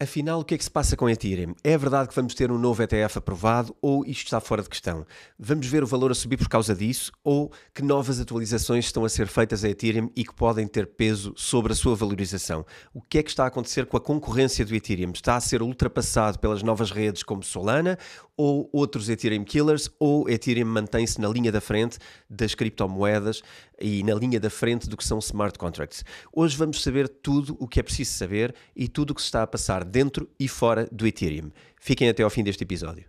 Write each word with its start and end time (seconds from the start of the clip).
Afinal, 0.00 0.40
o 0.40 0.44
que 0.44 0.56
é 0.56 0.58
que 0.58 0.64
se 0.64 0.70
passa 0.70 0.96
com 0.96 1.08
Ethereum? 1.08 1.54
É 1.62 1.78
verdade 1.78 2.08
que 2.08 2.16
vamos 2.16 2.34
ter 2.34 2.50
um 2.50 2.58
novo 2.58 2.82
ETF 2.82 3.18
aprovado 3.18 3.76
ou 3.80 4.04
isto 4.04 4.24
está 4.24 4.40
fora 4.40 4.60
de 4.60 4.68
questão? 4.68 5.06
Vamos 5.38 5.68
ver 5.68 5.84
o 5.84 5.86
valor 5.86 6.10
a 6.10 6.14
subir 6.16 6.36
por 6.36 6.48
causa 6.48 6.74
disso 6.74 7.12
ou 7.22 7.52
que 7.72 7.80
novas 7.80 8.18
atualizações 8.18 8.86
estão 8.86 9.04
a 9.04 9.08
ser 9.08 9.28
feitas 9.28 9.64
a 9.64 9.68
Ethereum 9.68 10.10
e 10.16 10.24
que 10.24 10.34
podem 10.34 10.66
ter 10.66 10.88
peso 10.88 11.32
sobre 11.36 11.72
a 11.72 11.76
sua 11.76 11.94
valorização? 11.94 12.66
O 12.92 13.00
que 13.00 13.18
é 13.18 13.22
que 13.22 13.30
está 13.30 13.44
a 13.44 13.46
acontecer 13.46 13.86
com 13.86 13.96
a 13.96 14.00
concorrência 14.00 14.64
do 14.64 14.74
Ethereum? 14.74 15.12
Está 15.12 15.36
a 15.36 15.40
ser 15.40 15.62
ultrapassado 15.62 16.40
pelas 16.40 16.64
novas 16.64 16.90
redes 16.90 17.22
como 17.22 17.44
Solana 17.44 17.96
ou 18.36 18.68
outros 18.72 19.08
Ethereum 19.08 19.44
Killers 19.44 19.88
ou 20.00 20.28
Ethereum 20.28 20.66
mantém-se 20.66 21.20
na 21.20 21.28
linha 21.28 21.52
da 21.52 21.60
frente 21.60 21.98
das 22.28 22.52
criptomoedas 22.52 23.42
e 23.80 24.02
na 24.02 24.14
linha 24.14 24.40
da 24.40 24.50
frente 24.50 24.88
do 24.88 24.96
que 24.96 25.04
são 25.04 25.20
smart 25.20 25.56
contracts? 25.56 26.04
Hoje 26.32 26.56
vamos 26.56 26.82
saber 26.82 27.08
tudo 27.08 27.56
o 27.60 27.68
que 27.68 27.78
é 27.78 27.82
preciso 27.82 28.12
saber 28.12 28.52
e 28.74 28.88
tudo 28.88 29.12
o 29.12 29.14
que 29.14 29.20
se 29.20 29.26
está 29.26 29.44
a 29.44 29.46
passar 29.46 29.84
dentro 29.94 30.28
e 30.40 30.48
fora 30.48 30.88
do 30.90 31.06
Ethereum. 31.06 31.52
Fiquem 31.80 32.08
até 32.08 32.24
ao 32.24 32.28
fim 32.28 32.42
deste 32.42 32.64
episódio. 32.64 33.04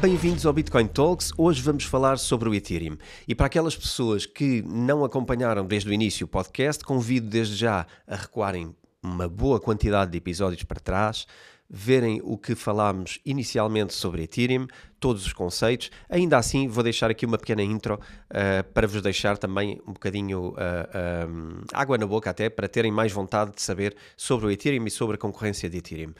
Bem-vindos 0.00 0.46
ao 0.46 0.54
Bitcoin 0.54 0.86
Talks. 0.86 1.32
Hoje 1.36 1.60
vamos 1.60 1.84
falar 1.84 2.18
sobre 2.18 2.48
o 2.48 2.54
Ethereum. 2.54 2.96
E 3.28 3.34
para 3.34 3.44
aquelas 3.44 3.76
pessoas 3.76 4.24
que 4.24 4.62
não 4.62 5.04
acompanharam 5.04 5.66
desde 5.66 5.90
o 5.90 5.92
início 5.92 6.24
o 6.24 6.28
podcast, 6.28 6.82
convido 6.82 7.28
desde 7.28 7.56
já 7.56 7.86
a 8.06 8.16
recuarem 8.16 8.74
uma 9.02 9.28
boa 9.28 9.60
quantidade 9.60 10.12
de 10.12 10.16
episódios 10.16 10.62
para 10.62 10.80
trás, 10.80 11.26
verem 11.74 12.20
o 12.22 12.36
que 12.36 12.54
falámos 12.54 13.18
inicialmente 13.24 13.94
sobre 13.94 14.24
Ethereum, 14.24 14.66
todos 15.00 15.24
os 15.24 15.32
conceitos. 15.32 15.90
Ainda 16.10 16.36
assim, 16.36 16.68
vou 16.68 16.84
deixar 16.84 17.10
aqui 17.10 17.24
uma 17.24 17.38
pequena 17.38 17.62
intro 17.62 17.94
uh, 17.94 18.72
para 18.74 18.86
vos 18.86 19.00
deixar 19.00 19.38
também 19.38 19.80
um 19.86 19.94
bocadinho 19.94 20.50
uh, 20.50 20.52
uh, 20.52 21.64
água 21.72 21.96
na 21.96 22.06
boca, 22.06 22.28
até 22.28 22.50
para 22.50 22.68
terem 22.68 22.92
mais 22.92 23.10
vontade 23.10 23.52
de 23.54 23.62
saber 23.62 23.96
sobre 24.18 24.46
o 24.46 24.50
Ethereum 24.50 24.86
e 24.86 24.90
sobre 24.90 25.14
a 25.14 25.18
concorrência 25.18 25.70
de 25.70 25.78
Ethereum. 25.78 26.12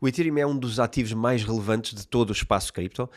O 0.00 0.06
Ethereum 0.06 0.38
é 0.38 0.46
um 0.46 0.56
dos 0.56 0.78
ativos 0.78 1.12
mais 1.12 1.42
relevantes 1.42 1.92
de 1.92 2.06
todo 2.06 2.30
o 2.30 2.32
espaço 2.32 2.72
cripto. 2.72 3.10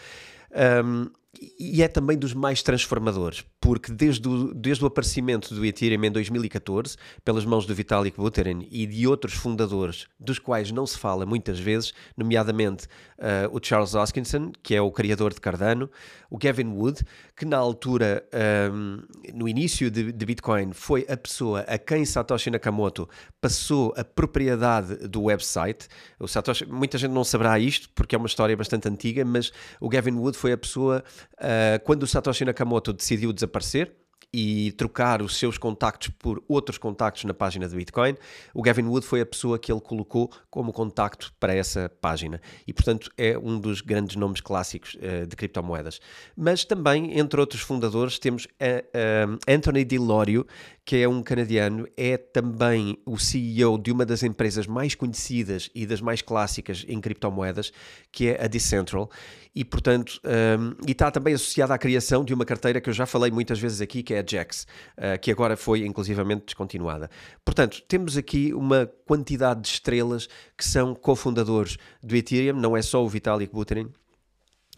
Um, 0.83 1.11
e 1.59 1.81
é 1.81 1.87
também 1.87 2.17
dos 2.17 2.33
mais 2.33 2.61
transformadores, 2.61 3.43
porque 3.59 3.91
desde 3.91 4.27
o, 4.27 4.53
desde 4.53 4.83
o 4.83 4.87
aparecimento 4.87 5.53
do 5.55 5.65
Ethereum 5.65 6.03
em 6.03 6.11
2014, 6.11 6.95
pelas 7.25 7.43
mãos 7.43 7.65
do 7.65 7.73
Vitalik 7.73 8.15
Buterin 8.17 8.67
e 8.69 8.85
de 8.85 9.07
outros 9.07 9.33
fundadores, 9.33 10.07
dos 10.19 10.37
quais 10.37 10.71
não 10.71 10.85
se 10.85 10.97
fala 10.97 11.25
muitas 11.25 11.59
vezes, 11.59 11.91
nomeadamente 12.15 12.85
uh, 13.17 13.49
o 13.51 13.59
Charles 13.63 13.95
Hoskinson, 13.95 14.51
que 14.61 14.75
é 14.75 14.81
o 14.81 14.91
criador 14.91 15.33
de 15.33 15.41
Cardano, 15.41 15.89
o 16.33 16.37
Gavin 16.39 16.69
Wood, 16.69 17.03
que 17.37 17.45
na 17.45 17.57
altura, 17.57 18.27
um, 18.73 19.03
no 19.35 19.47
início 19.47 19.91
de, 19.91 20.11
de, 20.11 20.25
Bitcoin, 20.25 20.73
foi 20.73 21.05
a 21.07 21.15
pessoa 21.15 21.59
a 21.61 21.77
quem 21.77 22.03
Satoshi 22.05 22.49
Nakamoto 22.49 23.07
passou 23.39 23.93
a 23.95 24.03
propriedade 24.03 25.07
do 25.07 25.21
website. 25.25 25.87
O 26.19 26.27
Satoshi, 26.27 26.65
muita 26.65 26.97
gente 26.97 27.11
não 27.11 27.23
saberá 27.23 27.59
isto, 27.59 27.87
porque 27.93 28.15
é 28.15 28.17
uma 28.17 28.25
história 28.25 28.57
bastante 28.57 28.89
antiga, 28.89 29.23
mas 29.23 29.51
o 29.79 29.87
Gavin 29.87 30.15
Wood 30.15 30.35
foi 30.35 30.53
a 30.53 30.57
pessoa 30.57 31.03
Uh, 31.43 31.77
quando 31.83 32.03
o 32.03 32.07
Satoshi 32.07 32.45
Nakamoto 32.45 32.93
decidiu 32.93 33.33
desaparecer, 33.33 33.91
e 34.33 34.71
trocar 34.71 35.21
os 35.21 35.37
seus 35.37 35.59
contactos 35.59 36.09
por 36.17 36.43
outros 36.47 36.79
contactos 36.79 37.23
na 37.23 37.33
página 37.33 37.67
do 37.67 37.75
Bitcoin, 37.75 38.15
o 38.53 38.63
Gavin 38.63 38.85
Wood 38.85 39.05
foi 39.05 39.21
a 39.21 39.25
pessoa 39.25 39.59
que 39.59 39.71
ele 39.71 39.79
colocou 39.79 40.31
como 40.49 40.73
contacto 40.73 41.31
para 41.39 41.53
essa 41.53 41.91
página. 42.01 42.41
E, 42.67 42.73
portanto, 42.73 43.11
é 43.15 43.37
um 43.37 43.59
dos 43.59 43.81
grandes 43.81 44.15
nomes 44.15 44.41
clássicos 44.41 44.95
uh, 44.95 45.27
de 45.27 45.35
criptomoedas. 45.35 45.99
Mas 46.35 46.65
também, 46.65 47.19
entre 47.19 47.39
outros 47.39 47.61
fundadores, 47.61 48.17
temos 48.17 48.45
uh, 48.45 49.37
Anthony 49.47 49.85
DiLorio, 49.85 50.47
que 50.83 50.97
é 50.97 51.07
um 51.07 51.21
canadiano, 51.21 51.87
é 51.95 52.17
também 52.17 52.97
o 53.05 53.17
CEO 53.17 53.77
de 53.77 53.91
uma 53.91 54.05
das 54.05 54.23
empresas 54.23 54.65
mais 54.65 54.95
conhecidas 54.95 55.69
e 55.75 55.85
das 55.85 56.01
mais 56.01 56.21
clássicas 56.21 56.83
em 56.87 56.99
criptomoedas, 56.99 57.71
que 58.11 58.29
é 58.29 58.43
a 58.43 58.47
Decentral, 58.47 59.09
e 59.55 59.63
portanto, 59.63 60.19
um, 60.23 60.75
e 60.87 60.91
está 60.91 61.11
também 61.11 61.33
associada 61.33 61.73
à 61.73 61.77
criação 61.77 62.23
de 62.25 62.33
uma 62.33 62.45
carteira 62.45 62.81
que 62.81 62.89
eu 62.89 62.93
já 62.93 63.05
falei 63.05 63.31
muitas 63.31 63.59
vezes 63.59 63.81
aqui, 63.81 64.01
que 64.01 64.13
é 64.13 64.19
a 64.19 64.25
Jax, 64.25 64.65
uh, 64.97 65.19
que 65.21 65.31
agora 65.31 65.55
foi 65.55 65.85
inclusivamente 65.85 66.45
descontinuada. 66.45 67.09
Portanto, 67.45 67.81
temos 67.87 68.17
aqui 68.17 68.53
uma 68.53 68.89
quantidade 69.05 69.61
de 69.61 69.67
estrelas 69.67 70.27
que 70.57 70.65
são 70.65 70.95
cofundadores 70.95 71.77
do 72.01 72.15
Ethereum, 72.15 72.55
não 72.55 72.75
é 72.75 72.81
só 72.81 73.03
o 73.03 73.09
Vitalik 73.09 73.53
Buterin, 73.53 73.91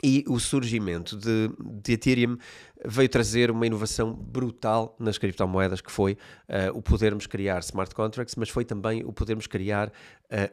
e 0.04 0.26
o 0.28 0.40
surgimento 0.40 1.16
de, 1.16 1.50
de, 1.82 1.94
Ethereum 1.94 2.38
veio 2.86 3.08
trazer 3.08 3.50
uma 3.50 3.66
inovação 3.66 4.14
brutal 4.14 4.96
nas 5.00 5.18
criptomoedas, 5.18 5.82
que 5.82 5.92
foi 5.92 6.14
uh, 6.14 6.78
o 6.78 6.82
podermos 6.82 7.26
criar 7.26 7.60
smart 7.60 7.96
contracts, 7.96 8.36
mas 8.36 8.50
foi 8.50 8.66
também 8.66 9.04
o 9.06 9.14
podermos 9.14 9.48
criar 9.48 9.88
uh, 9.88 9.92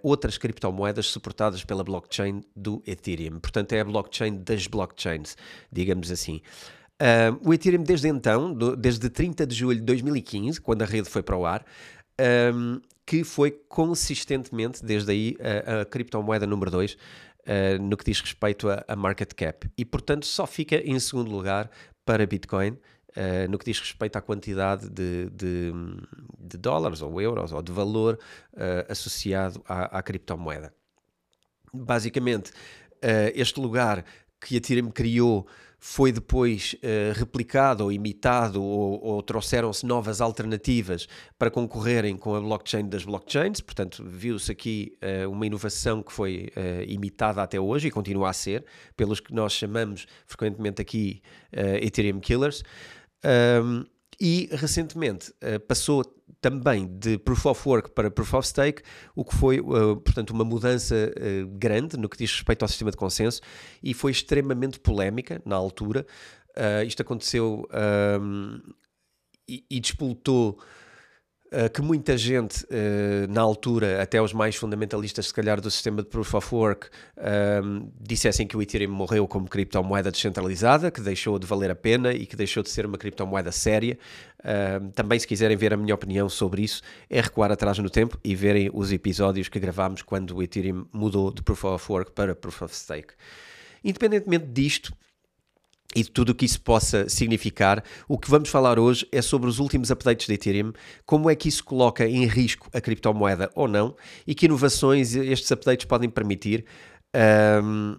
outras 0.02 0.38
criptomoedas 0.38 1.06
suportadas 1.06 1.64
pela 1.64 1.82
blockchain 1.82 2.42
do 2.54 2.82
Ethereum. 2.86 3.40
Portanto, 3.40 3.72
é 3.72 3.80
a 3.80 3.84
blockchain 3.84 4.42
das 4.42 4.66
blockchains, 4.66 5.36
digamos 5.70 6.10
assim. 6.10 6.40
Uh, 7.00 7.48
o 7.48 7.52
Ethereum, 7.52 7.82
desde 7.82 8.08
então, 8.08 8.54
do, 8.54 8.76
desde 8.76 9.10
30 9.10 9.44
de 9.44 9.54
julho 9.56 9.78
de 9.78 9.84
2015, 9.84 10.60
quando 10.60 10.82
a 10.82 10.86
rede 10.86 11.10
foi 11.10 11.22
para 11.22 11.36
o 11.36 11.44
ar, 11.44 11.64
um, 12.54 12.80
que 13.04 13.24
foi 13.24 13.50
consistentemente, 13.50 14.84
desde 14.84 15.10
aí, 15.10 15.36
a, 15.40 15.80
a 15.80 15.84
criptomoeda 15.84 16.46
número 16.46 16.70
2 16.70 16.96
uh, 17.46 17.82
no 17.82 17.96
que 17.96 18.04
diz 18.04 18.20
respeito 18.20 18.68
a, 18.68 18.84
a, 18.86 18.96
market 18.96 19.34
cap. 19.34 19.70
E, 19.76 19.84
portanto, 19.84 20.26
só 20.26 20.46
fica 20.46 20.76
em 20.76 20.98
segundo 20.98 21.30
lugar 21.30 21.70
para 22.04 22.26
Bitcoin. 22.26 22.78
Uh, 23.14 23.46
no 23.50 23.58
que 23.58 23.66
diz 23.66 23.78
respeito 23.78 24.16
à 24.16 24.22
quantidade 24.22 24.88
de, 24.88 25.28
de, 25.28 25.70
de 26.38 26.56
dólares 26.56 27.02
ou 27.02 27.20
euros 27.20 27.52
ou 27.52 27.60
de 27.60 27.70
valor 27.70 28.18
uh, 28.54 28.90
associado 28.90 29.62
à, 29.66 29.98
à, 29.98 30.02
criptomoeda. 30.02 30.74
Basicamente, 31.74 32.52
este 33.34 33.58
lugar 33.60 34.04
que 34.40 34.54
a 34.54 34.58
Ethereum 34.58 34.90
criou 34.90 35.46
foi 35.84 36.12
depois 36.12 36.76
uh, 36.76 37.18
replicado 37.18 37.82
ou 37.82 37.90
imitado 37.90 38.62
ou, 38.62 39.02
ou 39.04 39.20
trouxeram-se 39.20 39.84
novas 39.84 40.20
alternativas 40.20 41.08
para 41.36 41.50
concorrerem 41.50 42.16
com 42.16 42.36
a 42.36 42.40
blockchain 42.40 42.88
das 42.88 43.04
blockchains, 43.04 43.60
portanto 43.60 44.04
viu-se 44.06 44.52
aqui 44.52 44.96
uh, 45.02 45.28
uma 45.28 45.44
inovação 45.44 46.00
que 46.00 46.12
foi 46.12 46.52
uh, 46.56 46.84
imitada 46.86 47.42
até 47.42 47.58
hoje 47.58 47.88
e 47.88 47.90
continua 47.90 48.30
a 48.30 48.32
ser, 48.32 48.64
pelos 48.96 49.18
que 49.18 49.34
nós 49.34 49.54
chamamos 49.54 50.06
frequentemente 50.24 50.80
aqui 50.80 51.20
Ethereum 51.52 52.20
Killers. 52.20 52.62
Um, 53.60 53.84
e 54.20 54.48
recentemente 54.52 55.32
passou 55.66 56.04
também 56.42 56.88
de 56.98 57.16
Proof 57.18 57.46
of 57.46 57.68
Work 57.68 57.92
para 57.92 58.10
Proof 58.10 58.34
of 58.34 58.48
Stake, 58.48 58.82
o 59.14 59.24
que 59.24 59.34
foi, 59.34 59.60
uh, 59.60 59.96
portanto, 59.96 60.30
uma 60.30 60.44
mudança 60.44 60.94
uh, 60.94 61.46
grande 61.56 61.96
no 61.96 62.08
que 62.08 62.18
diz 62.18 62.32
respeito 62.32 62.62
ao 62.62 62.68
sistema 62.68 62.90
de 62.90 62.96
consenso 62.96 63.40
e 63.80 63.94
foi 63.94 64.10
extremamente 64.10 64.80
polémica 64.80 65.40
na 65.46 65.54
altura. 65.54 66.04
Uh, 66.50 66.84
isto 66.84 67.00
aconteceu 67.00 67.66
um, 68.20 68.60
e, 69.48 69.64
e 69.70 69.80
despoltou 69.80 70.60
Uh, 71.52 71.68
que 71.68 71.82
muita 71.82 72.16
gente, 72.16 72.64
uh, 72.64 73.28
na 73.28 73.42
altura, 73.42 74.00
até 74.02 74.22
os 74.22 74.32
mais 74.32 74.56
fundamentalistas, 74.56 75.26
se 75.26 75.34
calhar, 75.34 75.60
do 75.60 75.70
sistema 75.70 76.02
de 76.02 76.08
Proof 76.08 76.32
of 76.32 76.54
Work, 76.54 76.86
uh, 77.18 77.92
dissessem 78.00 78.46
que 78.46 78.56
o 78.56 78.62
Ethereum 78.62 78.90
morreu 78.90 79.28
como 79.28 79.46
criptomoeda 79.46 80.10
descentralizada, 80.10 80.90
que 80.90 81.02
deixou 81.02 81.38
de 81.38 81.46
valer 81.46 81.70
a 81.70 81.74
pena 81.74 82.14
e 82.14 82.24
que 82.24 82.34
deixou 82.36 82.62
de 82.62 82.70
ser 82.70 82.86
uma 82.86 82.96
criptomoeda 82.96 83.52
séria. 83.52 83.98
também, 84.94 85.18
se 85.18 85.26
quiserem 85.26 85.54
ver 85.54 85.74
a 85.74 85.76
minha 85.76 85.94
opinião 85.94 86.26
sobre 86.26 86.62
isso, 86.62 86.80
é 87.10 87.20
recuar 87.20 87.52
atrás 87.52 87.78
no 87.78 87.90
tempo 87.90 88.18
e 88.24 88.34
verem 88.34 88.70
os 88.72 88.90
episódios 88.90 89.50
que 89.50 89.60
gravámos 89.60 90.00
quando 90.00 90.34
o 90.34 90.42
Ethereum 90.42 90.86
mudou 90.90 91.30
de 91.30 91.42
Proof 91.42 91.64
of 91.64 91.92
Work 91.92 92.12
para 92.12 92.34
Proof 92.34 92.62
of 92.62 92.74
Stake. 92.74 93.12
Independentemente 93.84 94.46
disto, 94.46 94.94
e 95.94 96.02
de 96.02 96.10
tudo 96.10 96.30
o 96.30 96.34
que 96.34 96.44
isso 96.44 96.60
possa 96.60 97.08
significar, 97.08 97.82
o 98.08 98.18
que 98.18 98.30
vamos 98.30 98.48
falar 98.48 98.78
hoje 98.78 99.06
é 99.12 99.20
sobre 99.22 99.48
os 99.48 99.58
últimos 99.58 99.90
updates 99.90 100.26
de 100.26 100.34
Ethereum, 100.34 100.72
como 101.04 101.30
é 101.30 101.34
que 101.34 101.48
isso 101.48 101.64
coloca 101.64 102.06
em 102.06 102.26
risco 102.26 102.68
a 102.72 102.80
criptomoeda 102.80 103.50
ou 103.54 103.68
não, 103.68 103.94
e 104.26 104.34
que 104.34 104.46
inovações 104.46 105.14
estes 105.14 105.50
updates 105.50 105.86
podem 105.86 106.08
permitir. 106.08 106.64
Um, 107.62 107.96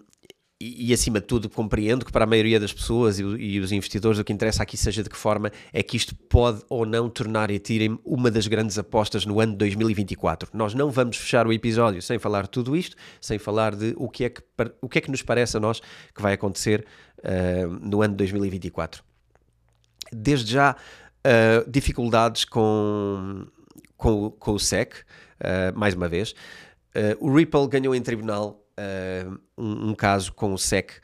e, 0.63 0.89
e, 0.89 0.93
acima 0.93 1.19
de 1.19 1.27
tudo, 1.27 1.49
compreendo 1.49 2.05
que 2.05 2.11
para 2.11 2.23
a 2.23 2.27
maioria 2.27 2.57
das 2.57 2.71
pessoas 2.71 3.19
e, 3.19 3.23
e, 3.23 3.59
os 3.59 3.73
investidores 3.73 4.17
o 4.17 4.23
que 4.23 4.31
interessa 4.31 4.63
aqui 4.63 4.77
seja 4.77 5.03
de 5.03 5.09
que 5.09 5.17
forma 5.17 5.51
é 5.73 5.83
que 5.83 5.97
isto 5.97 6.15
pode 6.15 6.61
ou 6.69 6.85
não 6.85 7.09
tornar 7.09 7.51
Ethereum 7.51 7.99
uma 8.05 8.31
das 8.31 8.47
grandes 8.47 8.77
apostas 8.77 9.25
no 9.25 9.41
ano 9.41 9.51
de 9.51 9.57
2024. 9.57 10.49
Nós 10.53 10.73
não 10.73 10.89
vamos 10.89 11.17
fechar 11.17 11.45
o 11.45 11.51
episódio 11.51 12.01
sem 12.01 12.17
falar 12.17 12.43
de 12.43 12.51
tudo 12.51 12.77
isto, 12.77 12.95
sem 13.19 13.37
falar 13.37 13.75
de 13.75 13.93
o 13.97 14.07
que 14.07 14.23
é 14.23 14.29
que, 14.29 14.41
o 14.81 14.87
que, 14.87 14.99
é 14.99 15.01
que 15.01 15.11
nos 15.11 15.21
parece 15.21 15.57
a 15.57 15.59
nós 15.59 15.81
que 16.15 16.21
vai 16.21 16.31
acontecer 16.31 16.85
uh, 17.23 17.67
no 17.81 18.01
ano 18.01 18.13
de 18.13 18.17
2024. 18.17 19.03
Desde 20.11 20.51
já, 20.51 20.75
uh, 20.75 21.69
dificuldades 21.69 22.45
com, 22.45 23.45
com, 23.97 24.29
com 24.31 24.51
o 24.51 24.59
SEC, 24.59 24.93
uh, 24.93 25.77
mais 25.77 25.93
uma 25.93 26.07
vez. 26.07 26.35
o 27.19 27.33
Ripple 27.33 27.67
ganhou 27.67 27.95
em 27.95 28.01
tribunal 28.01 28.59
um, 29.57 29.89
um, 29.89 29.95
caso 29.95 30.33
com 30.33 30.53
o 30.53 30.57
SEC 30.57 31.01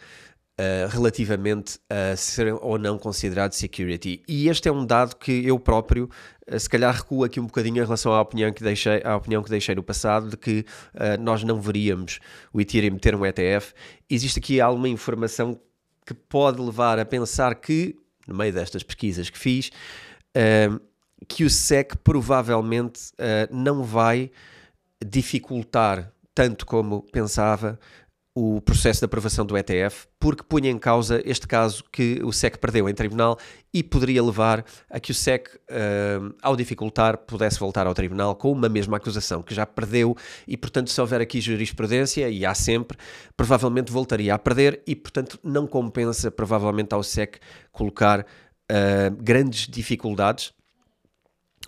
relativamente 0.90 1.80
a 1.90 2.18
ser 2.18 2.54
ou 2.54 2.78
não 2.78 3.00
considerado 3.00 3.54
security. 3.54 4.22
E 4.28 4.50
este 4.50 4.68
é 4.68 4.72
um 4.72 4.86
dado 4.86 5.16
que 5.16 5.48
eu 5.48 5.58
próprio, 5.58 6.10
se 6.58 6.70
calhar, 6.70 6.94
recuo 6.94 7.24
aqui 7.24 7.40
um 7.40 7.46
bocadinho 7.46 7.78
em 7.78 7.86
relação 7.86 8.12
à 8.12 8.20
opinião 8.20 8.52
que 8.52 8.62
deixei, 8.62 9.02
à 9.06 9.16
opinião 9.16 9.42
que 9.42 9.50
deixei 9.50 9.74
no 9.74 9.82
passado 9.82 10.30
de 10.30 10.36
que 10.36 10.66
uh, 10.96 11.22
nós 11.22 11.44
não 11.46 11.62
veríamos 11.62 12.20
o 12.52 12.60
Ethereum 12.60 12.98
ter 12.98 13.16
um 13.16 13.26
ETF. 13.26 13.74
Existe 14.10 14.40
aqui 14.40 14.60
alguma 14.60 14.90
informação 14.90 15.58
que 16.10 16.14
pode 16.16 16.60
levar 16.60 16.98
a 16.98 17.06
pensar 17.06 17.54
que, 17.54 17.96
no 18.28 18.34
meio 18.34 18.52
destas 18.52 18.82
pesquisas 18.82 19.30
que 19.30 19.38
fiz, 19.38 19.70
que 21.28 21.44
o 21.44 21.50
SEC 21.50 21.96
provavelmente 21.98 23.12
não 23.52 23.84
vai 23.84 24.32
dificultar 25.06 26.12
tanto 26.34 26.66
como 26.66 27.04
pensava 27.12 27.80
o 28.42 28.62
processo 28.62 29.02
de 29.02 29.06
aprovação 29.06 29.46
do 29.46 29.58
ETF, 29.58 30.08
porque 30.18 30.44
punha 30.44 30.70
em 30.70 30.80
causa 30.80 31.22
este 31.26 31.46
caso 31.46 31.84
que 31.92 32.22
o 32.24 32.32
SEC 32.32 32.58
perdeu 32.58 32.88
em 32.88 32.94
tribunal 32.94 33.38
e 33.74 33.84
poderia 33.84 34.24
levar 34.24 34.64
a 34.90 34.98
que 34.98 35.12
o 35.12 35.14
SEC, 35.14 35.50
uh, 35.56 36.34
ao 36.42 36.56
dificultar, 36.56 37.18
pudesse 37.18 37.60
voltar 37.60 37.86
ao 37.86 37.94
tribunal 37.94 38.34
com 38.36 38.50
uma 38.50 38.70
mesma 38.70 38.96
acusação, 38.96 39.44
que 39.44 39.54
já 39.54 39.66
perdeu 39.66 40.16
e, 40.48 40.56
portanto, 40.56 40.90
se 40.90 41.02
houver 41.02 41.20
aqui 41.20 41.42
jurisprudência, 41.42 42.30
e 42.30 42.46
há 42.46 42.54
sempre, 42.56 42.98
provavelmente 43.36 43.92
voltaria 43.92 44.34
a 44.34 44.40
perder 44.40 44.82
e, 44.88 44.96
portanto, 44.96 45.38
não 45.44 45.68
compensa 45.68 46.32
provavelmente 46.32 46.94
ao 46.94 47.04
SEC 47.04 47.40
colocar 47.74 48.22
uh, 48.22 49.16
grandes 49.22 49.68
dificuldades 49.68 50.54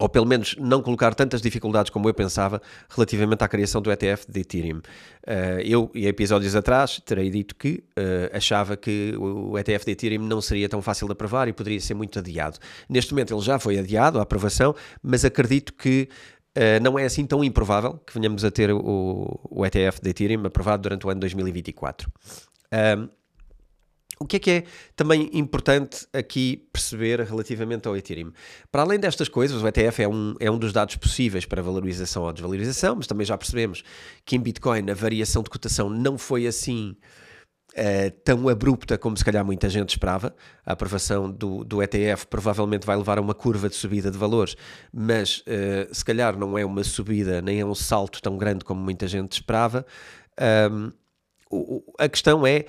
ou 0.02 0.10
pelo 0.10 0.26
menos 0.26 0.56
não 0.58 0.82
colocar 0.82 1.14
tantas 1.14 1.44
dificuldades 1.44 1.92
como 1.92 2.10
eu 2.10 2.14
pensava 2.14 2.60
relativamente 2.90 3.44
à 3.44 3.48
criação 3.48 3.80
do 3.80 3.92
ETF 3.92 4.26
de 4.28 4.40
Ethereum. 4.40 4.78
Uh, 4.78 5.62
eu, 5.64 5.92
em 5.94 6.06
episódios 6.06 6.56
atrás, 6.56 7.00
terei 7.06 7.30
dito 7.30 7.56
que 7.56 7.84
uh, 7.92 8.36
achava 8.36 8.76
que 8.76 9.14
o 9.16 9.56
ETF 9.60 9.86
de 9.86 9.92
Ethereum 9.92 10.24
não 10.24 10.42
seria 10.42 10.68
tão 10.68 10.82
fácil 10.82 11.06
de 11.08 11.14
aprovar 11.14 11.48
e 11.48 11.54
poderia 11.54 11.80
ser 11.80 11.94
muito 11.94 12.18
adiado. 12.18 12.58
Neste 12.90 13.14
momento 13.14 13.32
ele 13.36 13.44
já 13.44 13.60
foi 13.60 13.78
adiado, 13.78 14.18
a 14.18 14.24
aprovação, 14.24 14.76
mas 15.04 15.24
acredito 15.24 15.74
que 15.74 16.10
Uh, 16.54 16.84
não 16.84 17.00
é 17.00 17.06
assim 17.06 17.26
tão 17.26 17.42
improvável 17.42 17.98
que 18.06 18.14
venhamos 18.14 18.44
a 18.44 18.52
ter 18.52 18.74
o, 18.74 19.40
o 19.50 19.66
ETF 19.66 20.02
de 20.02 20.10
Ethereum 20.10 20.46
aprovado 20.46 20.84
durante 20.84 21.08
o 21.08 21.10
ano 21.10 21.22
2024. 21.22 22.12
O 24.22 24.26
que 24.26 24.36
é 24.36 24.40
que 24.40 24.52
é 24.52 24.64
também 24.96 25.32
importante 25.34 26.06
aqui 26.14 26.68
perceber 26.72 27.20
relativamente 27.22 27.88
ao 27.88 27.98
Ethereum? 27.98 28.32
Para 28.72 28.84
além 28.84 29.00
destas 29.00 29.28
coisas, 29.28 29.64
o 29.64 29.68
ETF 29.68 30.04
é 30.04 30.08
um, 30.08 30.36
é 30.40 30.52
um 30.52 30.60
dos 30.60 30.72
dados 30.72 30.96
possíveis 30.96 31.44
para 31.44 31.60
valorização 31.60 32.22
ou 32.22 32.32
desvalorização, 32.32 32.96
mas 32.96 33.08
também 33.08 33.26
já 33.26 33.36
percebemos 33.36 33.84
que 34.24 34.36
em 34.36 34.40
Bitcoin 34.40 34.92
a 34.92 34.94
variação 34.94 35.42
de 35.42 35.50
cotação 35.50 35.90
não 35.90 36.20
foi 36.20 36.46
assim 36.46 36.96
uh, 37.72 38.12
tão 38.24 38.48
abrupta 38.48 38.96
como 38.96 39.18
se 39.18 39.26
calhar 39.26 39.44
muita 39.44 39.68
gente 39.70 39.90
esperava. 39.90 40.36
A 40.64 40.74
aprovação 40.74 41.32
do, 41.32 41.64
do 41.64 41.82
ETF 41.82 42.28
provavelmente 42.28 42.86
vai 42.86 42.96
levar 42.96 43.18
a 43.18 43.22
uma 43.22 43.34
curva 43.34 43.70
de 43.70 43.76
subida 43.76 44.12
de 44.12 44.20
valores, 44.20 44.56
mas 44.94 45.40
uh, 45.40 45.92
se 45.92 46.06
calhar 46.06 46.38
não 46.38 46.56
é 46.60 46.64
uma 46.64 46.84
subida 46.84 47.42
nem 47.42 47.60
é 47.60 47.66
um 47.66 47.74
salto 47.74 48.22
tão 48.22 48.38
grande 48.38 48.64
como 48.64 48.80
muita 48.80 49.08
gente 49.08 49.32
esperava. 49.32 49.84
Um, 50.72 50.92
a 52.00 52.08
questão 52.08 52.48
é 52.48 52.66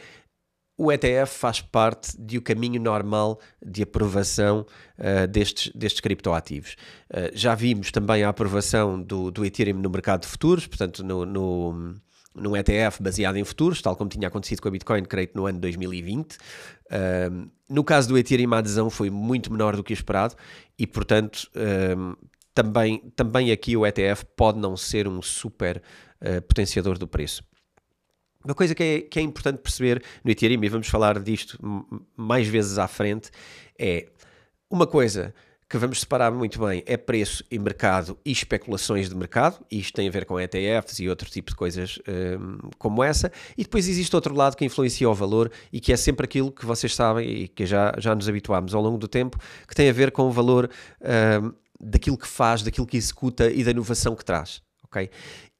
o 0.82 0.90
ETF 0.90 1.38
faz 1.38 1.60
parte 1.60 2.20
de 2.20 2.38
o 2.38 2.42
caminho 2.42 2.80
normal 2.82 3.38
de 3.64 3.84
aprovação 3.84 4.66
uh, 4.98 5.28
destes, 5.28 5.72
destes 5.76 6.00
criptoativos. 6.00 6.76
Uh, 7.08 7.30
já 7.34 7.54
vimos 7.54 7.92
também 7.92 8.24
a 8.24 8.28
aprovação 8.28 9.00
do, 9.00 9.30
do 9.30 9.44
Ethereum 9.44 9.78
no 9.78 9.88
mercado 9.88 10.22
de 10.22 10.26
futuros, 10.26 10.66
portanto, 10.66 11.04
no, 11.04 11.24
no, 11.24 11.94
num 12.34 12.56
ETF 12.56 13.00
baseado 13.00 13.36
em 13.36 13.44
futuros, 13.44 13.80
tal 13.80 13.94
como 13.94 14.10
tinha 14.10 14.26
acontecido 14.26 14.60
com 14.60 14.66
a 14.66 14.70
Bitcoin, 14.72 15.04
creio 15.04 15.28
que 15.28 15.36
no 15.36 15.46
ano 15.46 15.60
2020. 15.60 16.34
Uh, 16.34 17.48
no 17.68 17.84
caso 17.84 18.08
do 18.08 18.18
Ethereum, 18.18 18.52
a 18.52 18.58
adesão 18.58 18.90
foi 18.90 19.08
muito 19.08 19.52
menor 19.52 19.76
do 19.76 19.84
que 19.84 19.92
esperado 19.92 20.34
e, 20.76 20.84
portanto, 20.84 21.48
também, 22.52 22.98
também 23.14 23.52
aqui 23.52 23.76
o 23.76 23.86
ETF 23.86 24.26
pode 24.36 24.58
não 24.58 24.76
ser 24.76 25.08
um 25.08 25.22
super 25.22 25.80
potenciador 26.46 26.98
do 26.98 27.08
preço. 27.08 27.42
Uma 28.44 28.54
coisa 28.54 28.74
que 28.74 28.82
é, 28.82 29.00
que 29.00 29.18
é 29.18 29.22
importante 29.22 29.58
perceber 29.58 30.02
no 30.24 30.30
Ethereum, 30.30 30.62
e 30.62 30.68
vamos 30.68 30.88
falar 30.88 31.18
disto 31.20 31.58
mais 32.16 32.48
vezes 32.48 32.78
à 32.78 32.88
frente, 32.88 33.30
é 33.78 34.06
uma 34.70 34.86
coisa 34.86 35.34
que 35.72 35.78
vamos 35.78 36.00
separar 36.00 36.30
muito 36.30 36.60
bem 36.60 36.82
é 36.84 36.98
preço 36.98 37.42
e 37.50 37.58
mercado 37.58 38.18
e 38.26 38.30
especulações 38.30 39.08
de 39.08 39.14
mercado, 39.14 39.64
e 39.70 39.80
isto 39.80 39.94
tem 39.94 40.06
a 40.06 40.10
ver 40.10 40.26
com 40.26 40.38
ETFs 40.38 40.98
e 40.98 41.08
outro 41.08 41.30
tipo 41.30 41.50
de 41.50 41.56
coisas 41.56 41.98
um, 42.06 42.68
como 42.76 43.02
essa, 43.02 43.32
e 43.56 43.62
depois 43.62 43.88
existe 43.88 44.14
outro 44.14 44.34
lado 44.34 44.54
que 44.54 44.66
influencia 44.66 45.08
o 45.08 45.14
valor 45.14 45.50
e 45.72 45.80
que 45.80 45.90
é 45.90 45.96
sempre 45.96 46.26
aquilo 46.26 46.52
que 46.52 46.66
vocês 46.66 46.94
sabem 46.94 47.26
e 47.26 47.48
que 47.48 47.64
já, 47.64 47.94
já 47.96 48.14
nos 48.14 48.28
habituámos 48.28 48.74
ao 48.74 48.82
longo 48.82 48.98
do 48.98 49.08
tempo, 49.08 49.38
que 49.66 49.74
tem 49.74 49.88
a 49.88 49.94
ver 49.94 50.12
com 50.12 50.24
o 50.24 50.30
valor 50.30 50.68
um, 51.00 51.54
daquilo 51.80 52.18
que 52.18 52.28
faz, 52.28 52.62
daquilo 52.62 52.86
que 52.86 52.98
executa 52.98 53.50
e 53.50 53.64
da 53.64 53.70
inovação 53.70 54.14
que 54.14 54.26
traz, 54.26 54.60
ok? 54.84 55.08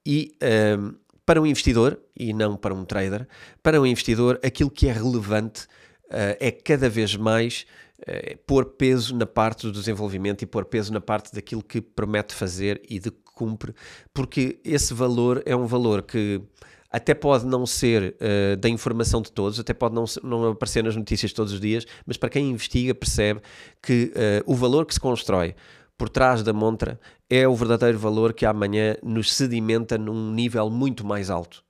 E 0.04 0.36
um, 0.78 0.94
para 1.24 1.40
um 1.40 1.46
investidor, 1.46 1.98
e 2.16 2.32
não 2.32 2.56
para 2.56 2.74
um 2.74 2.84
trader, 2.84 3.26
para 3.62 3.80
um 3.80 3.86
investidor, 3.86 4.40
aquilo 4.42 4.70
que 4.70 4.88
é 4.88 4.92
relevante 4.92 5.64
uh, 6.06 6.36
é 6.40 6.50
cada 6.50 6.88
vez 6.88 7.16
mais 7.16 7.64
uh, 8.00 8.36
pôr 8.46 8.64
peso 8.64 9.16
na 9.16 9.26
parte 9.26 9.66
do 9.66 9.72
desenvolvimento 9.72 10.42
e 10.42 10.46
pôr 10.46 10.64
peso 10.64 10.92
na 10.92 11.00
parte 11.00 11.32
daquilo 11.32 11.62
que 11.62 11.80
promete 11.80 12.34
fazer 12.34 12.82
e 12.88 12.98
de 12.98 13.10
que 13.10 13.22
cumpre, 13.34 13.74
porque 14.12 14.60
esse 14.64 14.92
valor 14.92 15.42
é 15.46 15.56
um 15.56 15.66
valor 15.66 16.02
que 16.02 16.42
até 16.90 17.14
pode 17.14 17.46
não 17.46 17.64
ser 17.64 18.14
uh, 18.20 18.56
da 18.58 18.68
informação 18.68 19.22
de 19.22 19.32
todos, 19.32 19.58
até 19.58 19.72
pode 19.72 19.94
não, 19.94 20.04
não 20.22 20.50
aparecer 20.50 20.84
nas 20.84 20.94
notícias 20.94 21.32
todos 21.32 21.52
os 21.52 21.60
dias, 21.60 21.86
mas 22.04 22.16
para 22.18 22.28
quem 22.28 22.50
investiga 22.50 22.94
percebe 22.94 23.40
que 23.80 24.12
o 24.44 24.54
valor 24.54 24.84
que 24.84 24.92
se 24.92 25.00
constrói 25.00 25.54
por 26.02 26.08
trás 26.08 26.42
da 26.42 26.52
montra 26.52 26.98
é 27.30 27.46
o 27.46 27.54
verdadeiro 27.54 27.96
valor 27.96 28.32
que 28.32 28.44
amanhã 28.44 28.96
nos 29.04 29.32
sedimenta 29.32 29.96
num 29.96 30.32
nível 30.32 30.68
muito 30.68 31.06
mais 31.06 31.30
alto. 31.30 31.62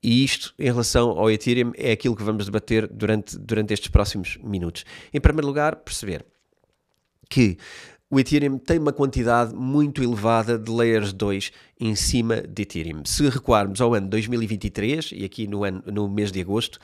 E 0.00 0.22
isto, 0.22 0.54
em 0.60 0.66
relação 0.66 1.10
ao 1.18 1.28
Ethereum, 1.28 1.72
é 1.76 1.90
aquilo 1.90 2.14
que 2.14 2.22
vamos 2.22 2.44
debater 2.44 2.86
durante, 2.86 3.36
durante 3.36 3.74
estes 3.74 3.88
próximos 3.88 4.38
minutos. 4.44 4.84
Em 5.12 5.20
primeiro 5.20 5.48
lugar, 5.48 5.74
perceber 5.74 6.24
que 7.28 7.58
o 8.08 8.20
Ethereum 8.20 8.58
tem 8.58 8.78
uma 8.78 8.92
quantidade 8.92 9.52
muito 9.52 10.04
elevada 10.04 10.56
de 10.56 10.70
layers 10.70 11.12
2 11.12 11.50
em 11.80 11.96
cima 11.96 12.42
de 12.42 12.62
Ethereum. 12.62 13.02
Se 13.04 13.28
recuarmos 13.28 13.80
ao 13.80 13.92
ano 13.92 14.06
2023, 14.06 15.10
e 15.16 15.24
aqui 15.24 15.48
no, 15.48 15.64
ano, 15.64 15.82
no 15.84 16.08
mês 16.08 16.30
de 16.30 16.40
agosto, 16.40 16.78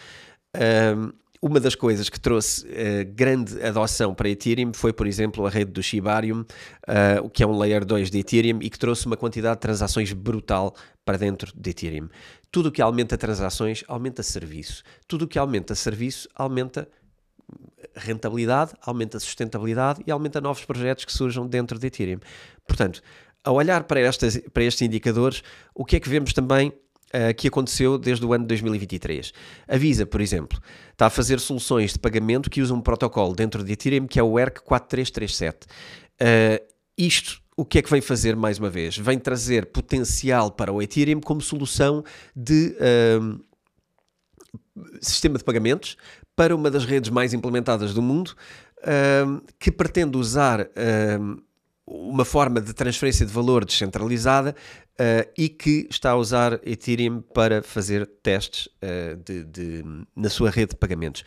um, 0.96 1.12
uma 1.42 1.58
das 1.58 1.74
coisas 1.74 2.08
que 2.10 2.20
trouxe 2.20 2.66
uh, 2.66 3.14
grande 3.14 3.62
adoção 3.62 4.14
para 4.14 4.28
Ethereum 4.28 4.72
foi, 4.74 4.92
por 4.92 5.06
exemplo, 5.06 5.46
a 5.46 5.50
rede 5.50 5.70
do 5.72 5.82
Shibarium, 5.82 6.40
uh, 6.40 7.30
que 7.30 7.42
é 7.42 7.46
um 7.46 7.58
layer 7.58 7.84
2 7.84 8.10
de 8.10 8.18
Ethereum 8.18 8.58
e 8.60 8.68
que 8.68 8.78
trouxe 8.78 9.06
uma 9.06 9.16
quantidade 9.16 9.56
de 9.56 9.60
transações 9.60 10.12
brutal 10.12 10.74
para 11.04 11.16
dentro 11.16 11.50
de 11.56 11.70
Ethereum. 11.70 12.08
Tudo 12.52 12.68
o 12.68 12.72
que 12.72 12.82
aumenta 12.82 13.16
transações 13.16 13.82
aumenta 13.88 14.22
serviço. 14.22 14.82
Tudo 15.08 15.24
o 15.24 15.28
que 15.28 15.38
aumenta 15.38 15.74
serviço 15.74 16.28
aumenta 16.34 16.86
rentabilidade, 17.94 18.72
aumenta 18.82 19.18
sustentabilidade 19.18 20.02
e 20.06 20.10
aumenta 20.10 20.40
novos 20.40 20.64
projetos 20.64 21.04
que 21.04 21.12
surjam 21.12 21.46
dentro 21.46 21.78
de 21.78 21.86
Ethereum. 21.86 22.20
Portanto, 22.66 23.02
a 23.42 23.50
olhar 23.50 23.84
para, 23.84 24.00
estas, 24.00 24.36
para 24.52 24.64
estes 24.64 24.82
indicadores, 24.82 25.42
o 25.74 25.84
que 25.84 25.96
é 25.96 26.00
que 26.00 26.08
vemos 26.08 26.32
também 26.32 26.72
uh, 27.14 27.34
que 27.34 27.48
aconteceu 27.48 27.98
desde 27.98 28.24
o 28.24 28.32
ano 28.32 28.44
de 28.44 28.48
2023. 28.48 29.32
A 29.68 29.76
Visa, 29.76 30.06
por 30.06 30.20
exemplo, 30.20 30.58
está 30.92 31.06
a 31.06 31.10
fazer 31.10 31.40
soluções 31.40 31.92
de 31.92 31.98
pagamento 31.98 32.50
que 32.50 32.60
usam 32.60 32.78
um 32.78 32.80
protocolo 32.80 33.34
dentro 33.34 33.62
de 33.64 33.72
Ethereum 33.72 34.06
que 34.06 34.18
é 34.18 34.22
o 34.22 34.38
ERC 34.38 34.62
4337. 34.62 35.66
Uh, 36.20 36.70
isto 36.96 37.40
o 37.56 37.64
que 37.64 37.78
é 37.78 37.82
que 37.82 37.90
vem 37.90 38.00
fazer 38.00 38.34
mais 38.34 38.58
uma 38.58 38.70
vez? 38.70 38.96
Vem 38.96 39.18
trazer 39.18 39.66
potencial 39.66 40.50
para 40.50 40.72
o 40.72 40.80
Ethereum 40.80 41.20
como 41.20 41.42
solução 41.42 42.02
de 42.34 42.74
uh, 42.80 43.38
sistema 44.98 45.36
de 45.36 45.44
pagamentos 45.44 45.94
para 46.34 46.56
uma 46.56 46.70
das 46.70 46.86
redes 46.86 47.10
mais 47.10 47.34
implementadas 47.34 47.92
do 47.92 48.00
mundo, 48.00 48.34
uh, 48.78 49.42
que 49.58 49.70
pretende 49.70 50.16
usar 50.16 50.62
uh, 50.62 51.42
uma 51.90 52.24
forma 52.24 52.60
de 52.60 52.72
transferência 52.72 53.26
de 53.26 53.32
valor 53.32 53.64
descentralizada 53.64 54.54
uh, 54.92 55.30
e 55.36 55.48
que 55.48 55.88
está 55.90 56.12
a 56.12 56.16
usar 56.16 56.60
Ethereum 56.64 57.20
para 57.20 57.62
fazer 57.62 58.06
testes 58.22 58.66
uh, 58.66 59.16
de, 59.16 59.44
de, 59.44 59.84
na 60.14 60.30
sua 60.30 60.50
rede 60.50 60.70
de 60.70 60.76
pagamentos. 60.76 61.24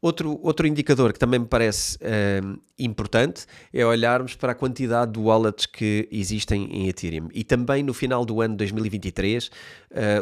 Outro, 0.00 0.38
outro 0.42 0.66
indicador 0.66 1.12
que 1.12 1.18
também 1.18 1.40
me 1.40 1.46
parece 1.46 1.96
uh, 1.96 2.60
importante 2.78 3.46
é 3.72 3.84
olharmos 3.84 4.36
para 4.36 4.52
a 4.52 4.54
quantidade 4.54 5.12
de 5.12 5.18
wallets 5.18 5.66
que 5.66 6.08
existem 6.12 6.64
em 6.70 6.88
Ethereum. 6.88 7.28
E 7.32 7.42
também 7.42 7.82
no 7.82 7.92
final 7.92 8.24
do 8.24 8.40
ano 8.40 8.56
2023, 8.56 9.50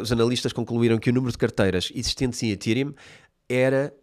os 0.01 0.11
analistas 0.11 0.53
concluíram 0.53 0.97
que 0.97 1.09
o 1.09 1.13
número 1.13 1.31
de 1.31 1.37
carteiras 1.37 1.91
existentes 1.93 2.41
em 2.41 2.51
Ethereum 2.51 2.93
era 3.49 3.93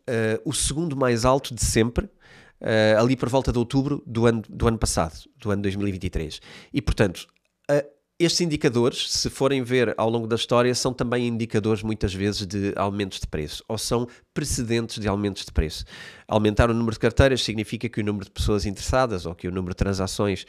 o 0.44 0.52
segundo 0.52 0.94
mais 0.94 1.24
alto 1.24 1.54
de 1.54 1.64
sempre, 1.64 2.08
uh, 2.62 3.00
ali 3.00 3.16
por 3.16 3.28
volta 3.28 3.52
de 3.52 3.58
outubro 3.58 4.02
do 4.06 4.26
ano, 4.26 4.42
do 4.48 4.66
ano 4.66 4.78
passado, 4.78 5.28
do 5.36 5.50
ano 5.50 5.62
2023. 5.62 6.40
E, 6.72 6.80
portanto, 6.80 7.26
estes 8.24 8.40
indicadores, 8.40 9.10
se 9.10 9.30
forem 9.30 9.62
ver 9.62 9.94
ao 9.96 10.08
longo 10.08 10.26
da 10.26 10.36
história, 10.36 10.74
são 10.74 10.92
também 10.92 11.26
indicadores 11.26 11.82
muitas 11.82 12.12
vezes 12.12 12.46
de 12.46 12.72
aumentos 12.76 13.20
de 13.20 13.26
preço 13.26 13.64
ou 13.68 13.78
são 13.78 14.06
precedentes 14.34 14.98
de 14.98 15.08
aumentos 15.08 15.44
de 15.44 15.52
preço. 15.52 15.84
Aumentar 16.26 16.70
o 16.70 16.74
número 16.74 16.92
de 16.92 16.98
carteiras 16.98 17.42
significa 17.42 17.88
que 17.88 18.00
o 18.00 18.04
número 18.04 18.24
de 18.24 18.30
pessoas 18.30 18.66
interessadas 18.66 19.26
ou 19.26 19.34
que 19.34 19.46
o 19.46 19.50
número 19.50 19.74
de 19.74 19.76
transações 19.76 20.46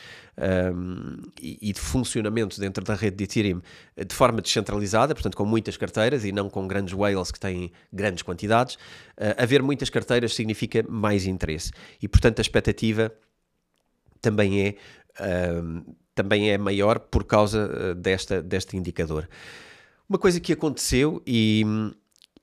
um, 0.73 1.17
e, 1.41 1.73
de 1.73 1.79
funcionamento 1.79 2.59
dentro 2.59 2.83
da 2.83 2.95
rede 2.95 3.17
de 3.17 3.23
Ethereum 3.23 3.61
de 3.97 4.15
forma 4.15 4.41
descentralizada, 4.41 5.13
portanto 5.13 5.35
com 5.35 5.45
muitas 5.45 5.77
carteiras 5.77 6.25
e 6.25 6.31
não 6.31 6.49
com 6.49 6.67
grandes 6.67 6.93
whales 6.93 7.31
que 7.31 7.39
têm 7.39 7.71
grandes 7.91 8.23
quantidades, 8.23 8.75
uh, 8.75 9.35
haver 9.37 9.61
muitas 9.61 9.89
carteiras 9.89 10.33
significa 10.33 10.83
mais 10.87 11.25
interesse 11.25 11.71
e, 12.01 12.07
portanto, 12.07 12.39
a 12.39 12.41
expectativa 12.41 13.11
também 14.21 14.67
é. 14.67 14.75
Uh, 15.19 16.02
também 16.15 16.49
é 16.51 16.57
maior 16.57 16.99
por 16.99 17.23
causa 17.23 17.69
eh, 17.73 17.93
desta, 17.93 18.41
deste 18.41 18.77
indicador. 18.77 19.27
Uma 20.07 20.17
coisa 20.17 20.39
que 20.39 20.53
aconteceu 20.53 21.21
e, 21.25 21.63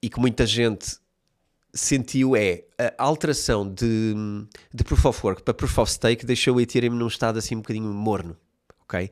e 0.02 0.08
que 0.08 0.18
muita 0.18 0.46
gente 0.46 0.98
sentiu 1.72 2.34
é 2.34 2.64
a 2.98 3.04
alteração 3.04 3.68
de, 3.72 4.14
de 4.74 4.82
Proof 4.82 5.04
of 5.06 5.20
Work 5.24 5.42
para 5.42 5.54
Proof 5.54 5.78
of 5.78 5.92
Stake 5.92 6.26
deixou 6.26 6.56
o 6.56 6.60
Ethereum 6.60 6.94
num 6.94 7.06
estado 7.06 7.38
assim 7.38 7.54
um 7.54 7.60
bocadinho 7.60 7.92
morno, 7.92 8.36
ok? 8.82 9.10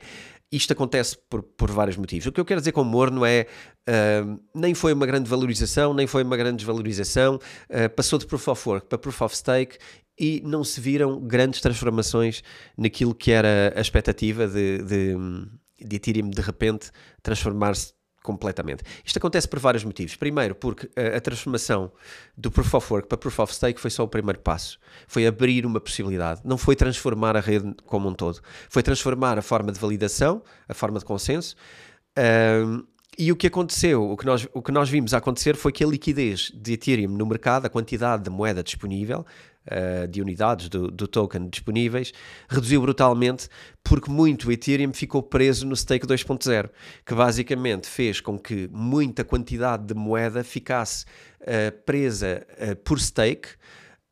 Isto 0.50 0.72
acontece 0.72 1.16
por, 1.28 1.42
por 1.42 1.70
vários 1.70 1.96
motivos. 1.96 2.26
O 2.26 2.32
que 2.32 2.40
eu 2.40 2.44
quero 2.44 2.60
dizer 2.60 2.72
com 2.72 2.82
morno 2.82 3.24
é 3.24 3.46
uh, 3.86 4.40
nem 4.54 4.74
foi 4.74 4.94
uma 4.94 5.04
grande 5.06 5.28
valorização, 5.28 5.92
nem 5.92 6.06
foi 6.06 6.22
uma 6.22 6.36
grande 6.36 6.56
desvalorização, 6.56 7.36
uh, 7.36 7.88
passou 7.94 8.18
de 8.18 8.26
Proof 8.26 8.48
of 8.48 8.68
Work 8.68 8.86
para 8.86 8.98
Proof 8.98 9.20
of 9.20 9.36
Stake 9.36 9.78
e 10.18 10.42
não 10.44 10.64
se 10.64 10.80
viram 10.80 11.20
grandes 11.20 11.60
transformações 11.60 12.42
naquilo 12.76 13.14
que 13.14 13.30
era 13.30 13.72
a 13.76 13.80
expectativa 13.80 14.46
de, 14.46 14.78
de, 14.78 15.16
de 15.80 15.96
Ethereum 15.96 16.30
de 16.30 16.42
repente 16.42 16.90
transformar-se 17.22 17.92
completamente. 18.22 18.82
Isto 19.04 19.16
acontece 19.16 19.48
por 19.48 19.58
vários 19.58 19.84
motivos. 19.84 20.14
Primeiro, 20.16 20.54
porque 20.54 20.90
a, 21.00 21.20
transformação 21.20 21.90
do 22.36 22.50
Proof 22.50 22.74
of 22.74 22.92
Work 22.92 23.08
para 23.08 23.16
Proof 23.16 23.38
of 23.38 23.54
Stake 23.54 23.80
foi 23.80 23.90
só 23.90 24.04
o 24.04 24.08
primeiro 24.08 24.40
passo. 24.40 24.78
Foi 25.06 25.26
abrir 25.26 25.64
uma 25.64 25.80
possibilidade. 25.80 26.42
Não 26.44 26.58
foi 26.58 26.76
transformar 26.76 27.36
a 27.36 27.40
rede 27.40 27.74
como 27.86 28.08
um 28.08 28.12
todo. 28.12 28.40
Foi 28.68 28.82
transformar 28.82 29.38
a 29.38 29.42
forma 29.42 29.72
de 29.72 29.78
validação, 29.78 30.42
a 30.68 30.74
forma 30.74 30.98
de 30.98 31.06
consenso. 31.06 31.56
E 33.18 33.32
o 33.32 33.36
que 33.36 33.48
aconteceu, 33.48 34.08
o 34.08 34.16
que, 34.16 34.24
nós, 34.24 34.46
o 34.54 34.62
que 34.62 34.70
nós 34.70 34.88
vimos 34.88 35.12
acontecer 35.12 35.56
foi 35.56 35.72
que 35.72 35.82
a 35.82 35.86
liquidez 35.86 36.52
de 36.54 36.74
Ethereum 36.74 37.10
no 37.10 37.26
mercado, 37.26 37.66
a 37.66 37.68
quantidade 37.68 38.22
de 38.22 38.30
moeda 38.30 38.62
disponível, 38.62 39.26
uh, 39.66 40.06
de 40.06 40.22
unidades 40.22 40.68
do, 40.68 40.88
do, 40.88 41.08
token 41.08 41.48
disponíveis, 41.48 42.12
reduziu 42.48 42.80
brutalmente 42.80 43.48
porque 43.82 44.08
muito 44.08 44.52
Ethereum 44.52 44.92
ficou 44.92 45.20
preso 45.20 45.66
no 45.66 45.74
stake 45.74 46.06
2.0, 46.06 46.70
que 47.04 47.14
basicamente 47.14 47.88
fez 47.88 48.20
com 48.20 48.38
que 48.38 48.68
muita 48.72 49.24
quantidade 49.24 49.84
de 49.84 49.94
moeda 49.94 50.44
ficasse 50.44 51.04
uh, 51.40 51.72
presa 51.84 52.46
uh, 52.52 52.76
por 52.76 53.00
stake. 53.00 53.48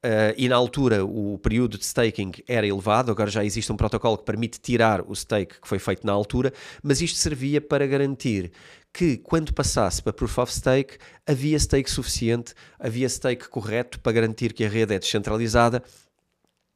Uh, 0.04 0.30
e 0.36 0.48
na 0.48 0.54
altura 0.54 1.04
o 1.04 1.36
período 1.38 1.78
de 1.78 1.84
staking 1.84 2.30
era 2.46 2.66
elevado, 2.66 3.10
agora 3.10 3.28
já 3.28 3.44
existe 3.44 3.72
um 3.72 3.76
protocolo 3.76 4.18
que 4.18 4.24
permite 4.24 4.60
tirar 4.60 5.00
o 5.00 5.16
stake 5.16 5.60
que 5.60 5.66
foi 5.66 5.80
feito 5.80 6.06
na 6.06 6.12
altura, 6.12 6.52
mas 6.82 7.00
isto 7.00 7.18
servia 7.18 7.60
para 7.60 7.86
garantir 7.86 8.52
que 8.96 9.18
quando 9.18 9.52
passasse 9.52 10.02
para 10.02 10.10
Proof 10.10 10.38
of 10.38 10.50
Stake 10.50 10.96
havia 11.26 11.58
stake 11.58 11.90
suficiente, 11.90 12.54
havia 12.80 13.06
stake 13.06 13.46
correto 13.50 14.00
para 14.00 14.12
garantir 14.12 14.54
que 14.54 14.64
a 14.64 14.68
rede 14.70 14.94
é 14.94 14.98
descentralizada 14.98 15.82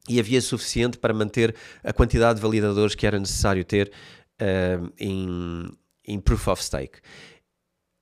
e 0.07 0.19
havia 0.19 0.39
suficiente 0.39 0.99
para 0.99 1.15
manter 1.15 1.55
a 1.83 1.91
quantidade 1.91 2.35
de 2.35 2.41
validadores 2.43 2.93
que 2.93 3.07
era 3.07 3.17
necessário 3.17 3.65
ter 3.65 3.91
uh, 4.39 4.93
em, 4.99 5.67
em 6.05 6.19
Proof 6.19 6.47
of 6.47 6.63
Stake. 6.63 6.99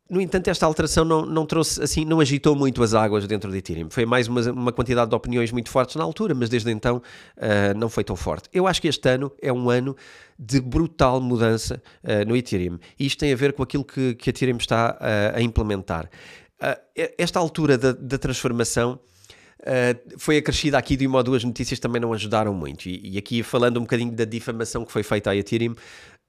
No 0.10 0.20
entanto, 0.20 0.48
esta 0.48 0.66
alteração 0.66 1.06
não, 1.06 1.24
não 1.24 1.46
trouxe 1.46 1.84
assim, 1.84 2.04
não 2.04 2.20
agitou 2.20 2.56
muito 2.56 2.82
as 2.82 2.96
águas 2.96 3.28
dentro 3.28 3.52
do 3.52 3.56
Ethereum. 3.56 3.92
Foi 3.92 4.06
mais 4.08 4.28
uma, 4.28 4.42
uma 4.52 4.72
quantidade 4.72 5.10
de 5.10 5.16
opiniões 5.16 5.52
muito 5.52 5.70
fortes 5.70 5.96
na 5.96 6.04
altura, 6.04 6.34
mas 6.34 6.50
desde 6.50 6.72
então 6.72 6.98
uh, 6.98 7.78
não 7.78 7.90
foi 7.90 8.04
tão 8.04 8.16
forte. 8.16 8.50
Eu 8.52 8.66
acho 8.66 8.82
que 8.82 8.88
este 8.88 9.08
ano 9.08 9.32
é 9.40 9.54
um 9.54 9.70
ano 9.70 9.96
de 10.38 10.60
brutal 10.60 11.22
mudança 11.22 11.82
uh, 12.04 12.28
no 12.28 12.36
Ethereum. 12.36 12.80
E 12.98 13.06
isto 13.06 13.20
tem 13.20 13.32
a 13.32 13.36
ver 13.36 13.54
com 13.54 13.62
aquilo 13.62 13.86
que, 13.86 14.16
que 14.16 14.30
a 14.30 14.32
Ethereum 14.32 14.58
está 14.58 14.98
uh, 15.00 15.38
a 15.38 15.42
implementar. 15.42 16.10
esta 17.18 17.38
altura 17.38 17.78
da, 17.78 17.92
da 17.92 18.18
transformação 18.18 19.00
Uh, 19.60 20.18
foi 20.18 20.38
acrescida 20.38 20.78
aqui 20.78 20.96
de 20.96 21.06
uma 21.06 21.18
ou 21.18 21.24
duas 21.24 21.44
notícias 21.44 21.80
que 21.80 21.82
também 21.82 22.00
não 22.00 22.14
ajudaram 22.14 22.54
muito. 22.54 22.88
E, 22.88 23.16
e, 23.16 23.18
aqui 23.18 23.44
falando 23.44 23.78
um 23.78 23.82
bocadinho 23.82 24.12
da 24.12 24.24
difamação 24.24 24.86
que 24.86 24.92
foi 24.92 25.04
feita 25.04 25.32
à 25.32 25.36
Ethereum, 25.36 25.76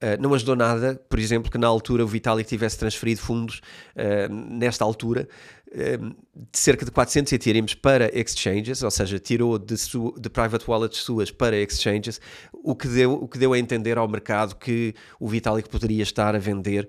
Uh, 0.03 0.17
não 0.19 0.33
ajudou 0.33 0.57
nada, 0.57 0.99
por 1.11 1.19
exemplo, 1.19 1.51
que 1.51 1.59
na 1.59 1.67
altura 1.67 2.03
o 2.03 2.07
Vitalik 2.07 2.49
tivesse 2.49 2.79
transferido 2.79 3.21
fundos, 3.21 3.61
uh, 3.95 4.33
nesta 4.33 4.83
altura, 4.83 5.29
uh, 5.69 6.09
de 6.51 6.59
cerca 6.59 6.87
de 6.87 6.91
400 6.91 7.31
Ethereum 7.35 7.67
para 7.83 8.07
exchanges, 8.19 8.83
ou 8.83 8.91
seja, 8.91 9.19
tirou 9.19 9.59
de, 9.59 9.75
de, 9.75 10.31
private 10.31 10.65
wallets 10.67 11.01
suas 11.01 11.31
para 11.31 11.55
exchanges, 11.55 12.19
o 12.51 12.75
que, 12.75 12.89
deu, 12.89 13.13
o 13.13 13.29
que 13.29 13.39
deu 13.39 13.53
a 13.53 13.59
entender 13.59 13.99
ao 13.99 14.09
mercado 14.09 14.57
que 14.57 14.95
o 15.19 15.29
Vitalik 15.29 15.69
poderia 15.69 16.03
estar 16.03 16.35
a 16.35 16.39
vender 16.39 16.89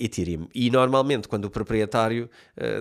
Ethereum. 0.00 0.48
E 0.52 0.70
normalmente, 0.70 1.28
quando 1.28 1.44
o 1.44 1.50
proprietário 1.50 2.28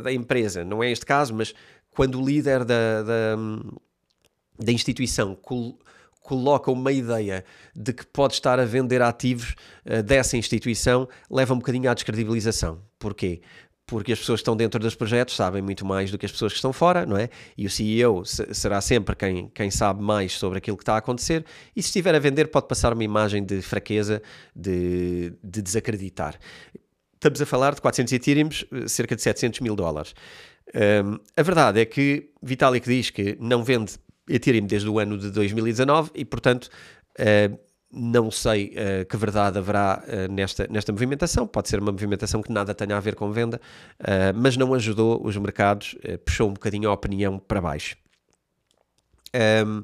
da 0.03 0.11
empresa, 0.11 0.63
não 0.63 0.83
é 0.83 0.91
este 0.91 1.05
caso, 1.05 1.33
mas 1.33 1.53
quando 1.91 2.19
o 2.19 2.25
líder 2.25 2.65
da, 2.65 3.03
da, 3.03 3.35
da 4.59 4.71
instituição 4.71 5.35
coloca 6.29 6.69
uma 6.69 6.91
ideia 6.91 7.43
de 7.75 7.91
que 7.91 8.05
pode 8.05 8.35
estar 8.35 8.59
a 8.59 8.65
vender 8.65 9.01
ativos 9.01 9.55
uh, 9.83 10.03
dessa 10.03 10.37
instituição, 10.37 11.09
leva 11.27 11.55
um 11.55 11.57
bocadinho 11.57 11.89
à 11.89 11.93
descredibilização. 11.95 12.83
Porquê? 12.99 13.41
Porque 13.87 14.11
as 14.11 14.19
pessoas 14.19 14.37
que 14.37 14.41
estão 14.43 14.55
dentro 14.55 14.79
dos 14.79 14.93
projetos 14.93 15.35
sabem 15.35 15.59
muito 15.59 15.83
mais 15.83 16.11
do 16.11 16.19
que 16.19 16.27
as 16.27 16.31
pessoas 16.31 16.51
que 16.51 16.57
estão 16.57 16.71
fora, 16.71 17.03
não 17.03 17.17
é? 17.17 17.29
E 17.57 17.65
o 17.65 17.69
CEO 17.69 18.23
será 18.25 18.79
sempre 18.79 19.15
quem, 19.15 19.49
quem 19.49 19.71
sabe 19.71 20.03
mais 20.03 20.33
sobre 20.33 20.59
aquilo 20.59 20.77
que 20.77 20.83
está 20.83 20.93
a 20.93 20.97
acontecer, 20.97 21.43
e 21.75 21.81
se 21.81 21.87
estiver 21.87 22.13
a 22.13 22.19
vender, 22.19 22.51
pode 22.51 22.67
passar 22.67 22.93
uma 22.93 23.03
imagem 23.03 23.43
de 23.43 23.63
fraqueza, 23.63 24.21
de, 24.55 25.33
de 25.43 25.63
desacreditar. 25.63 26.37
Estamos 27.15 27.41
a 27.41 27.45
falar 27.47 27.73
de 27.73 27.81
400 27.81 28.13
Ethereum, 28.13 28.49
eh, 28.71 28.87
cerca 28.87 29.15
de 29.15 29.23
700 29.23 29.61
mil 29.61 29.75
dólares. 29.75 30.13
Um, 30.75 31.17
a 31.35 31.41
verdade 31.41 31.81
é 31.81 31.85
que 31.85 32.29
Vitalik 32.43 32.87
diz 32.87 33.09
que 33.09 33.35
não 33.39 33.63
vende 33.63 33.97
Ethereum 34.29 34.65
desde 34.65 34.87
o 34.87 34.99
ano 34.99 35.17
de 35.17 35.31
2019 35.31 36.11
e, 36.15 36.23
portanto, 36.23 36.69
uh, 37.19 37.59
não 37.91 38.29
sei 38.29 38.67
uh, 38.75 39.05
que 39.05 39.17
verdade 39.17 39.57
haverá 39.57 40.03
uh, 40.05 40.31
nesta, 40.31 40.67
nesta 40.69 40.91
movimentação. 40.91 41.47
Pode 41.47 41.69
ser 41.69 41.79
uma 41.79 41.91
movimentação 41.91 42.41
que 42.41 42.51
nada 42.51 42.73
tenha 42.73 42.95
a 42.95 42.99
ver 42.99 43.15
com 43.15 43.31
venda, 43.31 43.59
mas 44.35 44.55
não 44.55 44.73
ajudou 44.73 45.25
os 45.25 45.35
mercados, 45.37 45.95
puxou 46.25 46.49
um 46.49 46.53
bocadinho 46.53 46.89
a 46.89 46.93
opinião 46.93 47.39
para 47.39 47.59
baixo. 47.59 47.95
Um, 49.35 49.83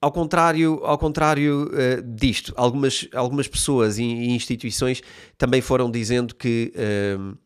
ao 0.00 0.12
contrário, 0.12 0.80
ao 0.84 0.98
contrário 0.98 1.70
uh, 1.72 2.02
disto, 2.02 2.52
algumas, 2.56 3.08
algumas 3.14 3.48
pessoas 3.48 3.98
e, 3.98 4.04
e, 4.04 4.30
instituições 4.30 5.02
também 5.38 5.60
foram 5.60 5.90
dizendo 5.90 6.34
que, 6.34 6.72
uh, 6.76 7.36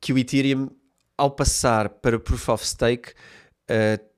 que 0.00 0.12
o 0.12 0.18
Ethereum, 0.18 0.70
ao 1.16 1.30
passar 1.30 1.88
para 1.88 2.18
Proof 2.18 2.48
of 2.50 2.66
Stake, 2.66 3.12
uh, 3.70 4.08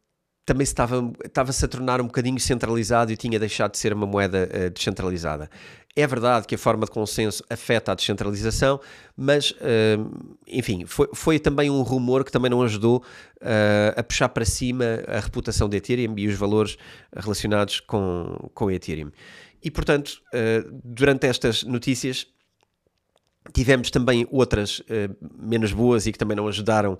também 0.50 0.64
estava, 0.64 1.12
estava-se 1.25 1.64
a 1.64 1.69
tornar 1.69 2.00
um 2.00 2.07
bocadinho 2.07 2.40
centralizado 2.40 3.12
e 3.12 3.16
tinha 3.16 3.38
deixado 3.38 3.71
de 3.71 3.78
ser 3.78 3.92
uma 3.92 4.04
moeda 4.04 4.49
uh, 4.52 4.71
descentralizada. 4.71 5.49
É 5.95 6.04
verdade 6.04 6.49
que 6.49 6.57
a 6.57 6.59
forma 6.59 6.87
de 6.87 6.90
consenso 6.90 7.45
afeta 7.49 7.92
a 7.92 7.95
descentralização, 7.95 8.80
mas, 9.16 9.52
uh, 9.52 10.37
enfim, 10.49 10.87
foi, 10.87 11.09
foi 11.14 11.38
também 11.38 11.71
um 11.71 11.83
rumor 11.83 12.25
que 12.25 12.33
também 12.33 12.50
não 12.50 12.62
ajudou 12.62 12.97
uh, 12.97 13.95
a 13.97 14.02
puxar 14.02 14.28
para 14.30 14.45
cima 14.45 14.85
a 15.07 15.21
reputação 15.21 15.69
de 15.69 15.76
Ethereum 15.76 16.14
e 16.16 16.26
os 16.26 16.35
valores 16.35 16.76
relacionados 17.14 17.78
com, 17.78 18.50
com 18.52 18.69
Ethereum. 18.73 19.12
E, 19.62 19.71
portanto, 19.71 20.23
durante 20.83 21.26
estas 21.26 21.64
notícias, 21.64 22.26
Tivemos 23.52 23.90
também 23.90 24.26
outras 24.30 24.80
uh, 24.80 24.85
menos 25.38 25.73
boas 25.73 26.06
e 26.06 26.12
que 26.12 26.18
também 26.18 26.37
não 26.37 26.47
ajudaram 26.47 26.92
uh, 26.92 26.99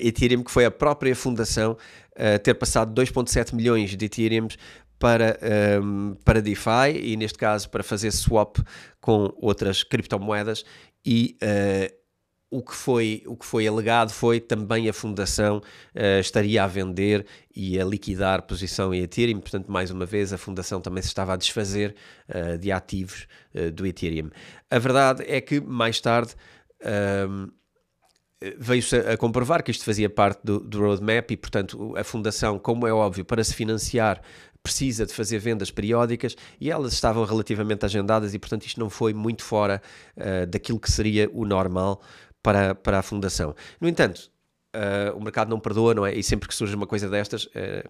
Ethereum, 0.00 0.42
que 0.42 0.50
foi 0.50 0.64
a 0.64 0.70
própria 0.70 1.14
fundação 1.14 1.72
uh, 1.72 2.38
ter 2.42 2.54
passado 2.54 2.92
2,7 3.00 3.54
milhões 3.54 3.96
de 3.96 4.04
Ethereum 4.04 4.48
para, 4.98 5.38
um, 5.80 6.16
para 6.24 6.42
DeFi 6.42 6.98
e, 7.00 7.16
neste 7.16 7.38
caso, 7.38 7.70
para 7.70 7.84
fazer 7.84 8.10
swap 8.10 8.56
com 9.00 9.32
outras 9.36 9.84
criptomoedas 9.84 10.64
e 11.06 11.36
o 12.50 12.62
que 12.62 12.74
foi 12.74 13.22
o 13.26 13.36
que 13.36 13.44
foi 13.44 13.66
alegado 13.66 14.10
foi 14.10 14.40
também 14.40 14.88
a 14.88 14.92
fundação 14.92 15.58
uh, 15.58 16.20
estaria 16.20 16.64
a 16.64 16.66
vender 16.66 17.26
e 17.54 17.78
a 17.78 17.84
liquidar 17.84 18.42
posição 18.42 18.94
em 18.94 19.02
Ethereum, 19.02 19.40
portanto 19.40 19.70
mais 19.70 19.90
uma 19.90 20.06
vez 20.06 20.32
a 20.32 20.38
fundação 20.38 20.80
também 20.80 21.02
se 21.02 21.08
estava 21.08 21.34
a 21.34 21.36
desfazer 21.36 21.94
uh, 22.28 22.56
de 22.58 22.72
ativos 22.72 23.26
uh, 23.54 23.70
do 23.70 23.86
Ethereum. 23.86 24.30
A 24.70 24.78
verdade 24.78 25.24
é 25.26 25.40
que 25.40 25.60
mais 25.60 26.00
tarde 26.00 26.34
ehm, 26.82 27.48
veio-se 28.58 28.96
a, 28.96 29.16
comprovar 29.16 29.62
que 29.62 29.70
isto 29.70 29.84
fazia 29.84 30.08
parte 30.08 30.40
do, 30.44 30.60
do 30.60 30.80
roadmap 30.80 31.30
e, 31.30 31.36
portanto, 31.36 31.96
a 31.96 32.04
fundação, 32.04 32.58
como 32.58 32.86
é 32.86 32.92
óbvio, 32.92 33.24
para 33.24 33.42
se 33.42 33.54
financiar 33.54 34.20
precisa 34.62 35.06
de 35.06 35.14
fazer 35.14 35.38
vendas 35.38 35.70
periódicas 35.70 36.36
e 36.60 36.70
elas 36.70 36.92
estavam 36.92 37.24
relativamente 37.24 37.84
agendadas 37.84 38.34
e, 38.34 38.38
portanto, 38.38 38.66
isto 38.66 38.78
não 38.78 38.90
foi 38.90 39.14
muito 39.14 39.42
fora 39.42 39.80
uh, 40.16 40.46
daquilo 40.46 40.78
que 40.78 40.90
seria 40.90 41.30
o 41.32 41.44
normal 41.44 42.02
para, 42.42 42.74
para 42.74 42.98
a 42.98 43.02
fundação. 43.02 43.54
No 43.80 43.88
entanto, 43.88 44.30
uh, 44.74 45.16
o 45.16 45.22
mercado 45.22 45.48
não 45.48 45.60
perdoa, 45.60 45.94
não 45.94 46.06
é? 46.06 46.14
E 46.14 46.22
sempre 46.22 46.48
que 46.48 46.54
surge 46.54 46.74
uma 46.74 46.86
coisa 46.86 47.08
destas, 47.08 47.44
uh, 47.46 47.88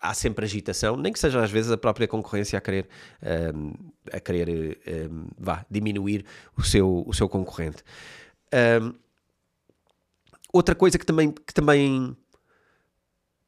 há 0.00 0.14
sempre 0.14 0.44
agitação, 0.44 0.96
nem 0.96 1.12
que 1.12 1.18
seja 1.18 1.42
às 1.42 1.50
vezes 1.50 1.70
a 1.70 1.76
própria 1.76 2.06
concorrência 2.06 2.56
a 2.58 2.60
querer, 2.60 2.88
um, 3.54 3.72
a 4.12 4.20
querer 4.20 4.80
vá, 5.36 5.66
diminuir 5.68 6.24
o 6.56 6.62
seu, 6.62 7.02
o 7.04 7.12
seu 7.12 7.28
concorrente. 7.28 7.82
Outra 10.52 10.76
coisa 10.76 10.98
que 11.00 11.04
também, 11.04 11.32
que 11.32 11.52
também 11.52 12.16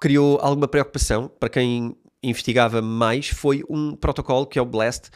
criou 0.00 0.40
alguma 0.42 0.66
preocupação 0.66 1.28
para 1.28 1.48
quem 1.48 1.96
investigava 2.20 2.82
mais 2.82 3.28
foi 3.28 3.62
um 3.70 3.94
protocolo 3.94 4.44
que 4.44 4.58
é 4.58 4.62
o 4.62 4.66
Blast 4.66 5.08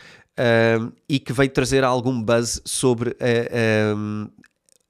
e 1.09 1.19
que 1.19 1.33
veio 1.33 1.51
trazer 1.51 1.83
algum 1.83 2.23
buzz 2.23 2.63
sobre 2.65 3.17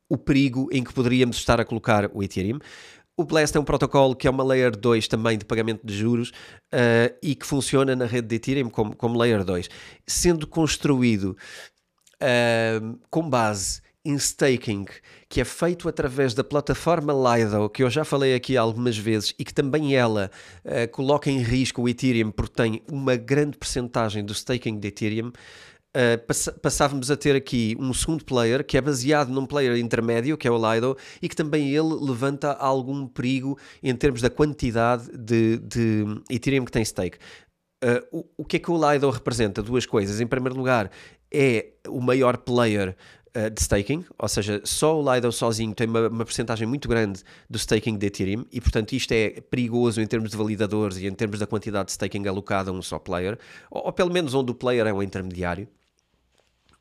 o 0.08 0.16
perigo 0.16 0.68
em 0.73 0.82
que 0.82 0.92
poderíamos 0.92 1.37
estar 1.37 1.61
a 1.61 1.64
colocar 1.64 2.11
o 2.12 2.23
Ethereum. 2.23 2.58
O 3.16 3.25
Blast 3.25 3.56
é 3.56 3.61
um 3.61 3.64
protocolo 3.64 4.16
que 4.16 4.26
é 4.26 4.30
uma 4.30 4.42
Layer 4.42 4.76
2 4.76 5.06
também 5.06 5.38
de 5.38 5.44
pagamento 5.44 5.87
de 5.87 5.96
juros 5.96 6.30
uh, 6.30 7.14
e 7.23 7.34
que 7.37 7.46
funciona 7.46 7.94
na 7.94 8.06
rede 8.06 8.26
de 8.26 8.34
Ethereum 8.37 8.68
como, 8.68 8.96
como 8.96 9.16
Layer 9.16 9.44
2, 9.44 9.68
sendo 10.04 10.49
construído 10.49 11.37
uh, 12.16 12.99
com 13.11 13.28
base 13.28 13.80
em 14.04 14.16
staking, 14.16 14.84
que 15.30 15.40
é 15.40 15.44
feito 15.44 15.88
através 15.88 16.34
da 16.34 16.44
plataforma 16.44 17.12
Lido, 17.12 17.70
que 17.70 17.82
eu 17.82 17.88
já 17.88 18.04
falei 18.04 18.34
aqui 18.34 18.54
algumas 18.54 18.99
vezes 18.99 19.34
e 19.38 19.44
que 19.44 19.54
também 19.54 19.94
ela 19.94 20.30
uh, 20.64 20.90
coloca 20.90 21.30
em 21.30 21.38
risco 21.38 21.82
o 21.82 21.88
Ethereum 21.88 22.30
porque 22.30 22.54
tem 22.54 22.82
uma 22.90 23.16
grande 23.16 23.56
percentagem 23.56 24.23
do 24.23 24.34
staking 24.34 24.78
de 24.78 24.88
Ethereum 24.88 25.32
uh, 25.94 26.26
pass 26.26 26.50
passávamos 26.60 27.10
a 27.10 27.16
ter 27.16 27.36
aqui 27.36 27.76
um 27.78 27.92
segundo 27.94 28.24
player 28.24 28.64
que 28.64 28.76
é 28.76 28.80
baseado 28.80 29.28
num 29.28 29.46
player 29.46 29.76
intermédio, 29.76 30.36
que 30.36 30.48
é 30.48 30.50
o 30.50 30.74
Lido, 30.74 30.96
e 31.22 31.28
que 31.28 31.36
também 31.36 31.70
ele 31.70 31.94
levanta 32.00 32.52
algum 32.52 33.06
perigo 33.06 33.58
em 33.82 33.94
termos 33.94 34.20
da 34.20 34.30
quantidade 34.30 35.10
de, 35.16 35.58
de 35.58 36.04
Ethereum 36.30 36.64
que 36.64 36.72
tem 36.72 36.84
stake. 36.84 37.18
Uh, 37.82 38.18
o, 38.18 38.24
o 38.38 38.44
que 38.44 38.56
é 38.56 38.58
que 38.58 38.70
o 38.70 38.92
Lido 38.92 39.08
representa? 39.10 39.62
Duas 39.62 39.86
coisas. 39.86 40.20
Em 40.20 40.26
primeiro 40.26 40.56
lugar, 40.56 40.90
é 41.30 41.72
o 41.88 42.00
maior 42.00 42.38
player 42.38 42.96
uh, 43.36 43.50
de 43.50 43.60
staking, 43.60 44.04
ou 44.18 44.28
seja, 44.28 44.60
só 44.64 44.98
o 44.98 45.14
Lido 45.14 45.30
sozinho 45.30 45.74
tem 45.74 45.86
uma, 45.86 46.08
uma 46.08 46.24
porcentagem 46.24 46.66
muito 46.66 46.88
grande 46.88 47.22
do 47.48 47.58
staking 47.58 47.98
de 47.98 48.06
Ethereum 48.06 48.46
e, 48.50 48.60
portanto, 48.60 48.92
isto 48.94 49.12
é 49.12 49.40
perigoso 49.50 50.00
em 50.00 50.06
termos 50.06 50.30
de 50.30 50.36
validadores 50.36 50.96
e 50.96 51.06
em 51.06 51.12
termos 51.12 51.38
da 51.38 51.46
quantidade 51.46 51.86
de 51.86 51.92
staking 51.92 52.26
alocada 52.26 52.70
a 52.70 52.72
um 52.72 52.80
só 52.80 52.98
player, 52.98 53.38
ou, 53.70 53.86
ou 53.86 53.92
pelo 53.92 54.10
menos 54.10 54.32
onde 54.34 54.50
o 54.50 54.54
player 54.54 54.86
é 54.86 54.92
um 54.92 55.02
intermediário. 55.02 55.68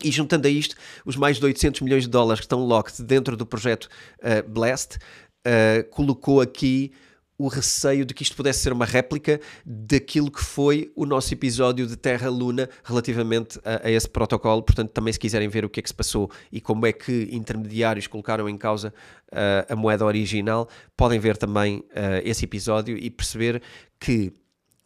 E 0.03 0.11
juntando 0.11 0.47
a 0.47 0.51
isto, 0.51 0.75
os 1.05 1.15
mais 1.15 1.37
de 1.37 1.45
800 1.45 1.81
milhões 1.81 2.03
de 2.03 2.09
dólares 2.09 2.41
que 2.41 2.45
estão 2.45 2.59
locked 2.65 3.01
dentro 3.03 3.37
do 3.37 3.45
projeto 3.45 3.87
uh, 4.19 4.47
Blast, 4.47 4.97
uh, 4.97 5.89
colocou 5.89 6.41
aqui 6.41 6.91
o 7.37 7.47
receio 7.47 8.05
de 8.05 8.13
que 8.13 8.21
isto 8.21 8.35
pudesse 8.35 8.59
ser 8.59 8.71
uma 8.71 8.85
réplica 8.85 9.39
daquilo 9.65 10.29
que 10.29 10.43
foi 10.43 10.91
o 10.95 11.05
nosso 11.05 11.33
episódio 11.33 11.87
de 11.87 11.97
Terra 11.97 12.29
Luna 12.29 12.69
relativamente 12.83 13.59
a, 13.65 13.87
a, 13.87 13.91
esse 13.91 14.07
protocolo. 14.07 14.61
Portanto, 14.61 14.91
também 14.91 15.11
se 15.11 15.19
quiserem 15.19 15.49
ver 15.49 15.65
o 15.65 15.69
que 15.69 15.79
é 15.79 15.83
que 15.83 15.89
se 15.89 15.95
passou 15.95 16.29
e 16.51 16.61
como 16.61 16.85
é 16.85 16.93
que 16.93 17.29
intermediários 17.31 18.05
colocaram 18.07 18.47
em 18.47 18.57
causa 18.57 18.93
uh, 19.31 19.73
a 19.73 19.75
moeda 19.75 20.05
original, 20.05 20.69
podem 20.95 21.19
ver 21.19 21.35
também 21.35 21.83
esse 22.23 22.45
episódio 22.45 22.97
e 22.97 23.09
perceber 23.09 23.61
que 23.99 24.31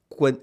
quando 0.09 0.39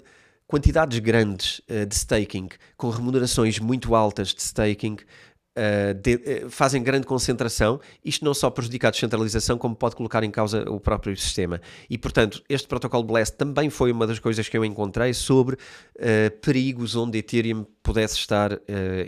quantidades 0.47 0.99
grandes 0.99 1.59
uh, 1.69 1.85
de 1.85 1.95
staking, 1.95 2.49
com 2.77 2.89
remunerações 2.89 3.59
muito 3.59 3.95
altas 3.95 4.33
de 4.33 4.41
staking, 4.41 4.97
uh, 5.57 5.93
de, 5.93 6.15
uh, 6.15 6.49
fazem 6.49 6.83
grande 6.83 7.07
concentração. 7.07 7.79
Isto 8.03 8.23
não 8.23 8.33
só 8.33 8.49
prejudica 8.49 8.87
a 8.87 8.91
descentralização, 8.91 9.57
como 9.57 9.75
pode 9.75 9.95
colocar 9.95 10.23
em 10.23 10.31
causa 10.31 10.69
o 10.69 10.79
próprio 10.79 11.15
sistema. 11.17 11.59
E, 11.89 11.97
portanto, 11.97 12.43
este 12.47 12.67
protocolo 12.67 13.03
Blast 13.03 13.35
também 13.35 13.69
foi 13.69 13.91
uma 13.91 14.05
das 14.05 14.19
coisas 14.19 14.47
que 14.47 14.57
eu 14.57 14.63
encontrei 14.63 15.13
sobre 15.13 15.57
perigos 16.41 16.95
onde 16.95 17.17
Ethereum 17.17 17.65
pudesse 17.81 18.15
estar 18.15 18.51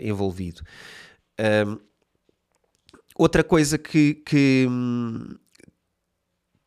envolvido. 0.02 0.62
Um, 1.66 1.78
outra 3.14 3.44
coisa 3.44 3.78
que, 3.78 4.14
que, 4.14 4.66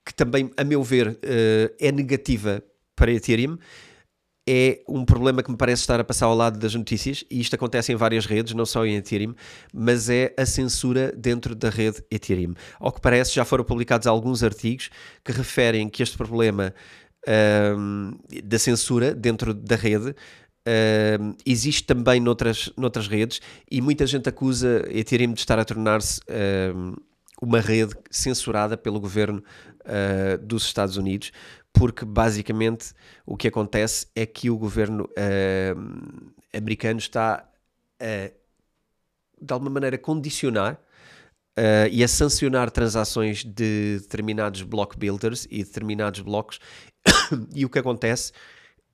que, 0.06 0.14
também, 0.14 0.50
a 0.56 0.64
meu 0.64 0.82
ver, 0.84 1.20
é 1.80 1.92
negativa 1.92 2.64
para 2.96 3.12
Ethereum 3.12 3.58
é 4.48 4.82
um 4.88 5.06
problema 5.06 5.44
que 5.44 5.52
me 5.52 5.58
parece 5.58 5.82
estar 5.82 6.00
a 6.00 6.04
passar 6.04 6.26
ao 6.26 6.36
lado 6.36 6.58
das 6.58 6.74
notícias, 6.74 7.24
e 7.30 7.40
isto 7.40 7.56
acontece 7.56 7.92
em 7.92 7.96
várias 7.96 8.26
redes, 8.26 8.54
não 8.54 8.66
só 8.66 8.86
em 8.86 8.96
Ethereum, 8.96 9.36
mas 9.74 10.10
é 10.10 10.34
a 10.38 10.46
censura 10.46 11.14
dentro 11.16 11.56
da 11.56 11.70
rede 11.70 12.04
Ethereum. 12.10 12.54
Ao 12.80 12.92
que 12.92 13.02
parece, 13.02 13.34
já 13.34 13.46
foram 13.46 13.64
publicados 13.64 14.08
alguns 14.08 14.44
artigos 14.44 14.90
que 15.24 15.32
referem 15.32 15.88
que 15.88 16.02
este 16.02 16.18
problema 16.18 16.74
um, 17.78 18.18
da 18.44 18.58
censura 18.58 19.14
dentro 19.14 19.54
da 19.54 19.76
rede 19.76 20.16
um, 21.20 21.36
existe 21.46 21.84
também 21.84 22.20
noutras, 22.20 22.72
noutras 22.76 23.08
redes, 23.08 23.42
e 23.70 23.82
muita 23.82 24.06
gente 24.06 24.28
acusa 24.28 24.86
Ethereum 24.90 25.34
de 25.34 25.40
estar 25.40 25.60
a 25.60 25.66
tornar-se 25.66 26.20
um, 26.76 26.96
uma 27.42 27.60
rede 27.60 27.96
censurada 28.10 28.78
pelo 28.78 29.00
governo 29.00 29.44
uh, 29.82 30.38
dos 30.46 30.64
Estados 30.64 30.98
Unidos, 30.98 31.32
porque 31.74 32.06
basicamente 32.06 32.94
o 33.26 33.36
que 33.38 33.48
acontece 33.48 34.08
é 34.16 34.26
que 34.26 34.50
o 34.50 34.58
governo 34.58 35.06
uh, 35.06 36.32
americano 36.54 37.00
está 37.00 37.50
a, 38.00 38.32
de 39.42 39.54
alguma 39.54 39.72
maneira, 39.72 39.98
condicionar 39.98 40.74
uh, 41.58 41.88
e 41.92 42.04
a 42.04 42.08
sancionar 42.08 42.70
transações 42.70 43.44
de 43.44 44.00
determinados 44.00 44.62
block 44.62 44.98
builders 44.98 45.48
e 45.50 45.64
determinados 45.64 46.22
blocos. 46.22 46.60
e 47.54 47.66
o 47.66 47.70
que 47.70 47.80
acontece 47.80 48.32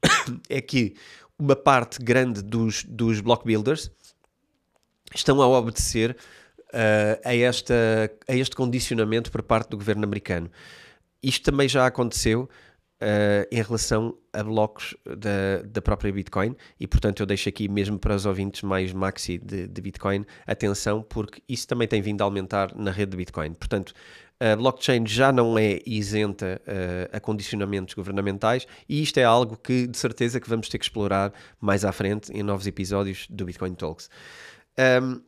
é 0.50 0.62
que 0.62 0.96
uma 1.38 1.56
parte 1.56 2.02
grande 2.02 2.42
dos, 2.42 2.84
dos 2.84 3.20
block 3.20 3.46
builders 3.46 3.92
estão 5.14 5.42
a 5.42 5.48
obedecer 5.48 6.16
uh, 6.70 7.22
a, 7.24 7.36
esta, 7.36 8.12
a 8.28 8.36
este 8.36 8.56
condicionamento 8.56 9.32
por 9.32 9.44
parte 9.44 9.70
do 9.70 9.78
governo 9.78 10.04
americano. 10.04 10.50
Isto 11.22 11.52
também 11.52 11.68
já 11.68 11.86
aconteceu 11.86 12.50
Uh, 13.00 13.46
em 13.52 13.62
relação 13.62 14.18
a 14.34 14.42
blocos 14.42 14.96
da, 15.06 15.62
da 15.64 15.82
própria 15.84 16.12
Bitcoin. 16.12 16.56
E 16.80 16.88
portanto 16.88 17.20
eu 17.20 17.28
deixo 17.28 17.48
aqui 17.48 17.68
mesmo 17.68 18.00
para 18.00 18.16
os 18.16 18.26
ouvintes 18.26 18.64
mais 18.64 18.92
maxi 18.92 19.38
de, 19.38 19.68
de 19.68 19.82
Bitcoin 19.82 20.26
atenção 20.48 21.04
porque 21.04 21.40
isso 21.48 21.68
também 21.68 21.88
tem 21.88 22.02
vindo 22.02 22.22
a 22.22 22.24
aumentar 22.24 22.76
na 22.76 22.90
rede 22.90 23.12
de 23.12 23.18
Bitcoin. 23.18 23.54
Portanto 23.54 23.94
a 24.40 24.56
blockchain 24.56 25.06
já 25.06 25.32
não 25.32 25.58
é 25.58 25.80
isenta 25.86 26.62
uh, 26.68 27.16
a 27.16 27.20
condicionamentos 27.20 27.94
governamentais 27.96 28.68
e 28.88 29.02
isto 29.02 29.20
é 29.20 29.24
algo 29.24 29.58
que 29.58 29.88
de 29.88 29.98
certeza 29.98 30.40
que 30.40 30.50
vamos 30.50 30.70
ter 30.70 30.78
que 30.78 30.86
explorar 30.86 31.34
mais 31.60 31.84
à 31.84 31.92
frente 31.92 32.32
em 32.32 32.44
novos 32.44 32.68
episódios 32.68 33.28
do 33.30 33.46
Bitcoin 33.46 33.74
Talks. 33.74 34.10
Um, 35.02 35.22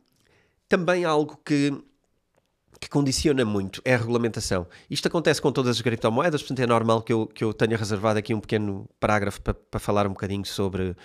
também 0.68 1.04
algo 1.04 1.36
que 1.44 1.72
que 2.80 2.88
condiciona 2.88 3.44
muito 3.44 3.82
é 3.84 3.94
a 3.94 3.98
regulamentação. 3.98 4.66
Isto 4.88 5.08
acontece 5.08 5.40
com 5.40 5.52
todas 5.52 5.76
as 5.76 5.82
criptomoedas, 5.82 6.40
portanto 6.40 6.60
é 6.60 6.66
normal 6.66 7.02
que 7.02 7.12
eu, 7.12 7.26
que 7.26 7.44
eu 7.44 7.52
tenha 7.52 7.76
reservado 7.76 8.18
aqui 8.18 8.32
um 8.32 8.40
pequeno 8.40 8.88
parágrafo 8.98 9.40
para, 9.42 9.52
para 9.52 9.78
falar 9.78 10.06
um 10.06 10.10
bocadinho 10.10 10.46
sobre 10.46 10.96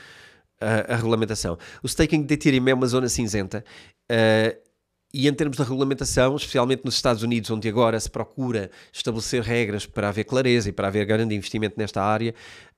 a, 0.62 0.94
a, 0.94 0.96
regulamentação. 0.96 1.58
O 1.84 1.88
staking 1.88 2.24
de 2.24 2.34
Ethereum 2.34 2.68
é 2.70 2.74
uma 2.74 2.88
zona 2.88 3.10
cinzenta 3.10 3.64
uh, 4.10 4.66
e 5.14 5.28
em 5.28 5.34
termos 5.34 5.58
de 5.58 5.64
regulamentação, 5.64 6.36
especialmente 6.36 6.84
nos 6.86 6.96
Estados 6.96 7.24
Unidos, 7.24 7.50
onde 7.52 7.68
agora 7.68 8.00
se 8.00 8.10
procura 8.10 8.72
estabelecer 8.94 9.42
regras 9.42 9.86
para 9.86 10.10
haver 10.10 10.24
clareza 10.24 10.70
e 10.70 10.72
para 10.72 10.88
haver 10.88 11.06
grande 11.06 11.36
investimento 11.36 11.76
nesta 11.78 12.02
área, 12.02 12.34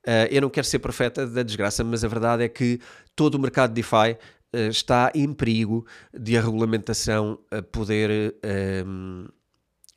uh, 0.06 0.26
eu 0.28 0.42
não 0.42 0.50
quero 0.50 0.66
ser 0.66 0.80
profeta 0.80 1.24
da 1.24 1.44
desgraça, 1.44 1.84
mas 1.84 2.04
a 2.04 2.08
verdade 2.08 2.42
é 2.42 2.48
que 2.48 2.80
todo 3.14 3.36
o 3.36 3.38
mercado 3.38 3.70
de 3.70 3.76
DeFi 3.76 4.16
está 4.52 5.10
em 5.14 5.32
perigo 5.32 5.86
de 6.12 6.36
a 6.36 6.40
regulamentação 6.40 7.38
eh, 7.50 7.60
poder 7.60 8.34
um, 8.44 9.26
ehm, 9.26 9.28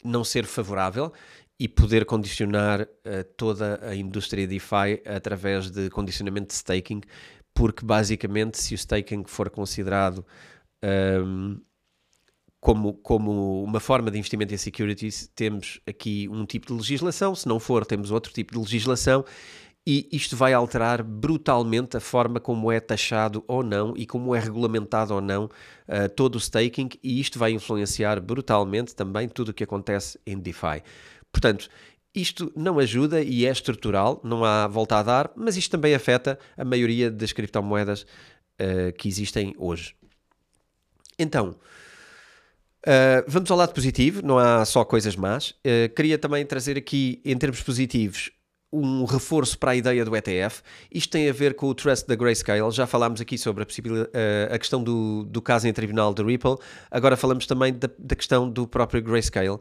não 0.04 0.24
ser 0.24 0.46
favorável 0.46 1.14
e 1.60 1.68
poder 1.68 2.06
condicionar 2.06 2.82
uh, 2.82 3.24
toda 3.38 3.80
a 3.88 3.96
indústria 3.96 4.48
DeFi 4.48 5.00
através 5.06 5.70
de 5.70 5.92
condicionamento 5.92 6.48
de 6.48 6.54
staking, 6.56 7.02
porque 7.54 7.86
basicamente 7.86 8.58
se 8.60 8.74
o 8.74 8.78
staking 8.78 9.24
for 9.28 9.48
considerado 9.52 10.26
um, 10.84 11.52
ehm, 11.52 11.62
como, 12.60 12.94
como 12.94 13.64
uma 13.64 13.80
forma 13.80 14.10
de 14.10 14.18
investimento 14.18 14.54
em 14.54 14.58
securities, 14.58 15.30
temos 15.36 15.80
aqui 15.86 16.28
um 16.30 16.46
tipo 16.46 16.68
de 16.68 16.74
legislação, 16.74 17.36
se 17.36 17.48
não 17.48 17.60
for, 17.60 17.86
temos 17.86 18.12
outro 18.12 18.34
tipo 18.34 18.54
de 18.54 18.60
legislação, 18.60 19.24
e 19.86 20.08
isto 20.12 20.36
vai 20.36 20.54
alterar 20.54 21.02
brutalmente 21.04 21.98
a 21.98 22.00
forma 22.00 22.40
como 22.40 22.72
é 22.72 22.80
taxado 22.80 23.44
ou 23.48 23.64
não 23.64 23.96
e 23.98 24.06
como 24.06 24.36
é 24.36 24.40
regulamentado 24.40 25.14
ou 25.14 25.22
não 25.22 25.46
uh, 25.46 26.08
todo 26.16 26.36
o 26.36 26.40
staking 26.40 26.90
e 27.04 27.20
isto 27.20 27.40
vai 27.40 27.52
influenciar 27.52 28.20
brutalmente 28.20 28.96
também 28.96 29.28
tudo 29.28 29.50
o 29.50 29.54
que 29.54 29.64
acontece 29.64 30.20
em 30.26 30.38
DeFi. 30.38 30.84
Portanto, 31.32 31.68
isto 32.14 32.52
não 32.56 32.78
ajuda 32.78 33.24
e 33.24 33.46
é 33.46 33.52
estrutural, 33.52 34.22
não 34.24 34.46
há 34.46 34.68
volta 34.68 34.98
a 34.98 35.04
dar, 35.04 35.32
mas 35.36 35.58
isto 35.58 35.72
também 35.72 35.96
afeta 35.96 36.38
a 36.56 36.64
maioria 36.64 37.10
das 37.10 37.32
criptomoedas 37.32 38.04
uh, 38.04 38.94
que 38.98 39.08
existem 39.08 39.56
hoje. 39.58 39.96
Então, 41.18 41.56
Uh, 42.82 43.22
vamos 43.28 43.52
ao 43.52 43.58
lado 43.58 43.76
positivo, 43.76 44.24
não 44.26 44.40
há 44.40 44.66
só 44.66 44.84
coisas 44.84 45.16
más. 45.16 45.52
Uh, 45.52 45.94
queria 45.96 46.18
também 46.18 46.44
trazer 46.44 46.80
aqui, 46.80 47.22
em 47.24 47.38
termos 47.38 47.62
positivos, 47.62 48.32
um 48.72 49.04
reforço 49.06 49.58
para 49.58 49.72
a 49.72 49.76
ideia 49.76 50.06
do 50.06 50.16
ETF. 50.16 50.62
Isto 50.92 51.12
tem 51.12 51.30
a 51.30 51.34
ver 51.34 51.56
com 51.56 51.68
o 51.68 51.76
Trust 51.76 52.08
da 52.08 52.16
Grayscale. 52.16 52.72
Já 52.72 52.88
falámos 52.88 53.20
aqui 53.20 53.38
sobre 53.38 53.64
a, 53.64 53.68
uh, 53.68 54.54
a 54.54 54.58
questão 54.58 54.82
do, 54.84 55.26
do 55.26 55.42
caso 55.42 55.68
em 55.68 55.74
tribunal 55.74 56.14
de 56.14 56.24
Ripple. 56.24 56.56
Agora 56.90 57.18
falamos 57.18 57.46
também 57.46 57.74
da, 57.74 57.90
da 58.00 58.16
questão 58.16 58.50
do 58.50 58.66
próprio 58.66 59.02
Grayscale. 59.02 59.50
Uh, 59.50 59.60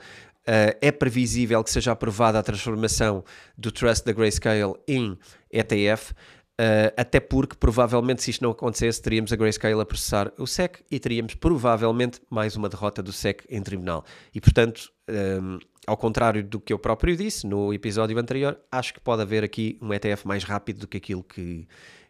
é 0.81 0.91
previsível 0.93 1.63
que 1.63 1.71
seja 1.71 1.93
aprovada 1.93 2.39
a 2.39 2.43
transformação 2.43 3.25
do 3.59 3.71
Trust 3.71 4.07
da 4.07 4.13
Grayscale 4.13 4.75
em 4.87 5.19
ETF. 5.51 6.15
Uh, 6.61 6.93
até 6.95 7.19
porque 7.19 7.57
provavelmente 7.57 8.23
se 8.23 8.33
isto 8.33 8.43
não 8.43 8.51
acontecesse 8.51 9.01
teríamos 9.01 9.33
a 9.33 9.37
Grayscale 9.37 9.81
a 9.81 9.87
processar 9.87 10.31
o 10.37 10.47
SEC 10.47 10.85
e 10.91 11.01
teríamos 11.01 11.35
provavelmente 11.35 12.21
mais 12.29 12.55
uma 12.55 12.69
derrota 12.69 13.03
do 13.03 13.15
SEC 13.15 13.47
em 13.49 13.63
tribunal. 13.63 14.05
E 14.35 14.43
portanto, 14.43 14.93
um, 15.09 15.59
ao 15.87 15.97
contrário 15.97 16.45
do 16.45 16.61
que 16.61 16.71
eu 16.71 16.79
próprio 16.79 17.17
disse 17.17 17.47
no 17.47 17.73
episódio 17.73 18.19
anterior, 18.19 18.61
acho 18.71 18.93
que 18.93 19.01
pode 19.01 19.23
haver 19.23 19.43
aqui 19.43 19.79
um 19.81 19.95
ETF 19.95 20.27
mais 20.27 20.45
rápido 20.45 20.81
do 20.81 20.87
que 20.87 20.99
aquilo 20.99 21.25
que, 21.25 21.67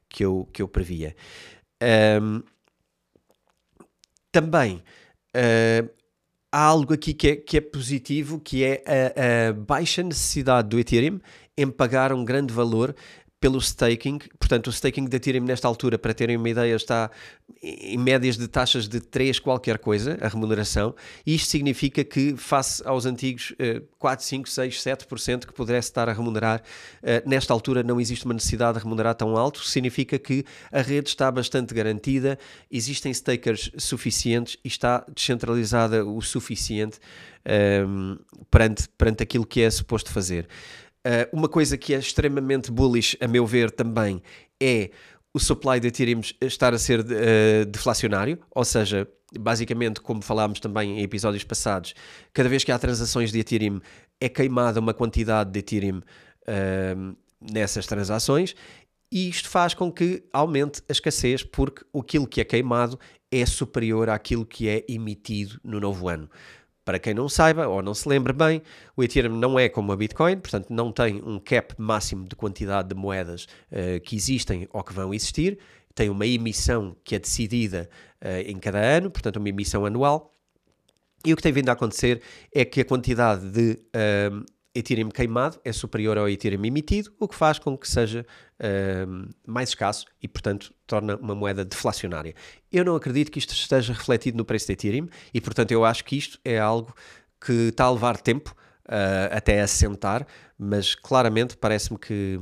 que, 0.08 0.24
eu, 0.24 0.48
que 0.52 0.60
eu 0.60 0.66
previa. 0.66 1.14
Um, 2.20 2.42
também 4.32 4.82
uh, 5.36 5.88
há 6.50 6.60
algo 6.60 6.92
aqui 6.92 7.14
que 7.14 7.28
é, 7.28 7.36
que 7.36 7.56
é 7.56 7.60
positivo, 7.60 8.40
que 8.40 8.64
é 8.64 8.82
a, 8.84 9.50
a, 9.50 9.52
baixa 9.52 10.02
necessidade 10.02 10.68
do 10.68 10.78
Ethereum 10.78 11.20
em 11.56 11.70
pagar 11.70 12.12
um 12.12 12.24
grande 12.24 12.54
valor 12.54 12.94
pelo 13.40 13.58
staking, 13.58 14.18
portanto 14.38 14.66
o 14.66 14.70
staking 14.70 15.08
da 15.08 15.16
Ethereum 15.16 15.44
nesta 15.44 15.66
altura, 15.66 15.98
para 15.98 16.12
terem 16.12 16.36
uma 16.36 16.48
ideia, 16.50 16.76
está 16.76 17.10
em 17.62 17.96
médias 17.96 18.36
de 18.36 18.46
taxas 18.46 18.86
de 18.86 19.00
3 19.00 19.38
qualquer 19.38 19.78
coisa, 19.78 20.18
a 20.20 20.28
remuneração, 20.28 20.94
e 21.26 21.34
isto 21.34 21.48
significa 21.48 22.04
que 22.04 22.36
face 22.36 22.82
aos 22.86 23.06
antigos 23.06 23.52
uh, 23.52 23.80
4, 23.98 24.26
5, 24.26 24.48
6, 24.48 24.74
7% 24.82 25.46
que 25.46 25.54
pudesse 25.54 25.88
estar 25.88 26.06
a 26.06 26.12
remunerar, 26.12 26.60
uh, 27.02 27.28
nesta 27.28 27.54
altura 27.54 27.82
não 27.82 27.98
existe 27.98 28.26
uma 28.26 28.34
necessidade 28.34 28.78
de 28.78 28.84
remunerar 28.84 29.14
tão 29.14 29.34
alto, 29.34 29.64
significa 29.64 30.18
que 30.18 30.44
a 30.70 30.82
rede 30.82 31.08
está 31.08 31.30
bastante 31.30 31.72
garantida, 31.72 32.38
existem 32.70 33.12
stakers 33.12 33.70
suficientes 33.78 34.58
e 34.62 34.68
está 34.68 35.02
descentralizada 35.14 36.04
o 36.04 36.20
suficiente 36.20 36.98
ehm, 37.44 38.16
perante, 38.50 38.88
perante 38.98 39.22
aquilo 39.22 39.46
que 39.46 39.62
é 39.62 39.70
suposto 39.70 40.10
fazer. 40.10 40.46
Uh, 41.06 41.36
uma 41.36 41.48
coisa 41.48 41.78
que 41.78 41.94
é 41.94 41.98
extremamente 41.98 42.70
bullish, 42.70 43.16
a 43.20 43.26
meu 43.26 43.46
ver, 43.46 43.70
também 43.70 44.22
é 44.62 44.90
o 45.32 45.38
supply 45.38 45.80
de 45.80 45.88
Ethereum 45.88 46.20
estar 46.40 46.74
a 46.74 46.78
ser 46.78 47.00
uh, 47.00 47.64
deflacionário, 47.66 48.38
ou 48.50 48.64
seja, 48.64 49.08
basicamente, 49.38 50.00
como 50.00 50.20
falámos 50.20 50.60
também 50.60 50.98
em 50.98 51.02
episódios 51.02 51.44
passados, 51.44 51.94
cada 52.32 52.48
vez 52.48 52.64
que 52.64 52.72
há 52.72 52.78
transações 52.78 53.32
de 53.32 53.38
Ethereum 53.38 53.80
é 54.20 54.28
queimada 54.28 54.80
uma 54.80 54.92
quantidade 54.92 55.50
de 55.50 55.58
Ethereum 55.60 55.98
uh, 55.98 57.16
nessas 57.40 57.86
transações 57.86 58.54
e 59.12 59.28
isto 59.28 59.48
faz 59.48 59.74
com 59.74 59.90
que 59.90 60.22
aumente 60.32 60.82
a 60.88 60.92
escassez 60.92 61.42
porque 61.42 61.84
aquilo 61.96 62.26
que 62.26 62.40
é 62.40 62.44
queimado 62.44 62.98
é 63.30 63.44
superior 63.46 64.08
àquilo 64.08 64.44
que 64.44 64.68
é 64.68 64.84
emitido 64.88 65.58
no 65.64 65.80
novo 65.80 66.08
ano. 66.08 66.28
Para 66.90 66.98
quem 66.98 67.14
não 67.14 67.28
saiba 67.28 67.68
ou 67.68 67.80
não 67.80 67.94
se 67.94 68.08
lembre 68.08 68.32
bem, 68.32 68.60
o 68.96 69.04
Ethereum 69.04 69.36
não 69.36 69.56
é 69.56 69.68
como 69.68 69.92
a 69.92 69.96
Bitcoin, 69.96 70.38
portanto 70.38 70.70
não 70.70 70.90
tem 70.90 71.22
um 71.24 71.38
cap 71.38 71.72
máximo 71.78 72.26
de 72.26 72.34
quantidade 72.34 72.88
de 72.88 72.96
moedas 72.96 73.44
uh, 73.70 74.00
que 74.00 74.16
existem 74.16 74.66
ou 74.72 74.82
que 74.82 74.92
vão 74.92 75.14
existir, 75.14 75.56
tem 75.94 76.10
uma 76.10 76.26
emissão 76.26 76.96
que 77.04 77.14
é 77.14 77.20
decidida 77.20 77.88
uh, 78.20 78.40
em 78.44 78.58
cada 78.58 78.80
ano, 78.80 79.08
portanto 79.08 79.36
uma 79.36 79.48
emissão 79.48 79.86
anual, 79.86 80.34
e 81.24 81.32
o 81.32 81.36
que 81.36 81.42
tem 81.44 81.52
vindo 81.52 81.68
a 81.68 81.74
acontecer 81.74 82.22
é 82.52 82.64
que 82.64 82.80
a 82.80 82.84
quantidade 82.84 83.48
de 83.48 83.78
uh, 83.94 84.44
Ethereum 84.74 85.08
queimado 85.08 85.58
é 85.64 85.72
superior 85.72 86.16
ao 86.16 86.28
Ethereum 86.28 86.64
emitido, 86.64 87.12
o 87.18 87.26
que 87.26 87.34
faz 87.34 87.58
com 87.58 87.76
que 87.76 87.88
seja 87.88 88.24
uh, 88.60 89.28
mais 89.46 89.70
escasso 89.70 90.06
e, 90.22 90.28
portanto, 90.28 90.72
torna 90.86 91.16
uma 91.16 91.34
moeda 91.34 91.64
deflacionária. 91.64 92.34
Eu 92.70 92.84
não 92.84 92.94
acredito 92.94 93.30
que 93.32 93.38
isto 93.38 93.52
esteja 93.52 93.92
refletido 93.92 94.36
no 94.36 94.44
preço 94.44 94.66
de 94.66 94.74
Ethereum 94.74 95.08
e, 95.34 95.40
portanto, 95.40 95.72
eu 95.72 95.84
acho 95.84 96.04
que 96.04 96.16
isto 96.16 96.38
é 96.44 96.58
algo 96.58 96.94
que 97.44 97.68
está 97.68 97.84
a 97.84 97.90
levar 97.90 98.18
tempo 98.18 98.54
uh, 98.86 99.34
até 99.34 99.60
assentar, 99.60 100.26
mas 100.56 100.94
claramente 100.94 101.56
parece-me 101.56 101.98
que, 101.98 102.38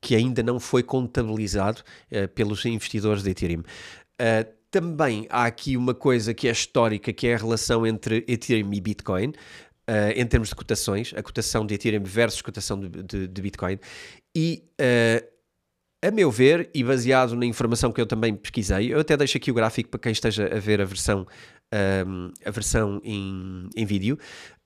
que, 0.00 0.14
ainda 0.14 0.42
não 0.42 0.58
foi 0.58 0.82
contabilizado 0.82 1.82
uh, 2.12 2.28
pelos 2.28 2.64
investidores 2.64 3.22
de 3.22 3.30
Ethereum. 3.30 3.60
Uh, 3.60 4.54
também 4.70 5.26
há 5.30 5.44
aqui 5.44 5.76
uma 5.76 5.94
coisa 5.94 6.34
que 6.34 6.48
é 6.48 6.50
histórica, 6.50 7.12
que 7.12 7.28
é 7.28 7.34
a 7.34 7.38
relação 7.38 7.86
entre 7.86 8.24
Ethereum 8.26 8.72
e 8.72 8.80
Bitcoin 8.80 9.32
uh, 9.88 10.12
em 10.14 10.26
termos 10.26 10.48
de 10.48 10.54
cotações, 10.54 11.12
a 11.16 11.22
cotação 11.22 11.66
de 11.66 11.74
Ethereum 11.74 12.02
versus 12.02 12.42
cotação 12.42 12.78
de, 12.80 13.02
de, 13.02 13.28
de 13.28 13.42
Bitcoin. 13.42 13.78
E 14.36 14.64
uh, 14.80 15.34
a 16.04 16.10
meu 16.10 16.30
ver, 16.30 16.68
e 16.74 16.84
baseado 16.84 17.34
na 17.34 17.46
informação 17.46 17.90
que 17.90 17.98
eu 17.98 18.04
também 18.04 18.34
pesquisei, 18.34 18.92
eu 18.92 19.00
até 19.00 19.16
deixo 19.16 19.38
aqui 19.38 19.50
o 19.50 19.54
gráfico 19.54 19.88
para 19.88 19.98
quem 19.98 20.12
esteja 20.12 20.54
a 20.54 20.58
ver 20.58 20.78
a 20.82 20.84
versão, 20.84 21.26
um, 22.06 22.30
a 22.44 22.50
versão 22.50 23.00
em, 23.02 23.70
em 23.74 23.86
vídeo, 23.86 24.18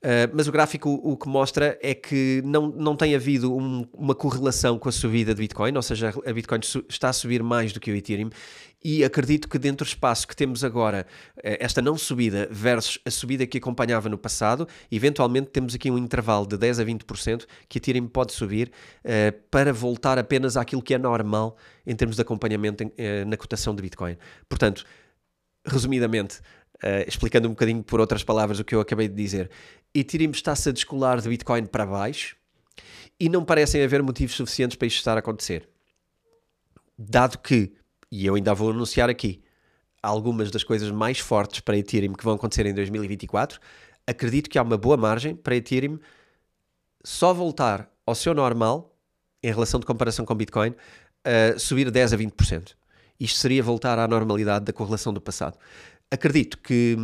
uh, 0.04 0.34
mas 0.34 0.48
o 0.48 0.52
gráfico 0.52 0.90
o, 0.90 1.16
que 1.16 1.28
mostra 1.28 1.78
é 1.80 1.94
que 1.94 2.42
não, 2.44 2.66
não 2.70 2.96
tem 2.96 3.14
havido 3.14 3.54
um, 3.56 3.86
uma 3.94 4.16
correlação 4.16 4.80
com 4.80 4.88
a 4.88 4.92
subida 4.92 5.32
de 5.32 5.40
Bitcoin, 5.40 5.76
ou 5.76 5.82
seja, 5.82 6.12
a 6.26 6.32
Bitcoin 6.32 6.58
está 6.88 7.10
a 7.10 7.12
subir 7.12 7.40
mais 7.40 7.72
do 7.72 7.78
que 7.78 7.92
o 7.92 7.94
Ethereum, 7.94 8.30
e 8.82 9.04
acredito 9.04 9.48
que 9.48 9.58
dentro 9.58 9.84
do 9.84 9.88
espaço 9.88 10.26
que 10.26 10.36
temos 10.36 10.62
agora, 10.62 11.06
eh, 11.42 11.58
esta 11.60 11.82
não 11.82 11.98
subida 11.98 12.48
versus 12.50 12.98
a 13.04 13.10
subida 13.10 13.46
que 13.46 13.58
acompanhava 13.58 14.08
no 14.08 14.16
passado, 14.16 14.68
eventualmente 14.90 15.48
temos 15.48 15.74
aqui 15.74 15.90
um 15.90 15.98
intervalo 15.98 16.46
de 16.46 16.56
10 16.56 16.80
a 16.80 16.84
20% 16.84 17.44
que 17.68 17.78
a 17.78 17.80
Ethereum 17.80 18.06
pode 18.06 18.32
subir 18.32 18.70
uh, 19.04 19.32
para 19.50 19.72
voltar 19.72 20.18
apenas 20.18 20.56
àquilo 20.56 20.80
que 20.80 20.94
é 20.94 20.98
normal 20.98 21.56
em 21.84 21.94
termos 21.96 22.16
de 22.16 22.22
acompanhamento 22.22 22.84
uh, 22.84 22.90
na 23.26 23.36
cotação 23.36 23.74
de 23.74 23.82
Bitcoin. 23.82 24.16
Portanto, 24.48 24.84
resumidamente, 25.66 26.40
explicando 27.06 27.48
um 27.48 27.50
bocadinho 27.50 27.82
por 27.82 27.98
outras 27.98 28.22
palavras 28.22 28.60
o 28.60 28.64
que 28.64 28.74
eu 28.74 28.80
acabei 28.80 29.08
de 29.08 29.14
dizer, 29.14 29.50
Ethereum 29.92 30.30
está-se 30.30 30.68
a 30.68 30.72
descolar 30.72 31.20
de 31.20 31.28
Bitcoin 31.28 31.66
para 31.66 31.84
baixo 31.84 32.36
e 33.18 33.28
não 33.28 33.44
parecem 33.44 33.82
haver 33.82 34.02
motivos 34.02 34.36
suficientes 34.36 34.76
para 34.76 34.86
isto 34.86 34.98
estar 34.98 35.16
a 35.16 35.18
acontecer. 35.18 35.68
Dado 36.96 37.38
que 37.38 37.72
e 38.10 38.26
eu 38.26 38.34
ainda 38.34 38.54
vou 38.54 38.70
anunciar 38.70 39.08
aqui 39.10 39.42
algumas 40.02 40.50
das 40.50 40.64
coisas 40.64 40.90
mais 40.90 41.18
fortes 41.18 41.60
para 41.60 41.76
Ethereum 41.76 42.12
que 42.12 42.24
vão 42.24 42.34
acontecer 42.34 42.66
em 42.66 42.74
2024. 42.74 43.60
Acredito 44.06 44.48
que 44.48 44.58
há 44.58 44.62
uma 44.62 44.76
boa 44.76 44.96
margem 44.96 45.34
para 45.34 45.56
Ethereum 45.56 45.98
só 47.04 47.32
voltar 47.32 47.90
ao 48.06 48.14
seu 48.14 48.34
normal, 48.34 48.96
em 49.42 49.52
relação 49.52 49.78
de 49.78 49.86
comparação 49.86 50.24
com 50.24 50.34
Bitcoin, 50.34 50.74
a 51.24 51.58
subir 51.58 51.90
10 51.90 52.12
a 52.12 52.16
20%. 52.16 52.74
Isto 53.20 53.38
seria 53.38 53.62
voltar 53.62 53.98
à 53.98 54.06
normalidade 54.06 54.64
da 54.64 54.72
correlação 54.72 55.12
do 55.12 55.20
passado. 55.20 55.58
Acredito 56.10 56.58
que, 56.58 56.96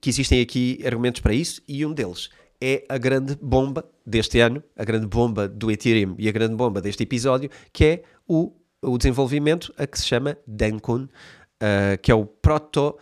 que 0.00 0.08
existem 0.08 0.40
aqui 0.40 0.80
argumentos 0.86 1.20
para 1.20 1.34
isso 1.34 1.60
e 1.68 1.84
um 1.84 1.92
deles 1.92 2.30
é 2.60 2.84
a 2.88 2.98
grande 2.98 3.36
bomba 3.40 3.84
deste 4.04 4.38
ano, 4.38 4.62
a 4.76 4.84
grande 4.84 5.06
bomba 5.06 5.48
do 5.48 5.70
Ethereum 5.70 6.14
e 6.18 6.28
a 6.28 6.32
grande 6.32 6.54
bomba 6.54 6.80
deste 6.80 7.02
episódio, 7.02 7.50
que 7.72 7.84
é 7.84 8.02
o 8.28 8.52
o 8.82 8.96
desenvolvimento 8.96 9.72
a 9.76 9.86
que 9.86 9.98
se 9.98 10.06
chama 10.06 10.36
Denkun, 10.46 11.04
uh, 11.04 11.98
que 12.02 12.10
é 12.10 12.14
o 12.14 12.24
proto, 12.24 12.98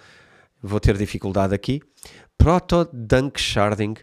vou 0.62 0.80
ter 0.80 0.96
dificuldade 0.96 1.54
aqui, 1.54 1.80
proto 2.36 2.88
Dunk 2.92 3.40
Sharding, 3.40 3.94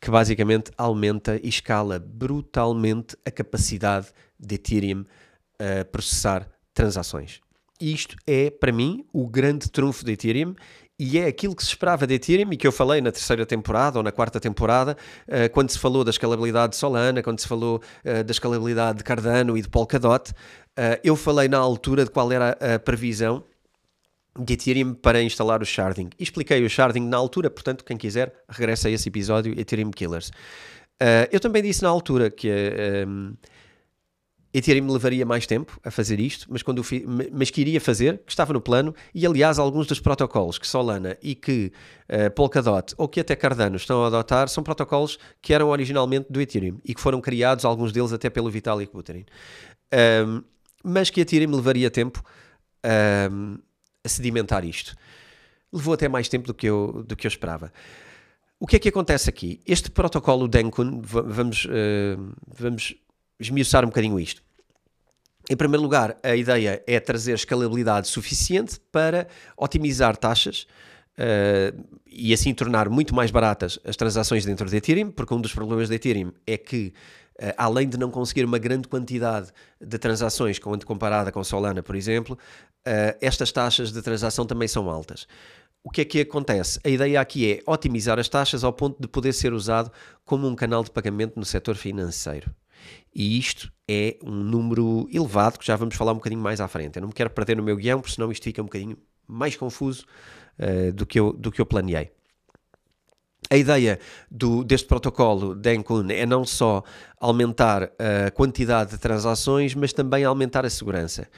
que 0.00 0.10
basicamente 0.10 0.70
aumenta 0.76 1.40
e 1.42 1.48
escala 1.48 1.98
brutalmente 1.98 3.16
a 3.24 3.30
capacidade 3.30 4.08
de 4.38 4.56
Ethereum 4.56 5.00
uh, 5.00 5.84
processar 5.90 6.48
transações. 6.72 7.40
Isto 7.80 8.16
é, 8.26 8.50
para 8.50 8.70
mim, 8.70 9.04
o 9.12 9.28
grande 9.28 9.70
trunfo 9.70 10.04
de 10.04 10.12
Ethereum 10.12 10.54
e 10.98 11.18
é 11.18 11.26
aquilo 11.26 11.56
que 11.56 11.62
se 11.62 11.70
esperava 11.70 12.06
de 12.06 12.14
Ethereum 12.14 12.52
e 12.52 12.56
que 12.56 12.66
eu 12.66 12.72
falei 12.72 13.00
na 13.00 13.10
terceira 13.10 13.44
temporada 13.44 13.98
ou 13.98 14.02
na 14.02 14.12
quarta 14.12 14.38
temporada, 14.38 14.96
uh, 15.26 15.50
quando 15.52 15.70
se 15.70 15.78
falou 15.78 16.04
da 16.04 16.10
escalabilidade 16.10 16.72
de 16.72 16.76
Solana, 16.76 17.22
quando 17.22 17.40
se 17.40 17.48
falou 17.48 17.80
uh, 18.04 18.24
da 18.24 18.30
escalabilidade 18.30 18.98
de 18.98 19.04
Cardano 19.04 19.58
e 19.58 19.62
de 19.62 19.68
Polkadot. 19.68 20.30
Uh, 20.30 20.98
eu 21.02 21.16
falei 21.16 21.48
na 21.48 21.58
altura 21.58 22.04
de 22.04 22.10
qual 22.10 22.30
era 22.30 22.56
a 22.60 22.78
previsão 22.78 23.42
de 24.38 24.54
Ethereum 24.54 24.94
para 24.94 25.22
instalar 25.22 25.62
o 25.62 25.66
sharding. 25.66 26.10
Expliquei 26.18 26.64
o 26.64 26.70
sharding 26.70 27.06
na 27.06 27.16
altura, 27.16 27.50
portanto, 27.50 27.84
quem 27.84 27.96
quiser, 27.96 28.32
regressa 28.48 28.88
a 28.88 28.90
esse 28.90 29.08
episódio, 29.08 29.58
Ethereum 29.58 29.92
Killers. 29.92 30.32
eu 31.30 31.38
também 31.38 31.62
disse 31.62 31.84
na 31.84 31.88
altura 31.88 32.28
que 32.32 32.50
Ethereum 34.54 34.88
levaria 34.92 35.26
mais 35.26 35.46
tempo 35.46 35.80
a 35.82 35.90
fazer 35.90 36.20
isto, 36.20 36.46
mas, 36.48 36.62
quando 36.62 36.80
fi, 36.84 37.04
mas 37.32 37.50
que 37.50 37.60
iria 37.60 37.80
fazer, 37.80 38.18
que 38.18 38.30
estava 38.30 38.52
no 38.52 38.60
plano, 38.60 38.94
e 39.12 39.26
aliás, 39.26 39.58
alguns 39.58 39.88
dos 39.88 39.98
protocolos 39.98 40.58
que 40.58 40.66
Solana 40.66 41.18
e 41.20 41.34
que 41.34 41.72
uh, 42.08 42.30
Polkadot 42.30 42.94
ou 42.96 43.08
que 43.08 43.18
até 43.18 43.34
Cardano 43.34 43.74
estão 43.74 44.04
a 44.04 44.06
adotar 44.06 44.48
são 44.48 44.62
protocolos 44.62 45.18
que 45.42 45.52
eram 45.52 45.70
originalmente 45.70 46.26
do 46.30 46.40
Ethereum 46.40 46.78
e 46.84 46.94
que 46.94 47.00
foram 47.00 47.20
criados, 47.20 47.64
alguns 47.64 47.90
deles 47.90 48.12
até 48.12 48.30
pelo 48.30 48.48
Vitalik 48.48 48.92
Buterin. 48.92 49.26
Um, 49.92 50.44
mas 50.84 51.10
que 51.10 51.20
Ethereum 51.20 51.50
levaria 51.50 51.90
tempo 51.90 52.22
um, 53.32 53.58
a 54.04 54.08
sedimentar 54.08 54.64
isto. 54.64 54.94
Levou 55.72 55.94
até 55.94 56.08
mais 56.08 56.28
tempo 56.28 56.46
do 56.46 56.54
que 56.54 56.66
eu, 56.66 57.04
do 57.04 57.16
que 57.16 57.26
eu 57.26 57.28
esperava. 57.28 57.72
O 58.60 58.68
que 58.68 58.76
é 58.76 58.78
que 58.78 58.88
acontece 58.88 59.28
aqui? 59.28 59.60
Este 59.66 59.90
protocolo 59.90 60.46
Denkun, 60.46 61.00
vamos, 61.02 61.64
uh, 61.64 62.34
vamos 62.46 62.94
esmiuçar 63.40 63.82
um 63.84 63.88
bocadinho 63.88 64.20
isto. 64.20 64.43
Em 65.50 65.56
primeiro 65.56 65.82
lugar, 65.82 66.16
a 66.22 66.34
ideia 66.34 66.82
é 66.86 66.98
trazer 66.98 67.34
escalabilidade 67.34 68.08
suficiente 68.08 68.80
para 68.90 69.26
otimizar 69.56 70.16
taxas 70.16 70.66
uh, 71.18 71.84
e 72.06 72.32
assim 72.32 72.54
tornar 72.54 72.88
muito 72.88 73.14
mais 73.14 73.30
baratas 73.30 73.78
as 73.84 73.94
transações 73.94 74.44
dentro 74.44 74.68
de 74.68 74.76
Ethereum, 74.76 75.10
porque 75.10 75.34
um 75.34 75.40
dos 75.40 75.52
problemas 75.52 75.88
de 75.88 75.96
Ethereum 75.96 76.32
é 76.46 76.56
que, 76.56 76.94
uh, 77.42 77.52
além 77.58 77.86
de 77.86 77.98
não 77.98 78.10
conseguir 78.10 78.44
uma 78.44 78.58
grande 78.58 78.88
quantidade 78.88 79.50
de 79.78 79.98
transações 79.98 80.58
quando 80.58 80.86
comparada 80.86 81.30
com 81.30 81.44
Solana, 81.44 81.82
por 81.82 81.94
exemplo, 81.94 82.38
uh, 82.86 83.16
estas 83.20 83.52
taxas 83.52 83.92
de 83.92 84.00
transação 84.00 84.46
também 84.46 84.66
são 84.66 84.88
altas. 84.88 85.26
O 85.82 85.90
que 85.90 86.00
é 86.00 86.04
que 86.06 86.20
acontece? 86.20 86.80
A 86.82 86.88
ideia 86.88 87.20
aqui 87.20 87.52
é 87.52 87.70
otimizar 87.70 88.18
as 88.18 88.30
taxas 88.30 88.64
ao 88.64 88.72
ponto 88.72 88.98
de 88.98 89.06
poder 89.06 89.34
ser 89.34 89.52
usado 89.52 89.92
como 90.24 90.48
um 90.48 90.54
canal 90.54 90.82
de 90.82 90.90
pagamento 90.90 91.38
no 91.38 91.44
setor 91.44 91.74
financeiro. 91.74 92.50
E 93.14 93.38
isto 93.38 93.72
é 93.88 94.16
um 94.22 94.32
número 94.32 95.08
elevado 95.12 95.58
que 95.58 95.66
já 95.66 95.76
vamos 95.76 95.94
falar 95.94 96.12
um 96.12 96.16
bocadinho 96.16 96.42
mais 96.42 96.60
à 96.60 96.68
frente. 96.68 96.96
Eu 96.96 97.02
não 97.02 97.08
me 97.08 97.14
quero 97.14 97.30
perder 97.30 97.56
no 97.56 97.62
meu 97.62 97.76
guião, 97.76 98.00
porque 98.00 98.14
senão 98.14 98.30
isto 98.32 98.44
fica 98.44 98.60
um 98.60 98.66
bocadinho 98.66 98.96
mais 99.26 99.56
confuso 99.56 100.04
uh, 100.58 100.92
do, 100.92 101.06
que 101.06 101.18
eu, 101.18 101.32
do 101.32 101.50
que 101.50 101.60
eu 101.60 101.66
planeei. 101.66 102.10
A 103.50 103.56
ideia 103.56 103.98
do, 104.30 104.64
deste 104.64 104.88
protocolo 104.88 105.54
Denkun 105.54 106.08
é 106.10 106.24
não 106.24 106.44
só 106.44 106.82
aumentar 107.20 107.90
a 107.98 108.30
quantidade 108.30 108.92
de 108.92 108.98
transações, 108.98 109.74
mas 109.74 109.92
também 109.92 110.24
aumentar 110.24 110.64
a 110.64 110.70
segurança. 110.70 111.28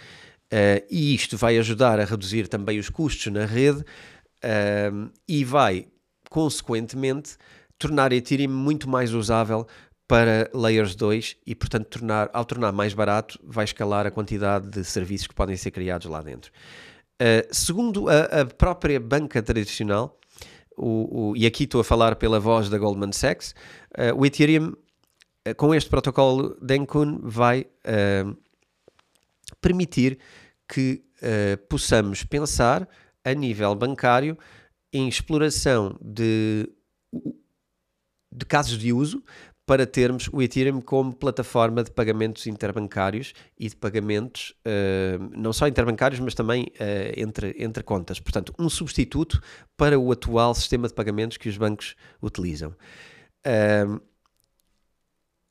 Uh, 0.47 0.87
e 0.89 1.15
isto 1.15 1.37
vai 1.37 1.59
ajudar 1.59 1.99
a 1.99 2.05
reduzir 2.05 2.47
também 2.47 2.79
os 2.79 2.89
custos 2.89 3.33
na 3.33 3.45
rede 3.45 3.81
uh, 3.81 5.11
e 5.27 5.45
vai, 5.45 5.89
consequentemente, 6.31 7.37
tornar 7.79 8.13
Ethereum 8.13 8.51
muito 8.51 8.89
mais 8.89 9.13
usável 9.13 9.67
para 10.09 10.49
Layers 10.55 10.95
2 10.95 11.37
e, 11.47 11.55
portanto, 11.55 11.87
tornar, 11.87 12.31
ao 12.33 12.45
tornar 12.45 12.73
mais 12.73 12.95
barato, 12.95 13.38
vai 13.42 13.64
escalar 13.64 14.07
a 14.07 14.11
quantidade 14.11 14.69
de 14.69 14.85
serviços 14.85 15.27
que 15.27 15.35
podem 15.35 15.57
ser 15.57 15.71
criados 15.71 16.07
lá 16.07 16.23
dentro. 16.23 16.53
Uh, 17.21 17.47
segundo 17.51 18.09
a, 18.09 18.42
a, 18.42 18.47
própria 18.47 19.01
banca 19.01 19.42
tradicional, 19.42 20.19
o, 20.77 21.31
o, 21.31 21.37
e 21.37 21.47
aqui 21.47 21.64
estou 21.64 21.81
a 21.81 21.85
falar 21.85 22.16
pela 22.16 22.38
voz 22.38 22.69
da 22.69 22.79
Goldman 22.79 23.12
Sachs, 23.12 23.55
uh, 23.99 24.14
o 24.16 24.25
Ethereum, 24.25 24.75
uh, 25.49 25.55
com 25.57 25.75
este 25.75 25.90
protocolo 25.90 26.57
Denkun, 26.61 27.21
vai 27.23 27.66
permitir 29.61 30.19
que 30.69 31.03
possamos 31.69 32.25
pensar 32.25 32.87
a 33.25 33.33
nível 33.33 33.75
bancário 33.75 34.37
em 34.92 35.09
exploração 35.09 35.97
de, 36.03 36.69
de 38.33 38.45
casos 38.45 38.79
de 38.79 38.92
uso 38.92 39.23
para 39.66 39.85
termos 39.85 40.31
o 40.33 40.40
Ethereum 40.40 40.81
como 40.81 41.12
plataforma 41.12 41.83
de 41.83 41.90
pagamentos 41.90 42.46
interbancários 42.46 43.35
e 43.59 43.68
de 43.68 43.74
pagamentos 43.74 44.55
uh, 44.64 45.37
não 45.37 45.52
só 45.52 45.66
interbancários, 45.66 46.20
mas 46.20 46.35
também 46.35 46.68
uh, 46.74 47.20
entre, 47.20 47.52
entre 47.59 47.83
contas. 47.83 48.20
Portanto, 48.20 48.55
um 48.57 48.68
substituto 48.68 49.42
para 49.76 49.98
o 49.98 50.12
atual 50.12 50.55
sistema 50.55 50.87
de 50.87 50.94
pagamentos 50.94 51.37
que 51.37 51.48
os 51.48 51.59
bancos 51.59 51.96
utilizam. 52.22 52.70
Uh, 53.44 54.00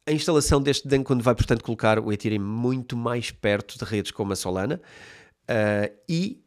a 0.08 0.12
instalação 0.12 0.62
deste 0.62 0.88
Denkund 0.88 1.21
vai, 1.21 1.36
portanto, 1.36 1.63
colocar 1.63 1.99
o 1.99 2.13
Ethereum 2.13 2.41
muito 2.41 2.95
mais 2.95 3.32
perto 3.32 3.78
de 3.78 3.84
redes 3.84 4.12
como 4.12 4.32
a 4.32 4.36
Solana 4.36 4.80
e, 6.08 6.43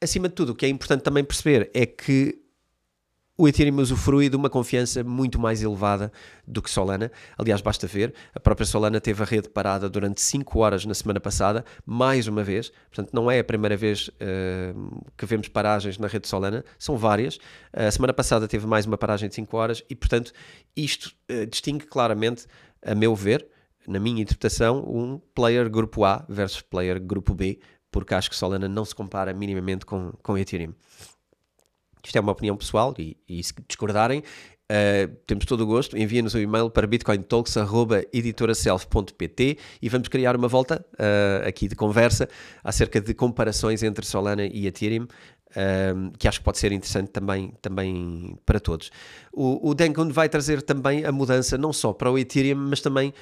acima 0.00 0.28
de 0.28 0.34
tudo, 0.36 0.52
o 0.52 0.54
que 0.54 0.64
é 0.64 0.68
importante 0.68 1.02
também 1.02 1.24
perceber 1.24 1.72
é 1.74 1.86
que 1.86 2.39
o 3.40 3.48
Ethereum 3.48 3.78
usufrui 3.78 4.28
de 4.28 4.36
uma 4.36 4.50
confiança 4.50 5.02
muito 5.02 5.38
mais 5.38 5.62
elevada 5.62 6.12
do 6.46 6.60
que 6.60 6.68
Solana. 6.68 7.10
Aliás, 7.38 7.62
basta 7.62 7.86
ver, 7.86 8.12
a 8.34 8.38
própria 8.38 8.66
Solana 8.66 9.00
teve 9.00 9.22
a 9.22 9.24
rede 9.24 9.48
parada 9.48 9.88
durante 9.88 10.20
5 10.20 10.58
horas 10.58 10.84
na 10.84 10.92
semana 10.92 11.18
passada, 11.18 11.64
mais 11.86 12.26
uma 12.26 12.44
vez. 12.44 12.70
Portanto, 12.90 13.14
não 13.14 13.30
é 13.30 13.38
a 13.38 13.44
primeira 13.44 13.78
vez 13.78 14.08
uh, 14.08 15.10
que 15.16 15.24
vemos 15.24 15.48
paragens 15.48 15.96
na 15.96 16.06
rede 16.06 16.28
Solana, 16.28 16.62
são 16.78 16.98
várias. 16.98 17.38
A 17.72 17.90
semana 17.90 18.12
passada 18.12 18.46
teve 18.46 18.66
mais 18.66 18.84
uma 18.84 18.98
paragem 18.98 19.26
de 19.26 19.34
5 19.36 19.56
horas 19.56 19.82
e, 19.88 19.96
portanto, 19.96 20.34
isto 20.76 21.10
uh, 21.32 21.46
distingue 21.46 21.86
claramente, 21.86 22.44
a 22.84 22.94
meu 22.94 23.16
ver, 23.16 23.46
na 23.88 23.98
minha 23.98 24.20
interpretação, 24.20 24.84
um 24.86 25.18
player 25.34 25.70
grupo 25.70 26.04
A 26.04 26.26
versus 26.28 26.60
player 26.60 27.00
grupo 27.00 27.34
B, 27.34 27.58
porque 27.90 28.12
acho 28.12 28.28
que 28.28 28.36
Solana 28.36 28.68
não 28.68 28.84
se 28.84 28.94
compara 28.94 29.32
minimamente 29.32 29.86
com, 29.86 30.12
com 30.22 30.36
Ethereum. 30.36 30.74
Isto 32.04 32.16
é 32.16 32.20
uma 32.20 32.32
opinião 32.32 32.56
pessoal 32.56 32.94
e, 32.98 33.16
e 33.28 33.42
se 33.42 33.52
discordarem, 33.68 34.22
Uh, 34.70 35.10
temos 35.26 35.44
todo 35.46 35.62
o 35.62 35.66
gosto, 35.66 35.98
enviem-nos 35.98 36.36
um 36.36 36.38
e-mail 36.38 36.70
para 36.70 36.86
bitcointalks.editoraself.pt 36.86 39.58
e 39.82 39.88
vamos 39.88 40.06
criar 40.06 40.36
uma 40.36 40.46
volta 40.46 40.86
uh, 40.92 41.48
aqui 41.48 41.66
de 41.66 41.74
conversa 41.74 42.28
acerca 42.62 43.00
de 43.00 43.12
comparações 43.12 43.82
entre 43.82 44.06
Solana 44.06 44.46
e 44.46 44.68
Ethereum, 44.68 45.02
uh, 45.02 45.08
que 46.16 46.28
acho 46.28 46.38
que 46.38 46.44
pode 46.44 46.58
ser 46.58 46.70
interessante 46.70 47.10
também, 47.10 47.52
também 47.60 48.38
para 48.46 48.60
todos. 48.60 48.92
O, 49.32 49.70
o 49.70 49.74
Denkun 49.74 50.10
vai 50.10 50.28
trazer 50.28 50.62
também 50.62 51.04
a 51.04 51.10
mudança 51.10 51.58
não 51.58 51.72
só 51.72 51.92
para 51.92 52.08
o 52.08 52.16
Ethereum, 52.16 52.68
mas 52.68 52.80
também 52.80 53.12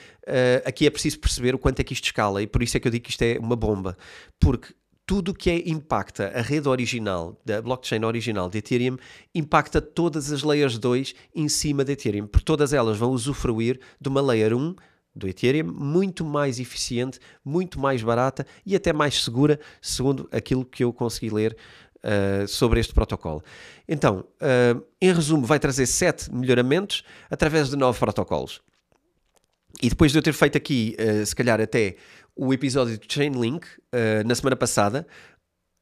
aqui 0.67 0.87
é 0.87 0.91
preciso 0.91 1.19
perceber 1.19 1.55
o 1.55 1.59
quanto 1.59 1.81
é 1.81 1.85
que 1.85 1.95
isto 1.95 2.05
escala 2.05 2.43
e 2.43 2.47
por 2.47 2.63
isso 2.63 2.77
é 2.77 2.81
que 2.81 2.87
eu 2.87 2.93
digo 2.93 3.07
que 3.07 3.11
isto 3.11 3.23
é 3.23 3.39
uma 3.39 3.57
bomba, 3.57 3.97
porque 4.39 4.75
tudo 5.09 5.33
que 5.33 5.49
é, 5.49 5.67
impacta 5.67 6.31
a 6.37 6.43
rede 6.43 6.69
original, 6.69 7.41
da 7.43 7.63
blockchain 7.63 8.05
original 8.05 8.51
de 8.51 8.59
Ethereum, 8.59 8.99
impacta 9.35 9.81
todas 9.81 10.31
as 10.31 10.43
layers 10.43 10.77
2 10.77 11.15
em 11.35 11.49
cima 11.49 11.83
de 11.83 11.93
Ethereum, 11.93 12.27
porque 12.27 12.45
todas 12.45 12.75
elas 12.75 12.99
vão 12.99 13.11
usufruir 13.13 13.81
de 13.99 14.07
uma 14.07 14.21
layer 14.21 14.55
1 14.55 14.75
do 15.17 15.27
Ethereum 15.27 15.73
muito 15.73 16.27
mais 16.27 16.61
eficiente, 16.61 17.19
muito 17.43 17.81
mais 17.81 18.03
barata 18.03 18.47
e 18.67 18.77
até 18.77 18.93
mais 18.93 19.25
segura, 19.25 19.59
segundo 19.81 20.29
aquilo 20.31 20.63
que 20.63 20.85
eu 20.85 20.93
consegui 20.93 21.31
ler 21.31 21.57
uh, 22.05 22.47
sobre 22.47 22.79
este 22.79 22.93
protocolo. 22.93 23.43
Então, 23.89 24.27
uh, 24.43 24.85
em 25.01 25.11
resumo, 25.11 25.47
vai 25.47 25.59
trazer 25.59 25.87
sete 25.87 26.31
melhoramentos 26.31 27.03
através 27.31 27.71
de 27.71 27.77
nove 27.77 27.99
protocolos. 27.99 28.61
E 29.81 29.89
depois 29.89 30.13
de 30.13 30.19
eu 30.19 30.23
ter 30.23 30.35
feito 30.35 30.59
aqui, 30.59 30.95
uh, 31.01 31.25
se 31.25 31.35
calhar 31.35 31.59
até 31.63 31.97
o 32.39 32.55
episódio 32.55 32.97
de 32.97 33.13
Chainlink 33.13 33.67
uh, 33.67 34.27
na 34.27 34.35
semana 34.35 34.55
passada, 34.55 35.05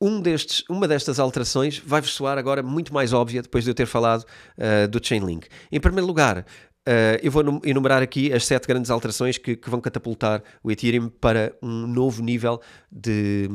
um 0.01 0.21
destes, 0.21 0.65
uma 0.71 0.89
destas 0.89 1.21
alterações 1.21 1.79
vai-vos 1.79 2.11
soar 2.11 2.39
agora 2.39 2.63
muito 2.63 2.93
mais 2.93 3.13
óbvia 3.13 3.43
depois 3.43 3.63
de 3.63 3.71
eu 3.71 3.75
ter 3.75 3.87
falado 3.87 4.23
uh, 4.23 4.89
do 4.89 5.05
Chainlink. 5.05 5.49
Em 5.71 5.79
primeiro 5.79 6.07
lugar, 6.07 6.39
uh, 6.39 7.19
eu 7.23 7.31
vou 7.31 7.61
enumerar 7.63 8.03
aqui 8.03 8.33
as 8.33 8.47
sete 8.47 8.67
grandes 8.67 8.91
alterações 8.91 9.37
que, 9.37 9.55
que, 9.55 9.69
vão 9.69 9.81
catapultar 9.81 10.43
o 10.63 10.71
Ethereum 10.71 11.11
para 11.11 11.55
um 11.63 11.87
novo 11.87 12.23
nível 12.23 12.61
de, 12.91 13.49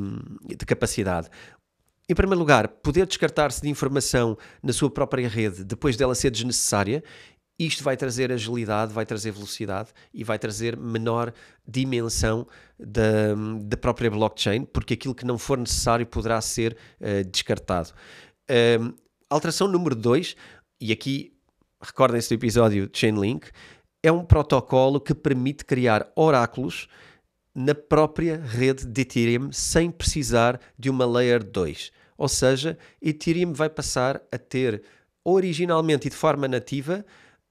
de 0.46 0.66
capacidade. 0.66 1.28
Em 2.08 2.14
primeiro 2.14 2.40
lugar, 2.40 2.68
poder 2.68 3.08
descartar-se 3.08 3.62
de 3.62 3.70
informação 3.70 4.38
na 4.62 4.74
sua 4.74 4.92
própria 4.92 5.28
rede 5.28 5.64
depois 5.64 5.96
dela 5.96 6.14
ser 6.14 6.30
desnecessária 6.30 7.04
isto 7.66 7.84
vai 7.84 7.96
trazer 7.98 8.32
agilidade, 8.32 8.94
vai 8.94 9.06
trazer 9.06 9.32
velocidade 9.32 9.90
e 10.14 10.24
vai 10.24 10.40
trazer 10.40 10.78
menor 10.78 11.34
dimensão 11.68 12.48
da, 12.80 13.36
da 13.62 13.78
própria 13.78 14.10
blockchain, 14.10 14.66
porque 14.66 14.94
aquilo 14.94 15.16
que 15.16 15.26
não 15.26 15.38
for 15.38 15.58
necessário 15.58 16.06
poderá 16.06 16.40
ser 16.42 16.78
uh, 17.00 17.24
descartado. 17.30 17.92
Uh, 18.50 18.94
alteração 19.30 19.68
número 19.68 19.96
2, 19.96 20.36
e 20.80 20.92
aqui 20.92 21.34
recordem-se 21.82 22.30
do 22.30 22.40
episódio 22.40 22.88
de 22.88 22.98
Chainlink, 22.98 23.50
é 24.04 24.12
um 24.12 24.26
protocolo 24.26 25.00
que 25.00 25.14
permite 25.14 25.64
criar 25.64 26.12
oráculos 26.16 26.88
na 27.54 27.76
própria 27.76 28.38
rede 28.38 28.86
de 28.86 29.02
Ethereum 29.02 29.52
sem 29.52 29.92
precisar 29.92 30.60
de 30.78 30.90
uma 30.90 31.06
Layer 31.06 31.44
2. 31.44 31.92
Ou 32.18 32.28
seja, 32.28 32.78
Ethereum 33.02 33.54
vai 33.54 33.70
passar 33.70 34.22
a 34.32 34.38
ter 34.38 34.84
originalmente 35.24 36.08
e 36.08 36.10
de 36.10 36.16
forma 36.16 36.48
nativa 36.48 37.06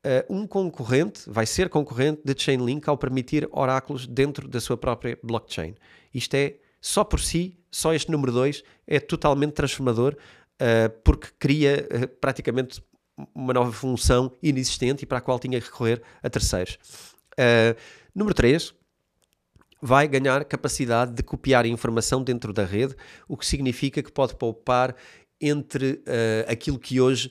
uh, 0.04 0.34
um 0.34 0.46
concorrente, 0.46 1.22
vai 1.26 1.46
ser 1.46 1.68
concorrente 1.68 2.22
de 2.24 2.34
Chainlink 2.40 2.88
ao 2.88 2.96
permitir 2.96 3.48
oráculos 3.52 4.06
dentro 4.06 4.48
da 4.48 4.60
sua 4.60 4.76
própria 4.76 5.18
blockchain. 5.22 5.74
Isto 6.12 6.34
é, 6.34 6.56
só 6.80 7.04
por 7.04 7.20
si, 7.20 7.58
só 7.70 7.94
este 7.94 8.10
número 8.10 8.32
2 8.32 8.62
é 8.86 8.98
totalmente 9.00 9.52
transformador 9.52 10.14
uh, 10.14 10.90
porque 11.04 11.28
cria 11.38 11.86
uh, 11.90 12.08
praticamente 12.20 12.82
uma 13.34 13.52
nova 13.52 13.70
função 13.70 14.36
inexistente 14.42 15.02
e 15.02 15.06
para 15.06 15.18
a 15.18 15.20
qual 15.20 15.38
tinha 15.38 15.60
que 15.60 15.66
recorrer 15.66 16.02
a 16.22 16.30
terceiros. 16.30 16.78
número 18.14 18.34
3, 18.34 18.74
vai 19.82 20.08
ganhar 20.08 20.44
capacidade 20.44 21.12
de 21.12 21.22
copiar 21.22 21.66
informação 21.66 22.22
dentro 22.22 22.52
da 22.52 22.64
rede, 22.64 22.94
o 23.28 23.36
que 23.36 23.46
significa 23.46 24.02
que 24.02 24.10
pode 24.10 24.34
poupar 24.36 24.96
entre 25.40 25.92
uh, 25.92 26.50
aquilo 26.50 26.78
que 26.78 27.00
hoje 27.00 27.30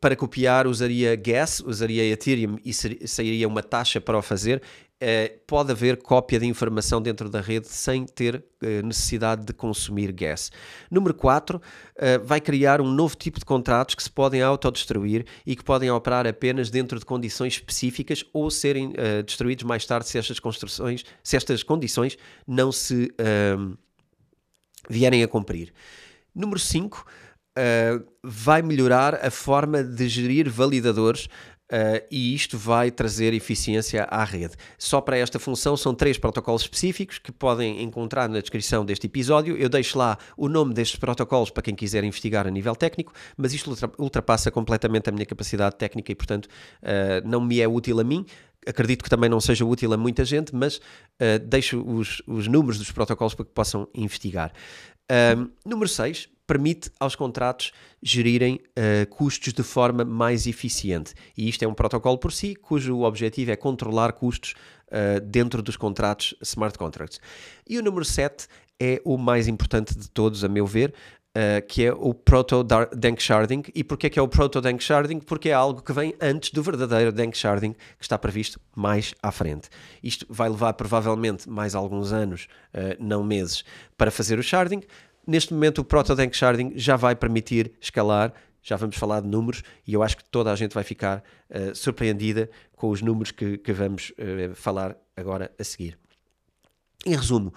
para 0.00 0.16
copiar 0.16 0.66
usaria 0.66 1.14
gas, 1.14 1.60
usaria 1.60 2.02
Ethereum 2.04 2.56
e 2.64 2.72
sairia 2.72 3.46
uma 3.46 3.62
taxa 3.62 4.00
para 4.00 4.16
o 4.16 4.22
fazer. 4.22 4.62
Uh, 5.02 5.40
pode 5.46 5.72
haver 5.72 5.96
cópia 5.96 6.38
de 6.38 6.46
informação 6.46 7.00
dentro 7.00 7.30
da 7.30 7.40
rede 7.40 7.68
sem 7.68 8.04
ter 8.04 8.36
uh, 8.36 8.86
necessidade 8.86 9.46
de 9.46 9.52
consumir 9.52 10.12
gas. 10.12 10.50
Número 10.90 11.14
4, 11.14 11.56
uh, 11.56 11.60
vai 12.22 12.38
criar 12.38 12.82
um 12.82 12.90
novo 12.90 13.16
tipo 13.16 13.38
de 13.38 13.44
contratos 13.44 13.94
que 13.94 14.02
se 14.02 14.10
podem 14.10 14.42
autodestruir 14.42 15.24
e 15.46 15.56
que 15.56 15.64
podem 15.64 15.90
operar 15.90 16.26
apenas 16.26 16.70
dentro 16.70 16.98
de 16.98 17.04
condições 17.04 17.54
específicas 17.54 18.24
ou 18.32 18.50
serem 18.50 18.92
destruídos 19.24 19.64
mais 19.64 19.86
tarde 19.86 20.06
se 20.06 20.18
estas, 20.18 20.38
construções, 20.38 21.04
se 21.22 21.36
estas 21.36 21.62
condições 21.62 22.18
não 22.46 22.70
se 22.70 23.10
vierem 24.88 25.22
a 25.22 25.28
cumprir. 25.28 25.72
Número 26.34 26.58
5, 26.58 27.06
uh, 27.58 28.04
vai 28.22 28.62
melhorar 28.62 29.14
a 29.14 29.30
forma 29.30 29.82
de 29.82 30.08
gerir 30.08 30.50
validadores 30.50 31.28
Uh, 31.70 32.02
e 32.10 32.34
isto 32.34 32.58
vai 32.58 32.90
trazer 32.90 33.32
eficiência 33.32 34.02
à 34.10 34.24
rede. 34.24 34.54
Só 34.76 35.00
para 35.00 35.16
esta 35.16 35.38
função 35.38 35.76
são 35.76 35.94
três 35.94 36.18
protocolos 36.18 36.62
específicos 36.62 37.18
que 37.18 37.30
podem 37.30 37.80
encontrar 37.80 38.28
na 38.28 38.40
descrição 38.40 38.84
deste 38.84 39.06
episódio. 39.06 39.56
Eu 39.56 39.68
deixo 39.68 39.96
lá 39.96 40.18
o 40.36 40.48
nome 40.48 40.74
destes 40.74 40.98
protocolos 40.98 41.48
para 41.48 41.62
quem 41.62 41.76
quiser 41.76 42.02
investigar 42.02 42.44
a 42.44 42.50
nível 42.50 42.74
técnico, 42.74 43.12
mas 43.36 43.54
isto 43.54 43.72
ultrapassa 43.98 44.50
completamente 44.50 45.08
a 45.08 45.12
minha 45.12 45.24
capacidade 45.24 45.76
técnica 45.76 46.10
e, 46.10 46.14
portanto, 46.16 46.46
uh, 46.46 47.28
não 47.28 47.40
me 47.40 47.60
é 47.60 47.68
útil 47.68 48.00
a 48.00 48.04
mim. 48.04 48.26
Acredito 48.66 49.04
que 49.04 49.08
também 49.08 49.30
não 49.30 49.40
seja 49.40 49.64
útil 49.64 49.92
a 49.92 49.96
muita 49.96 50.24
gente, 50.24 50.52
mas 50.52 50.78
uh, 50.78 51.38
deixo 51.46 51.80
os, 51.86 52.20
os 52.26 52.48
números 52.48 52.78
dos 52.78 52.90
protocolos 52.90 53.32
para 53.32 53.44
que 53.44 53.52
possam 53.52 53.86
investigar. 53.94 54.52
número 55.64 55.88
6, 55.88 56.28
permite 56.50 56.90
aos 56.98 57.14
contratos 57.14 57.70
gerirem 58.02 58.56
uh, 58.56 59.06
custos 59.08 59.52
de 59.52 59.62
forma 59.62 60.04
mais 60.04 60.48
eficiente. 60.48 61.14
E 61.36 61.48
isto 61.48 61.62
é 61.62 61.68
um 61.68 61.74
protocolo 61.74 62.18
por 62.18 62.32
si, 62.32 62.56
cujo 62.56 63.02
objetivo 63.02 63.52
é 63.52 63.56
controlar 63.56 64.12
custos 64.14 64.54
uh, 64.88 65.20
dentro 65.20 65.62
dos 65.62 65.76
contratos 65.76 66.34
smart 66.42 66.76
contracts. 66.76 67.20
E 67.68 67.78
o 67.78 67.82
número 67.84 68.04
7 68.04 68.48
é 68.80 69.00
o 69.04 69.16
mais 69.16 69.46
importante 69.46 69.96
de 69.96 70.10
todos, 70.10 70.42
a 70.42 70.48
meu 70.48 70.66
ver, 70.66 70.92
Uh, 71.30 71.64
que 71.64 71.84
é 71.84 71.92
o 71.92 72.12
Proto-Dank 72.12 73.22
Sharding. 73.22 73.62
E 73.72 73.84
porquê 73.84 74.10
que 74.10 74.18
é 74.18 74.22
o 74.22 74.26
Proto-Dank 74.26 74.82
Sharding? 74.82 75.20
Porque 75.20 75.50
é 75.50 75.52
algo 75.52 75.80
que 75.80 75.92
vem 75.92 76.12
antes 76.20 76.50
do 76.50 76.60
verdadeiro 76.60 77.12
Dank 77.12 77.38
Sharding, 77.38 77.72
que 77.72 78.02
está 78.02 78.18
previsto 78.18 78.60
mais 78.74 79.14
à 79.22 79.30
frente. 79.30 79.68
Isto 80.02 80.26
vai 80.28 80.48
levar 80.48 80.72
provavelmente 80.72 81.48
mais 81.48 81.76
alguns 81.76 82.12
anos, 82.12 82.48
uh, 82.74 82.96
não 82.98 83.22
meses, 83.22 83.62
para 83.96 84.10
fazer 84.10 84.40
o 84.40 84.42
Sharding, 84.42 84.82
Neste 85.26 85.52
momento, 85.52 85.78
o 85.80 85.84
Proto-Dank 85.84 86.36
Sharding 86.36 86.72
já 86.76 86.96
vai 86.96 87.14
permitir 87.14 87.72
escalar, 87.80 88.32
já 88.62 88.76
vamos 88.76 88.96
falar 88.96 89.20
de 89.20 89.28
números, 89.28 89.62
e 89.86 89.94
eu 89.94 90.02
acho 90.02 90.16
que 90.16 90.24
toda 90.24 90.52
a 90.52 90.56
gente 90.56 90.74
vai 90.74 90.84
ficar 90.84 91.22
uh, 91.50 91.74
surpreendida 91.74 92.50
com 92.76 92.90
os 92.90 93.02
números 93.02 93.30
que, 93.30 93.58
que 93.58 93.72
vamos 93.72 94.10
uh, 94.10 94.54
falar 94.54 94.96
agora 95.16 95.50
a 95.58 95.64
seguir. 95.64 95.98
Em 97.06 97.16
resumo, 97.16 97.52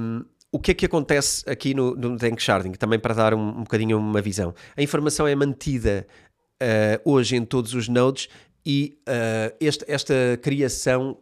um, 0.00 0.24
o 0.52 0.60
que 0.60 0.70
é 0.70 0.74
que 0.74 0.86
acontece 0.86 1.48
aqui 1.48 1.74
no, 1.74 1.96
no 1.96 2.16
Sharding? 2.38 2.72
Também 2.72 2.98
para 2.98 3.14
dar 3.14 3.34
um, 3.34 3.48
um 3.48 3.62
bocadinho 3.64 3.98
uma 3.98 4.20
visão. 4.20 4.54
A 4.76 4.82
informação 4.82 5.26
é 5.26 5.34
mantida 5.34 6.06
uh, 6.62 7.10
hoje 7.10 7.34
em 7.34 7.44
todos 7.44 7.74
os 7.74 7.88
nodes 7.88 8.28
e 8.64 8.98
este, 9.60 9.84
esta 9.86 10.14
criação 10.40 11.18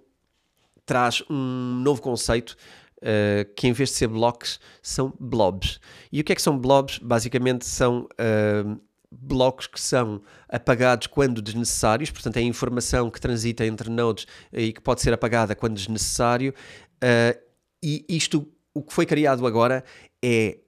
traz 0.87 1.25
um 1.29 1.81
novo 1.83 2.01
conceito 2.01 2.57
uh, 3.03 3.53
que 3.55 3.67
em 3.67 3.73
vez 3.73 3.91
de 3.91 3.97
ser 3.97 4.09
blocos 4.09 4.61
são 4.81 5.13
blobs. 5.19 5.81
E 6.11 6.21
o 6.21 6.25
que 6.25 6.33
é 6.33 6.35
que 6.35 6.43
são 6.43 6.59
blobs? 6.59 6.99
Basicamente 6.99 7.67
são 7.67 8.09
uh, 8.13 8.81
blocos 9.11 9.67
que 9.67 9.81
são 9.81 10.23
apagados 10.49 11.07
quando 11.09 11.43
desnecessários, 11.43 12.11
portanto 12.11 12.39
é 12.39 12.43
informação 12.43 13.11
que 13.11 13.21
transita 13.21 13.67
entre 13.67 13.91
nodes 13.91 14.27
e 14.53 14.73
que 14.73 14.81
pode 14.81 15.03
ser 15.03 15.13
apagada 15.13 15.55
quando 15.55 15.75
desnecessário. 15.75 16.55
Uh, 17.03 17.39
e 17.83 18.05
isto, 18.09 18.49
o 18.73 18.83
que 18.83 18.93
foi 18.93 19.05
criado 19.05 19.47
agora 19.47 19.85
é 20.25 20.59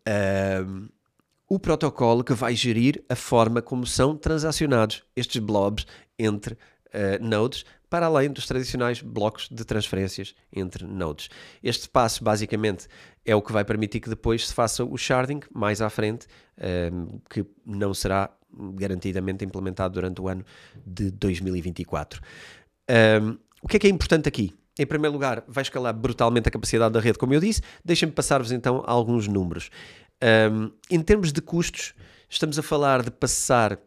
o 1.49 1.61
protocolo 1.61 2.25
que 2.25 2.33
vai 2.33 2.57
gerir 2.57 3.05
a 3.09 3.15
forma 3.15 3.63
como 3.63 3.87
são 3.87 4.17
transacionados 4.17 5.05
estes 5.15 5.41
blobs 5.41 5.87
entre 6.19 6.59
nodes 7.21 7.65
para 7.95 8.07
além 8.07 8.29
dos 8.29 8.45
tradicionais 8.45 9.01
blocos 9.01 9.49
de 9.49 9.65
transferências 9.65 10.35
entre 10.53 10.85
nodes. 10.85 11.29
Este 11.63 11.89
passo, 11.89 12.25
basicamente, 12.25 12.89
é 13.25 13.37
o 13.37 13.41
que 13.41 13.53
vai 13.53 13.65
permitir 13.65 14.01
que 14.01 14.09
depois 14.09 14.49
se 14.49 14.53
faça 14.53 14.85
o 14.85 14.99
sharding 14.99 15.39
mais 15.55 15.81
à 15.81 15.89
frente, 15.89 16.27
um, 16.59 16.65
ehm, 16.65 17.07
que 17.31 17.47
não 17.65 17.95
será 17.95 18.31
garantidamente 18.53 19.45
implementado 19.45 19.95
durante 19.95 20.21
o 20.21 20.27
ano 20.27 20.45
de 20.85 21.13
2024. 21.13 22.21
Um, 22.21 22.93
ehm, 22.93 23.39
o 23.63 23.69
que 23.69 23.77
é 23.77 23.79
que 23.79 23.87
é 23.87 23.91
importante 23.91 24.29
aqui? 24.29 24.53
Em 24.77 24.87
primeiro 24.87 25.13
lugar, 25.13 25.45
vai 25.47 25.63
escalar 25.63 25.95
brutalmente 25.95 26.49
a 26.49 26.51
capacidade 26.51 26.93
da 26.93 26.99
rede, 26.99 27.17
como 27.17 27.33
eu 27.33 27.39
disse. 27.39 27.63
Deixem-me 27.85 28.13
passar-vos 28.13 28.51
então 28.51 28.83
alguns 28.89 29.29
números. 29.29 29.71
Um, 30.21 30.27
ehm, 30.27 30.71
em 30.91 31.01
termos 31.01 31.33
de 31.33 31.41
custos, 31.41 31.95
estamos 32.29 32.59
a 32.59 32.63
falar 32.65 33.05
de 33.05 33.13
passar 33.13 33.79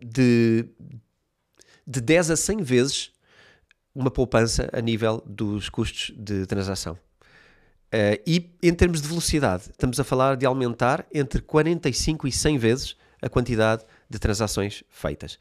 de 0.00 0.66
de 1.90 2.00
10 2.00 2.30
a 2.30 2.36
100 2.36 2.62
vezes 2.62 3.10
uma 3.92 4.12
poupança 4.12 4.70
a 4.72 4.80
nível 4.80 5.20
dos 5.26 5.68
custos 5.68 6.14
de 6.16 6.46
transação. 6.46 6.94
Uh, 7.92 8.22
e 8.24 8.54
em 8.62 8.72
termos 8.72 9.02
de 9.02 9.08
velocidade, 9.08 9.64
estamos 9.70 9.98
a 9.98 10.04
falar 10.04 10.36
de 10.36 10.46
aumentar 10.46 11.04
entre 11.12 11.42
45 11.42 12.28
e 12.28 12.32
100 12.32 12.58
vezes 12.58 12.96
a 13.20 13.28
quantidade 13.28 13.84
de 14.08 14.18
transações 14.20 14.84
feitas. 14.88 15.34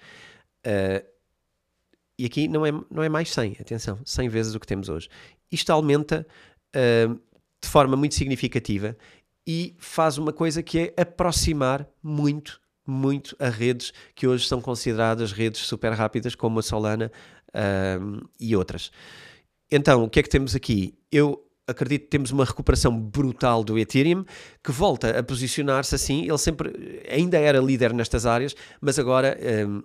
Uh, 0.65 1.05
e 2.17 2.25
aqui 2.25 2.47
não 2.47 2.65
é, 2.65 2.71
não 2.89 3.03
é 3.03 3.09
mais 3.09 3.31
100, 3.31 3.57
atenção, 3.61 3.99
100 4.03 4.29
vezes 4.29 4.55
o 4.55 4.59
que 4.59 4.65
temos 4.65 4.89
hoje. 4.89 5.07
Isto 5.51 5.71
aumenta 5.71 6.25
uh, 6.75 7.13
de 7.61 7.69
forma 7.69 7.95
muito 7.95 8.15
significativa 8.15 8.97
e 9.45 9.75
faz 9.77 10.17
uma 10.17 10.33
coisa 10.33 10.63
que 10.63 10.79
é 10.79 11.01
aproximar 11.01 11.87
muito 12.01 12.59
muito 12.89 13.35
a 13.39 13.49
redes 13.49 13.93
que 14.15 14.27
hoje 14.27 14.47
são 14.47 14.61
consideradas 14.61 15.31
redes 15.31 15.61
super 15.61 15.93
rápidas, 15.93 16.35
como 16.35 16.59
a 16.59 16.63
Solana 16.63 17.11
um, 18.01 18.21
e 18.39 18.55
outras. 18.55 18.91
Então, 19.71 20.03
o 20.03 20.09
que 20.09 20.19
é 20.19 20.23
que 20.23 20.29
temos 20.29 20.55
aqui? 20.55 20.95
Eu 21.11 21.45
acredito 21.67 22.03
que 22.03 22.09
temos 22.09 22.31
uma 22.31 22.43
recuperação 22.43 22.97
brutal 22.97 23.63
do 23.63 23.77
Ethereum 23.77 24.25
que 24.63 24.71
volta 24.71 25.17
a 25.17 25.23
posicionar-se 25.23 25.93
assim. 25.93 26.23
Ele 26.23 26.37
sempre 26.37 27.03
ainda 27.09 27.37
era 27.37 27.59
líder 27.59 27.93
nestas 27.93 28.25
áreas, 28.25 28.55
mas 28.81 28.97
agora. 28.97 29.37
Um, 29.67 29.83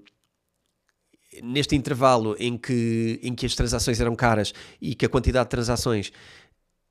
neste 1.43 1.75
intervalo 1.75 2.37
em 2.39 2.57
que, 2.57 3.19
em 3.21 3.35
que 3.35 3.45
as 3.45 3.57
transações 3.57 4.01
eram 4.01 4.15
caras 4.15 4.53
e 4.81 4.95
que 4.95 5.05
a 5.05 5.09
quantidade 5.09 5.47
de 5.47 5.51
transações 5.51 6.13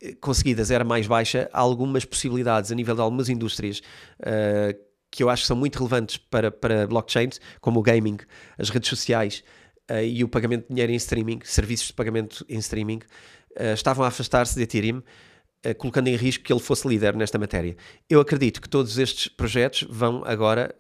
eh, 0.02 0.15
conseguidas 0.19 0.69
era 0.69 0.84
mais 0.84 1.08
baixa, 1.08 1.49
há 1.54 1.60
algumas 1.60 2.04
possibilidades 2.04 2.71
a 2.71 2.76
nível 2.76 2.95
de 2.95 3.02
algumas 3.02 3.30
indústrias 3.30 3.82
uh, 4.19 4.78
que 5.13 5.21
eu 5.21 5.30
acho 5.30 5.43
que 5.43 5.47
são 5.47 5.56
muito 5.56 5.78
relevantes 5.78 6.17
para, 6.17 6.49
para 6.49 6.88
blockchains, 6.88 7.39
como 7.62 7.80
o 7.80 7.84
gaming, 7.84 8.17
as 8.58 8.71
redes 8.71 8.89
sociais 8.89 9.43
uh, 9.91 10.04
e 10.04 10.23
o 10.23 10.28
pagamento 10.28 10.63
de 10.63 10.69
dinheiro 10.69 10.91
em 10.91 10.95
streaming, 10.95 11.39
serviços 11.43 11.88
de 11.88 11.93
pagamento 11.93 12.43
em 12.49 12.58
streaming, 12.58 12.97
uh, 12.97 13.76
estavam 13.76 14.04
a 14.04 14.08
afastar-se 14.08 14.56
de 14.56 14.63
Ethereum, 14.63 14.97
uh, 14.97 15.76
colocando 15.78 16.08
em 16.08 16.15
risco 16.15 16.43
que 16.43 16.52
ele 16.52 16.60
fosse 16.60 16.88
líder 16.88 17.15
nesta 17.15 17.38
matéria. 17.38 17.78
Eu 18.10 18.21
acredito 18.21 18.60
que 18.60 18.67
todos 18.67 18.97
estes 18.97 19.28
projetos 19.28 19.86
vão 19.88 20.23
agora 20.26 20.76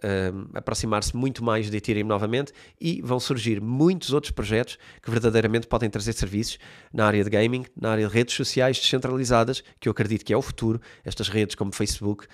aproximar-se 0.55 1.15
muito 1.15 1.43
mais 1.43 1.69
de 1.69 1.77
Ethereum 1.77 2.07
novamente 2.07 2.51
e 2.81 3.03
vão 3.03 3.19
surgir 3.19 3.61
muitos 3.61 4.13
outros 4.13 4.31
projetos 4.31 4.79
que 5.03 5.11
verdadeiramente 5.11 5.67
podem 5.67 5.91
trazer 5.91 6.13
serviços 6.13 6.57
na 6.91 7.05
área 7.05 7.23
de 7.23 7.29
gaming, 7.29 7.67
na 7.79 7.91
área 7.91 8.07
de 8.07 8.11
redes 8.11 8.33
sociais 8.33 8.79
descentralizadas, 8.79 9.63
que 9.79 9.87
eu 9.87 9.91
acredito 9.91 10.25
que 10.25 10.33
é 10.33 10.37
o 10.37 10.41
futuro, 10.41 10.81
estas 11.05 11.29
redes 11.29 11.53
como 11.53 11.71
Facebook, 11.71 12.25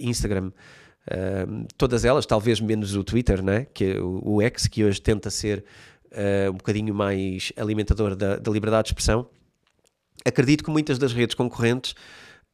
Instagram, 0.00 0.50
Uh, 1.06 1.66
todas 1.76 2.04
elas, 2.04 2.24
talvez 2.24 2.60
menos 2.60 2.94
o 2.94 3.04
Twitter, 3.04 3.42
né? 3.42 3.66
que 3.74 3.84
é 3.84 4.00
o, 4.00 4.36
o 4.36 4.42
X, 4.42 4.66
que 4.66 4.84
hoje 4.84 5.00
tenta 5.00 5.30
ser 5.30 5.64
uh, 6.06 6.50
um 6.50 6.54
bocadinho 6.54 6.94
mais 6.94 7.52
alimentador 7.56 8.16
da, 8.16 8.36
da, 8.36 8.50
liberdade 8.50 8.86
de 8.86 8.90
expressão. 8.90 9.28
Acredito 10.24 10.64
que 10.64 10.70
muitas 10.70 10.98
das 10.98 11.12
redes 11.12 11.34
concorrentes 11.34 11.92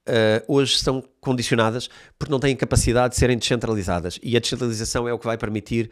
uh, 0.09 0.43
hoje 0.49 0.79
são 0.79 1.05
condicionadas 1.21 1.89
porque 2.19 2.33
não 2.33 2.41
têm 2.41 2.57
capacidade 2.57 3.15
de 3.15 3.21
serem 3.21 3.39
descentralizadas 3.39 4.19
e 4.23 4.37
a 4.37 4.41
descentralização 4.41 5.07
é 5.07 5.13
o 5.13 5.19
que 5.19 5.27
vai 5.27 5.39
permitir 5.39 5.91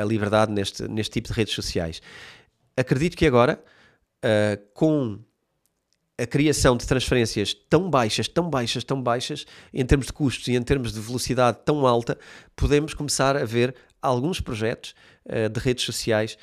a 0.00 0.04
liberdade 0.04 0.52
neste, 0.52 0.88
neste 0.88 1.12
tipo 1.12 1.28
de 1.28 1.34
redes 1.34 1.54
sociais. 1.54 2.00
Acredito 2.76 3.16
que 3.16 3.26
agora, 3.26 3.62
com 4.72 5.18
a 6.18 6.26
criação 6.26 6.76
de 6.76 6.86
transferências 6.86 7.54
tão 7.68 7.90
baixas, 7.90 8.26
tão 8.26 8.48
baixas, 8.48 8.84
tão 8.84 9.02
baixas, 9.02 9.46
em 9.72 9.84
termos 9.84 10.06
de 10.06 10.12
custos 10.12 10.48
e 10.48 10.54
em 10.54 10.62
termos 10.62 10.92
de 10.92 11.00
velocidade 11.00 11.58
tão 11.64 11.86
alta, 11.86 12.18
podemos 12.54 12.94
começar 12.94 13.36
a 13.36 13.44
ver 13.44 13.74
alguns 14.00 14.40
projetos 14.40 14.94
uh, 15.26 15.48
de 15.48 15.60
redes 15.60 15.84
sociais 15.84 16.38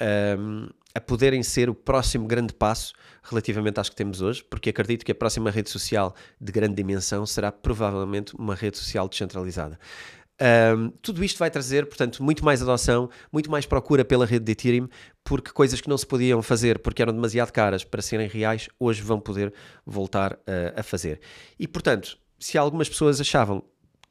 um, 0.00 0.04
ehm, 0.04 0.68
a 0.94 1.00
poderem 1.00 1.42
ser 1.42 1.68
o 1.68 1.74
próximo 1.74 2.26
grande 2.26 2.54
passo 2.54 2.94
relativamente 3.22 3.78
às 3.78 3.88
que 3.88 3.96
temos 3.96 4.22
hoje, 4.22 4.42
porque 4.44 4.70
acredito 4.70 5.04
que 5.04 5.12
a 5.12 5.14
próxima 5.14 5.50
rede 5.50 5.68
social 5.68 6.14
de 6.40 6.50
grande 6.50 6.74
dimensão 6.74 7.26
será 7.26 7.52
provavelmente 7.52 8.34
uma 8.34 8.54
rede 8.54 8.78
social 8.78 9.08
descentralizada. 9.08 9.78
Um, 10.38 10.90
tudo 11.00 11.24
isto 11.24 11.38
vai 11.38 11.50
trazer, 11.50 11.86
portanto, 11.86 12.22
muito 12.22 12.44
mais 12.44 12.60
adoção, 12.60 13.08
muito 13.32 13.50
mais 13.50 13.64
procura 13.64 14.04
pela 14.04 14.26
rede 14.26 14.44
de 14.44 14.52
Ethereum, 14.52 14.88
porque 15.24 15.50
coisas 15.50 15.80
que 15.80 15.88
não 15.88 15.96
se 15.96 16.06
podiam 16.06 16.42
fazer 16.42 16.78
porque 16.78 17.00
eram 17.00 17.12
demasiado 17.12 17.50
caras 17.50 17.84
para 17.84 18.02
serem 18.02 18.28
reais, 18.28 18.68
hoje 18.78 19.02
vão 19.02 19.18
poder 19.18 19.52
voltar 19.84 20.34
uh, 20.34 20.78
a 20.78 20.82
fazer. 20.82 21.20
E, 21.58 21.66
portanto, 21.66 22.18
se 22.38 22.58
algumas 22.58 22.88
pessoas 22.88 23.20
achavam 23.20 23.62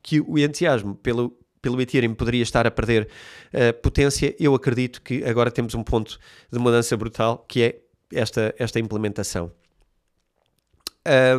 que 0.02 0.20
o 0.20 0.38
entusiasmo 0.38 0.96
pelo, 0.96 1.38
pelo 1.62 1.80
Ethereum 1.80 2.16
poderia 2.16 2.44
estar 2.44 2.66
a 2.66 2.72
perder 2.72 3.08
uh, 3.54 3.82
potência, 3.82 4.36
eu 4.40 4.56
acredito 4.56 5.02
que 5.02 5.24
agora 5.24 5.52
temos 5.52 5.76
um 5.76 5.84
ponto 5.84 6.20
de 6.52 6.58
mudança 6.58 6.98
brutal, 6.98 7.46
que 7.48 7.62
é 7.62 7.80
esta, 8.12 8.54
esta 8.58 8.80
implementação. 8.80 9.52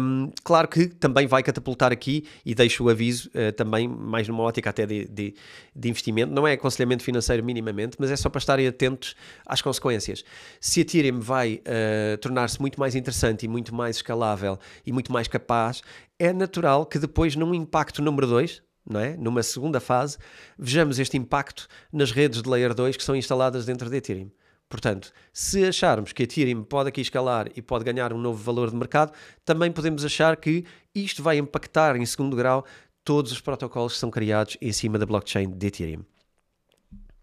Um, 0.00 0.30
claro 0.44 0.68
que 0.68 0.86
também 0.86 1.26
vai 1.26 1.42
catapultar 1.42 1.90
aqui, 1.92 2.24
e 2.44 2.54
deixo 2.54 2.84
o 2.84 2.88
aviso 2.88 3.28
uh, 3.30 3.52
também, 3.52 3.88
mais 3.88 4.28
numa 4.28 4.42
ótica 4.44 4.70
até 4.70 4.86
de, 4.86 5.06
de, 5.06 5.34
de, 5.74 5.88
investimento, 5.88 6.32
não 6.32 6.46
é 6.46 6.52
aconselhamento 6.52 7.02
financeiro 7.02 7.44
minimamente, 7.44 7.96
mas 7.98 8.10
é 8.10 8.16
só 8.16 8.28
para 8.28 8.38
estarem 8.38 8.66
atentos 8.66 9.16
às 9.44 9.60
consequências. 9.60 10.24
Se 10.60 10.80
a 10.80 10.82
Ethereum 10.82 11.18
vai 11.18 11.54
uh, 11.54 12.16
tornar-se 12.18 12.60
muito 12.60 12.78
mais 12.78 12.94
interessante 12.94 13.44
e 13.44 13.48
muito 13.48 13.74
mais 13.74 13.96
escalável 13.96 14.58
e 14.86 14.92
muito 14.92 15.12
mais 15.12 15.26
capaz, 15.26 15.82
é 16.18 16.32
natural 16.32 16.86
que 16.86 16.98
depois, 16.98 17.34
num 17.34 17.52
impacto 17.52 18.00
número 18.00 18.26
2, 18.28 18.62
não 18.88 19.00
é? 19.00 19.16
numa 19.16 19.42
segunda 19.42 19.80
fase, 19.80 20.16
vejamos 20.56 21.00
este 21.00 21.16
impacto 21.16 21.66
nas 21.92 22.12
redes 22.12 22.40
de 22.40 22.48
Layer 22.48 22.72
2 22.72 22.96
que 22.96 23.02
são 23.02 23.16
instaladas 23.16 23.66
dentro 23.66 23.90
de 23.90 23.96
Ethereum. 23.96 24.30
Portanto, 24.68 25.12
se 25.32 25.64
acharmos 25.64 26.12
que 26.12 26.22
a 26.22 26.24
Ethereum 26.24 26.64
pode 26.64 26.88
aqui 26.88 27.00
escalar 27.00 27.48
e 27.54 27.62
pode 27.62 27.84
ganhar 27.84 28.12
um 28.12 28.18
novo 28.18 28.42
valor 28.42 28.68
de 28.68 28.76
mercado, 28.76 29.12
também 29.44 29.70
podemos 29.70 30.04
achar 30.04 30.36
que 30.36 30.64
isto 30.94 31.22
vai 31.22 31.38
impactar 31.38 31.94
em 31.96 32.04
segundo 32.04 32.36
grau 32.36 32.64
todos 33.04 33.30
os 33.30 33.40
protocolos 33.40 33.92
que 33.92 34.00
são 34.00 34.10
criados 34.10 34.56
em 34.60 34.72
cima 34.72 34.98
da 34.98 35.06
blockchain 35.06 35.50
de 35.50 35.66
Ethereum. 35.68 36.04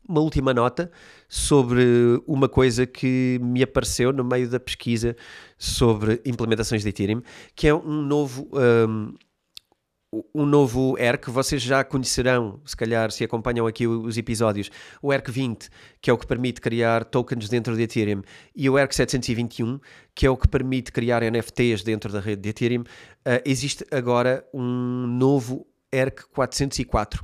Uma 0.08 0.22
última 0.22 0.54
nota 0.54 0.91
sobre 1.28 1.84
uma 2.28 2.48
coisa 2.48 2.86
que 2.86 3.39
me 3.41 3.64
apareceu 3.64 4.12
no 4.12 4.24
meio 4.24 4.50
da 4.50 4.60
pesquisa 4.60 5.16
sobre 5.58 6.22
implementações 6.26 6.84
de 6.84 6.89
Ethereum, 6.89 7.22
que 7.56 7.68
é 7.68 7.74
um 7.74 8.02
novo 8.02 8.50
um, 8.54 9.14
um 10.34 10.45
novo 10.45 10.97
ERC, 10.97 11.30
vocês 11.30 11.61
já 11.61 11.84
conhecerão, 11.84 12.59
se 12.66 12.76
calhar 12.76 13.11
se 13.11 13.24
acompanham 13.24 13.66
aqui 13.66 13.88
os 13.88 14.18
episódios, 14.18 14.70
o 15.01 15.14
ERC 15.14 15.32
20, 15.32 15.70
que 16.01 16.09
é 16.09 16.14
o 16.14 16.18
que 16.18 16.28
permite 16.28 16.61
criar 16.61 17.05
tokens 17.05 17.49
dentro 17.49 17.76
de 17.76 17.84
Ethereum, 17.84 18.22
e 18.55 18.70
o 18.70 18.78
ERC 18.78 18.93
721, 18.93 19.80
que 20.14 20.26
é 20.26 20.30
o 20.30 20.38
que 20.38 20.47
permite 20.47 20.91
criar 20.91 21.24
NFTs 21.24 21.84
dentro 21.84 22.11
da 22.11 22.20
rede 22.20 22.41
de 22.41 22.49
Ethereum. 22.49 22.82
Uh, 22.82 23.41
existe 23.45 23.86
agora 23.91 24.45
um 24.53 25.07
novo 25.07 25.66
ERC 25.91 26.26
404, 26.34 27.24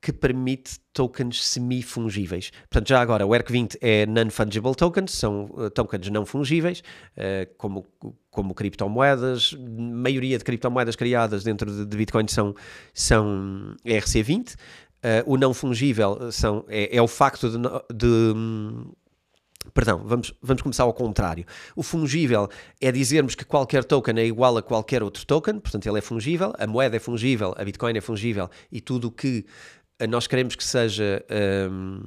que 0.00 0.12
permite 0.12 0.78
tokens 0.92 1.46
semi-fungíveis. 1.46 2.50
Portanto, 2.70 2.88
já 2.88 3.00
agora, 3.00 3.26
o 3.26 3.30
ERC20 3.30 3.76
é 3.80 4.06
non-fungible 4.06 4.74
tokens, 4.74 5.12
são 5.12 5.44
uh, 5.52 5.70
tokens 5.70 6.08
não 6.08 6.24
fungíveis, 6.24 6.82
uh, 7.16 7.52
como, 7.58 7.86
como 8.30 8.54
criptomoedas. 8.54 9.54
A 9.54 9.58
maioria 9.80 10.38
de 10.38 10.44
criptomoedas 10.44 10.96
criadas 10.96 11.44
dentro 11.44 11.84
de, 11.84 11.96
Bitcoin 11.96 12.26
são, 12.28 12.54
são 12.94 13.76
ERC20. 13.84 14.54
Uh, 14.54 14.56
o 15.26 15.36
não 15.36 15.52
fungível 15.52 16.30
são, 16.32 16.64
é, 16.68 16.96
é 16.96 17.00
o 17.00 17.08
facto 17.08 17.48
de, 17.48 17.58
de 17.94 18.06
hum, 18.06 18.92
Perdão, 19.74 20.02
vamos, 20.04 20.32
vamos 20.40 20.62
começar 20.62 20.84
ao 20.84 20.94
contrário. 20.94 21.44
O 21.76 21.82
fungível 21.82 22.48
é 22.80 22.90
dizermos 22.90 23.34
que 23.34 23.44
qualquer 23.44 23.84
token 23.84 24.18
é 24.18 24.24
igual 24.24 24.56
a 24.56 24.62
qualquer 24.62 25.02
outro 25.02 25.26
token, 25.26 25.60
portanto 25.60 25.86
ele 25.86 25.98
é 25.98 26.00
fungível, 26.00 26.54
a 26.58 26.66
moeda 26.66 26.96
é 26.96 26.98
fungível, 26.98 27.54
a 27.56 27.62
Bitcoin 27.62 27.96
é 27.96 28.00
fungível 28.00 28.48
e 28.72 28.80
tudo 28.80 29.08
o 29.08 29.10
que 29.10 29.44
nós 30.08 30.26
queremos 30.26 30.54
que 30.54 30.64
seja 30.64 31.24
um, 31.70 32.00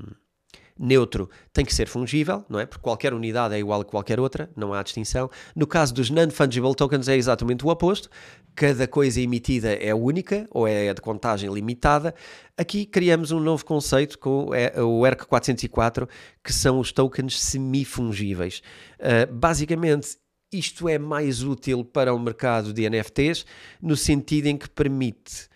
neutro, 0.78 1.30
tem 1.52 1.64
que 1.64 1.74
ser 1.74 1.88
fungível, 1.88 2.44
não 2.50 2.60
é? 2.60 2.66
Porque 2.66 2.82
qualquer 2.82 3.14
unidade 3.14 3.54
é 3.54 3.60
igual 3.60 3.82
a 3.82 3.86
qualquer 3.86 4.20
outra, 4.20 4.50
não 4.56 4.74
há 4.74 4.82
distinção. 4.82 5.30
No 5.56 5.68
caso 5.68 5.94
dos 5.94 6.10
non-fungible 6.10 6.76
tokens 6.76 7.08
é 7.08 7.16
exatamente 7.16 7.66
o 7.66 7.70
oposto. 7.70 8.10
Cada 8.56 8.88
coisa 8.88 9.20
emitida 9.22 9.74
é 9.74 9.94
única 9.94 10.48
ou 10.52 10.68
é 10.68 10.94
de 10.94 11.02
contagem 11.02 11.52
limitada. 11.52 12.14
Aqui 12.58 12.86
criamos 12.86 13.32
um 13.32 13.40
novo 13.40 13.66
conceito 13.66 14.18
com 14.20 14.50
o 14.50 15.06
ERC 15.08 15.26
404, 15.26 16.08
que 16.44 16.54
são 16.54 16.80
os 16.80 16.92
tokens 16.92 17.40
semifungíveis. 17.40 18.62
Uh, 19.00 19.32
basicamente, 19.34 20.18
isto 20.52 20.88
é 20.88 21.00
mais 21.00 21.42
útil 21.42 21.84
para 21.84 22.14
o 22.14 22.20
mercado 22.20 22.72
de 22.72 22.88
NFTs, 22.88 23.46
no 23.82 23.98
sentido 23.98 24.48
em 24.48 24.58
que 24.58 24.70
permite 24.70 25.50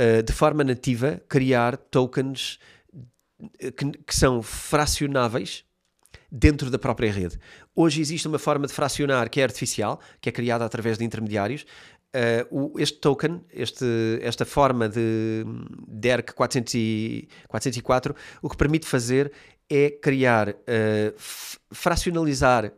uh, 0.00 0.22
de 0.22 0.32
forma 0.32 0.64
nativa, 0.64 1.20
criar 1.28 1.76
tokens 1.76 2.58
eh, 3.60 3.70
que, 3.70 3.90
que, 3.90 4.16
são 4.16 4.42
fracionáveis 4.42 5.64
dentro 6.30 6.70
da 6.70 6.78
própria 6.78 7.12
rede. 7.12 7.38
Hoje 7.74 8.00
existe 8.00 8.26
uma 8.26 8.38
forma 8.38 8.66
de 8.66 8.72
fracionar 8.72 9.28
que 9.28 9.40
é 9.40 9.44
artificial, 9.44 10.00
que 10.20 10.28
é 10.28 10.32
criada 10.32 10.64
através 10.64 10.96
de 10.98 11.04
intermediários. 11.04 11.66
Uh, 12.12 12.72
o, 12.74 12.80
este 12.80 12.98
token, 12.98 13.44
este, 13.52 14.18
esta 14.20 14.44
forma 14.44 14.88
de, 14.88 15.44
de 15.86 16.08
ERC 16.08 16.32
404, 16.34 18.16
o 18.42 18.48
que 18.48 18.56
permite 18.56 18.86
fazer 18.86 19.30
é 19.68 19.90
criar, 19.90 20.48
uh, 20.48 21.14
fracionalizar, 21.70 22.66
uh, 22.66 22.72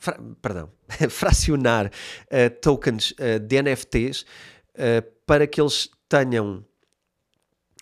fra, 0.00 0.18
perdão, 0.40 0.68
fracionar 1.08 1.92
tokens 2.60 3.14
de 3.46 3.62
NFTs 3.62 4.26
para 5.26 5.46
que 5.46 5.60
eles 5.60 5.88
tenham 6.12 6.64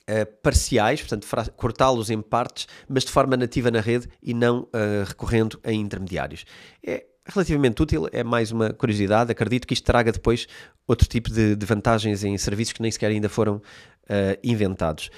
Uh, 0.09 0.27
parciais, 0.43 1.01
portanto, 1.01 1.29
cortá-los 1.55 2.11
em 2.11 2.21
partes, 2.21 2.67
mas 2.89 3.05
de 3.05 3.13
forma 3.13 3.37
nativa 3.37 3.71
na 3.71 3.79
rede 3.79 4.09
e 4.21 4.35
não 4.35 4.63
uh, 4.63 5.05
recorrendo 5.07 5.61
a 5.63 5.71
intermediários. 5.71 6.45
É 6.85 7.07
relativamente 7.25 7.81
útil, 7.81 8.09
é 8.11 8.25
mais 8.25 8.51
uma 8.51 8.73
curiosidade. 8.73 9.31
Acredito 9.31 9.69
que 9.69 9.75
isto 9.75 9.85
traga 9.85 10.11
depois 10.11 10.49
outro 10.85 11.07
tipo 11.07 11.31
de, 11.31 11.55
de 11.55 11.65
vantagens 11.65 12.25
em 12.25 12.37
serviços 12.39 12.73
que 12.73 12.83
nem 12.83 12.91
sequer 12.91 13.13
ainda 13.13 13.29
foram 13.29 13.57
uh, 13.59 13.63
inventados. 14.43 15.11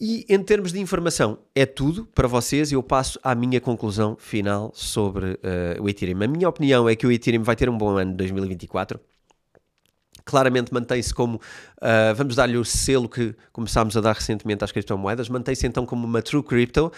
E 0.00 0.26
em 0.28 0.42
termos 0.42 0.72
de 0.72 0.80
informação, 0.80 1.38
é 1.54 1.64
tudo 1.64 2.04
para 2.06 2.26
vocês. 2.26 2.72
Eu 2.72 2.82
passo 2.82 3.20
à 3.22 3.32
minha 3.32 3.60
conclusão 3.60 4.16
final 4.18 4.72
sobre 4.74 5.38
o 5.80 5.88
Ethereum. 5.88 6.22
A 6.22 6.26
minha 6.26 6.48
opinião 6.48 6.88
é 6.88 6.96
que 6.96 7.06
o 7.06 7.12
Ethereum 7.12 7.44
vai 7.44 7.54
ter 7.54 7.68
um 7.68 7.78
bom 7.78 7.96
ano 7.96 8.10
de 8.10 8.16
2024 8.16 8.98
claramente 10.28 10.72
mantém-se 10.72 11.14
como, 11.14 11.36
uh, 11.36 12.14
vamos 12.14 12.36
dar-lhe 12.36 12.58
o 12.58 12.64
selo 12.64 13.08
que 13.08 13.34
começámos 13.52 13.96
a 13.96 14.00
dar 14.00 14.14
recentemente 14.14 14.62
às 14.62 14.70
criptomoedas, 14.70 15.28
mantém-se 15.28 15.66
então 15.66 15.86
como 15.86 16.06
uma 16.06 16.20
true 16.20 16.42
crypto, 16.42 16.92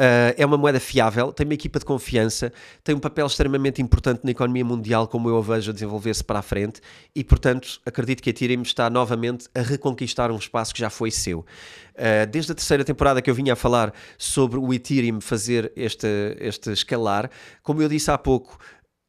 Uh, 0.00 0.32
é 0.38 0.46
uma 0.46 0.56
moeda 0.56 0.80
fiável, 0.80 1.30
tem 1.30 1.44
uma 1.44 1.52
equipa 1.52 1.78
de 1.78 1.84
confiança, 1.84 2.50
tem 2.82 2.94
um 2.94 2.98
papel 2.98 3.26
extremamente 3.26 3.82
importante 3.82 4.22
na 4.24 4.30
economia 4.30 4.64
mundial, 4.64 5.06
como 5.06 5.28
eu 5.28 5.36
a 5.36 5.42
vejo 5.42 5.70
a 5.70 5.74
desenvolver-se 5.74 6.24
para 6.24 6.38
a 6.38 6.42
frente, 6.42 6.80
e 7.14 7.22
portanto 7.22 7.78
acredito 7.84 8.22
que 8.22 8.30
a 8.30 8.32
Ethereum 8.32 8.62
está 8.62 8.88
novamente 8.88 9.46
a 9.54 9.60
reconquistar 9.60 10.30
um 10.30 10.38
espaço 10.38 10.72
que 10.72 10.80
já 10.80 10.88
foi 10.88 11.10
seu. 11.10 11.40
Uh, 11.40 12.26
desde 12.30 12.50
a 12.50 12.54
terceira 12.54 12.82
temporada 12.82 13.20
que 13.20 13.28
eu 13.28 13.34
vinha 13.34 13.52
a 13.52 13.56
falar 13.56 13.92
sobre 14.16 14.58
o 14.58 14.72
Ethereum 14.72 15.20
fazer 15.20 15.70
este, 15.76 16.08
este 16.40 16.72
escalar, 16.72 17.30
como 17.62 17.82
eu 17.82 17.88
disse 17.88 18.10
há 18.10 18.16
pouco, 18.16 18.58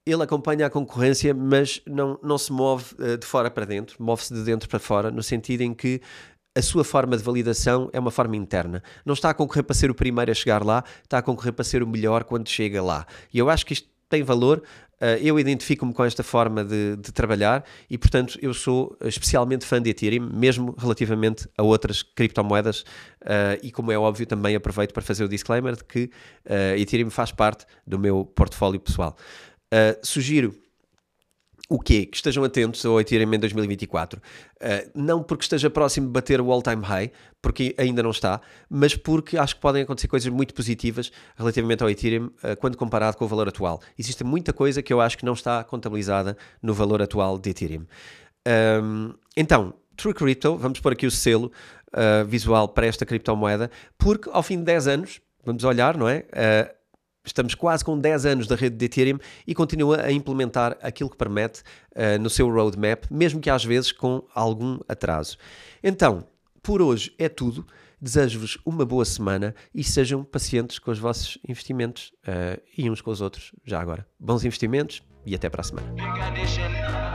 ele 0.05 0.23
acompanha 0.23 0.65
a 0.65 0.69
concorrência, 0.69 1.33
mas 1.33 1.81
não, 1.85 2.19
não 2.23 2.37
se 2.37 2.51
move 2.51 2.95
uh, 2.99 3.17
de 3.17 3.25
fora 3.25 3.51
para 3.51 3.65
dentro, 3.65 4.01
move-se 4.03 4.33
de 4.33 4.43
dentro 4.43 4.67
para 4.67 4.79
fora, 4.79 5.11
no 5.11 5.21
sentido 5.21 5.61
em 5.61 5.73
que 5.73 6.01
a 6.55 6.61
sua 6.61 6.83
forma 6.83 7.15
de 7.15 7.23
validação 7.23 7.89
é 7.93 7.99
uma 7.99 8.11
forma 8.11 8.35
interna. 8.35 8.83
Não 9.05 9.13
está 9.13 9.29
a 9.29 9.33
concorrer 9.33 9.63
para 9.63 9.75
ser 9.75 9.89
o 9.89 9.95
primeiro 9.95 10.31
a 10.31 10.33
chegar 10.33 10.63
lá, 10.65 10.83
está 11.03 11.19
a 11.19 11.21
concorrer 11.21 11.53
para 11.53 11.63
ser 11.63 11.81
o 11.81 11.87
melhor 11.87 12.23
quando 12.23 12.49
chega 12.49 12.81
lá. 12.81 13.05
E 13.33 13.37
eu 13.37 13.49
acho 13.49 13.65
que 13.65 13.73
isto 13.73 13.89
tem 14.09 14.21
valor. 14.23 14.61
Uh, 15.01 15.17
eu 15.19 15.39
identifico-me 15.39 15.93
com 15.93 16.03
esta 16.03 16.21
forma 16.21 16.63
de, 16.63 16.95
de, 16.97 17.11
trabalhar 17.11 17.63
e, 17.89 17.97
portanto, 17.97 18.37
eu 18.39 18.53
sou 18.53 18.95
especialmente 19.01 19.65
fã 19.65 19.81
de 19.81 19.89
Ethereum, 19.89 20.29
mesmo 20.31 20.75
relativamente 20.77 21.47
a 21.57 21.63
outras 21.63 22.03
criptomoedas. 22.03 22.81
Uh, 23.21 23.57
e, 23.63 23.71
como 23.71 23.91
é 23.91 23.97
óbvio, 23.97 24.27
também 24.27 24.55
aproveito 24.55 24.93
para 24.93 25.01
fazer 25.01 25.23
o 25.23 25.29
disclaimer 25.29 25.75
de 25.75 25.83
que 25.83 26.11
Ethereum 26.77 27.09
faz 27.09 27.31
parte 27.31 27.65
do 27.87 27.97
meu 27.97 28.25
portfólio 28.25 28.79
pessoal. 28.79 29.15
Uh, 29.73 29.97
sugiro 30.03 30.55
o 31.71 31.79
quê? 31.79 32.05
Que 32.05 32.17
estejam 32.17 32.43
atentos 32.43 32.85
ao 32.85 32.99
Ethereum 32.99 33.33
em 33.33 33.39
2024. 33.39 34.19
Uh, 34.19 34.91
não 34.93 35.23
porque 35.23 35.43
esteja 35.43 35.69
próximo 35.69 36.07
de 36.07 36.11
bater 36.11 36.41
o 36.41 36.51
all-time 36.51 36.83
high, 36.83 37.09
porque 37.41 37.73
ainda 37.77 38.03
não 38.03 38.11
está, 38.11 38.41
mas 38.69 38.93
porque 38.93 39.37
acho 39.37 39.55
que 39.55 39.61
podem 39.61 39.83
acontecer 39.83 40.09
coisas 40.09 40.27
muito 40.27 40.53
positivas 40.53 41.13
relativamente 41.37 41.81
ao 41.81 41.89
Ethereum 41.89 42.25
uh, 42.25 42.57
quando 42.59 42.75
comparado 42.75 43.15
com 43.15 43.23
o 43.23 43.27
valor 43.27 43.47
atual. 43.47 43.81
Existe 43.97 44.21
muita 44.21 44.51
coisa 44.51 44.83
que 44.83 44.91
eu 44.91 44.99
acho 44.99 45.17
que 45.17 45.23
não 45.23 45.31
está 45.31 45.63
contabilizada 45.63 46.35
no 46.61 46.73
valor 46.73 47.01
atual 47.01 47.39
de 47.39 47.51
Ethereum. 47.51 47.85
Um, 48.83 49.13
então, 49.37 49.73
True 49.95 50.13
Crypto, 50.13 50.57
vamos 50.57 50.81
pôr 50.81 50.91
aqui 50.91 51.05
o 51.05 51.11
selo 51.11 51.53
uh, 51.93 52.25
visual 52.25 52.67
para 52.67 52.85
esta 52.85 53.05
criptomoeda, 53.05 53.71
porque 53.97 54.29
ao 54.33 54.43
fim 54.43 54.57
de 54.57 54.65
10 54.65 54.87
anos, 54.87 55.21
vamos 55.45 55.63
olhar, 55.63 55.95
não 55.95 56.09
é? 56.09 56.25
Estamos 57.23 57.53
quase 57.53 57.85
com 57.85 57.99
10 57.99 58.25
anos 58.25 58.47
da 58.47 58.55
rede 58.55 58.75
de 58.75 58.85
Ethereum 58.85 59.19
e 59.45 59.53
continua 59.53 60.01
a 60.01 60.11
implementar 60.11 60.77
aquilo 60.81 61.09
que 61.09 61.17
permite 61.17 61.61
uh, 61.91 62.19
no 62.19 62.29
seu 62.29 62.49
roadmap, 62.49 63.05
mesmo 63.11 63.39
que 63.39 63.49
às 63.49 63.63
vezes 63.63 63.91
com 63.91 64.23
algum 64.33 64.79
atraso. 64.87 65.37
Então, 65.83 66.25
por 66.61 66.81
hoje 66.81 67.13
é 67.17 67.29
tudo. 67.29 67.65
Desejo-vos 68.01 68.57
uma 68.65 68.83
boa 68.83 69.05
semana 69.05 69.53
e 69.75 69.83
sejam 69.83 70.23
pacientes 70.23 70.79
com 70.79 70.89
os 70.89 70.97
vossos 70.97 71.37
investimentos 71.47 72.11
uh, 72.27 72.59
e 72.75 72.89
uns 72.89 72.99
com 72.99 73.11
os 73.11 73.21
outros, 73.21 73.51
já 73.63 73.79
agora. 73.79 74.07
Bons 74.19 74.43
investimentos 74.43 75.03
e 75.23 75.35
até 75.35 75.49
para 75.49 75.61
a 75.61 75.63
semana. 75.63 77.10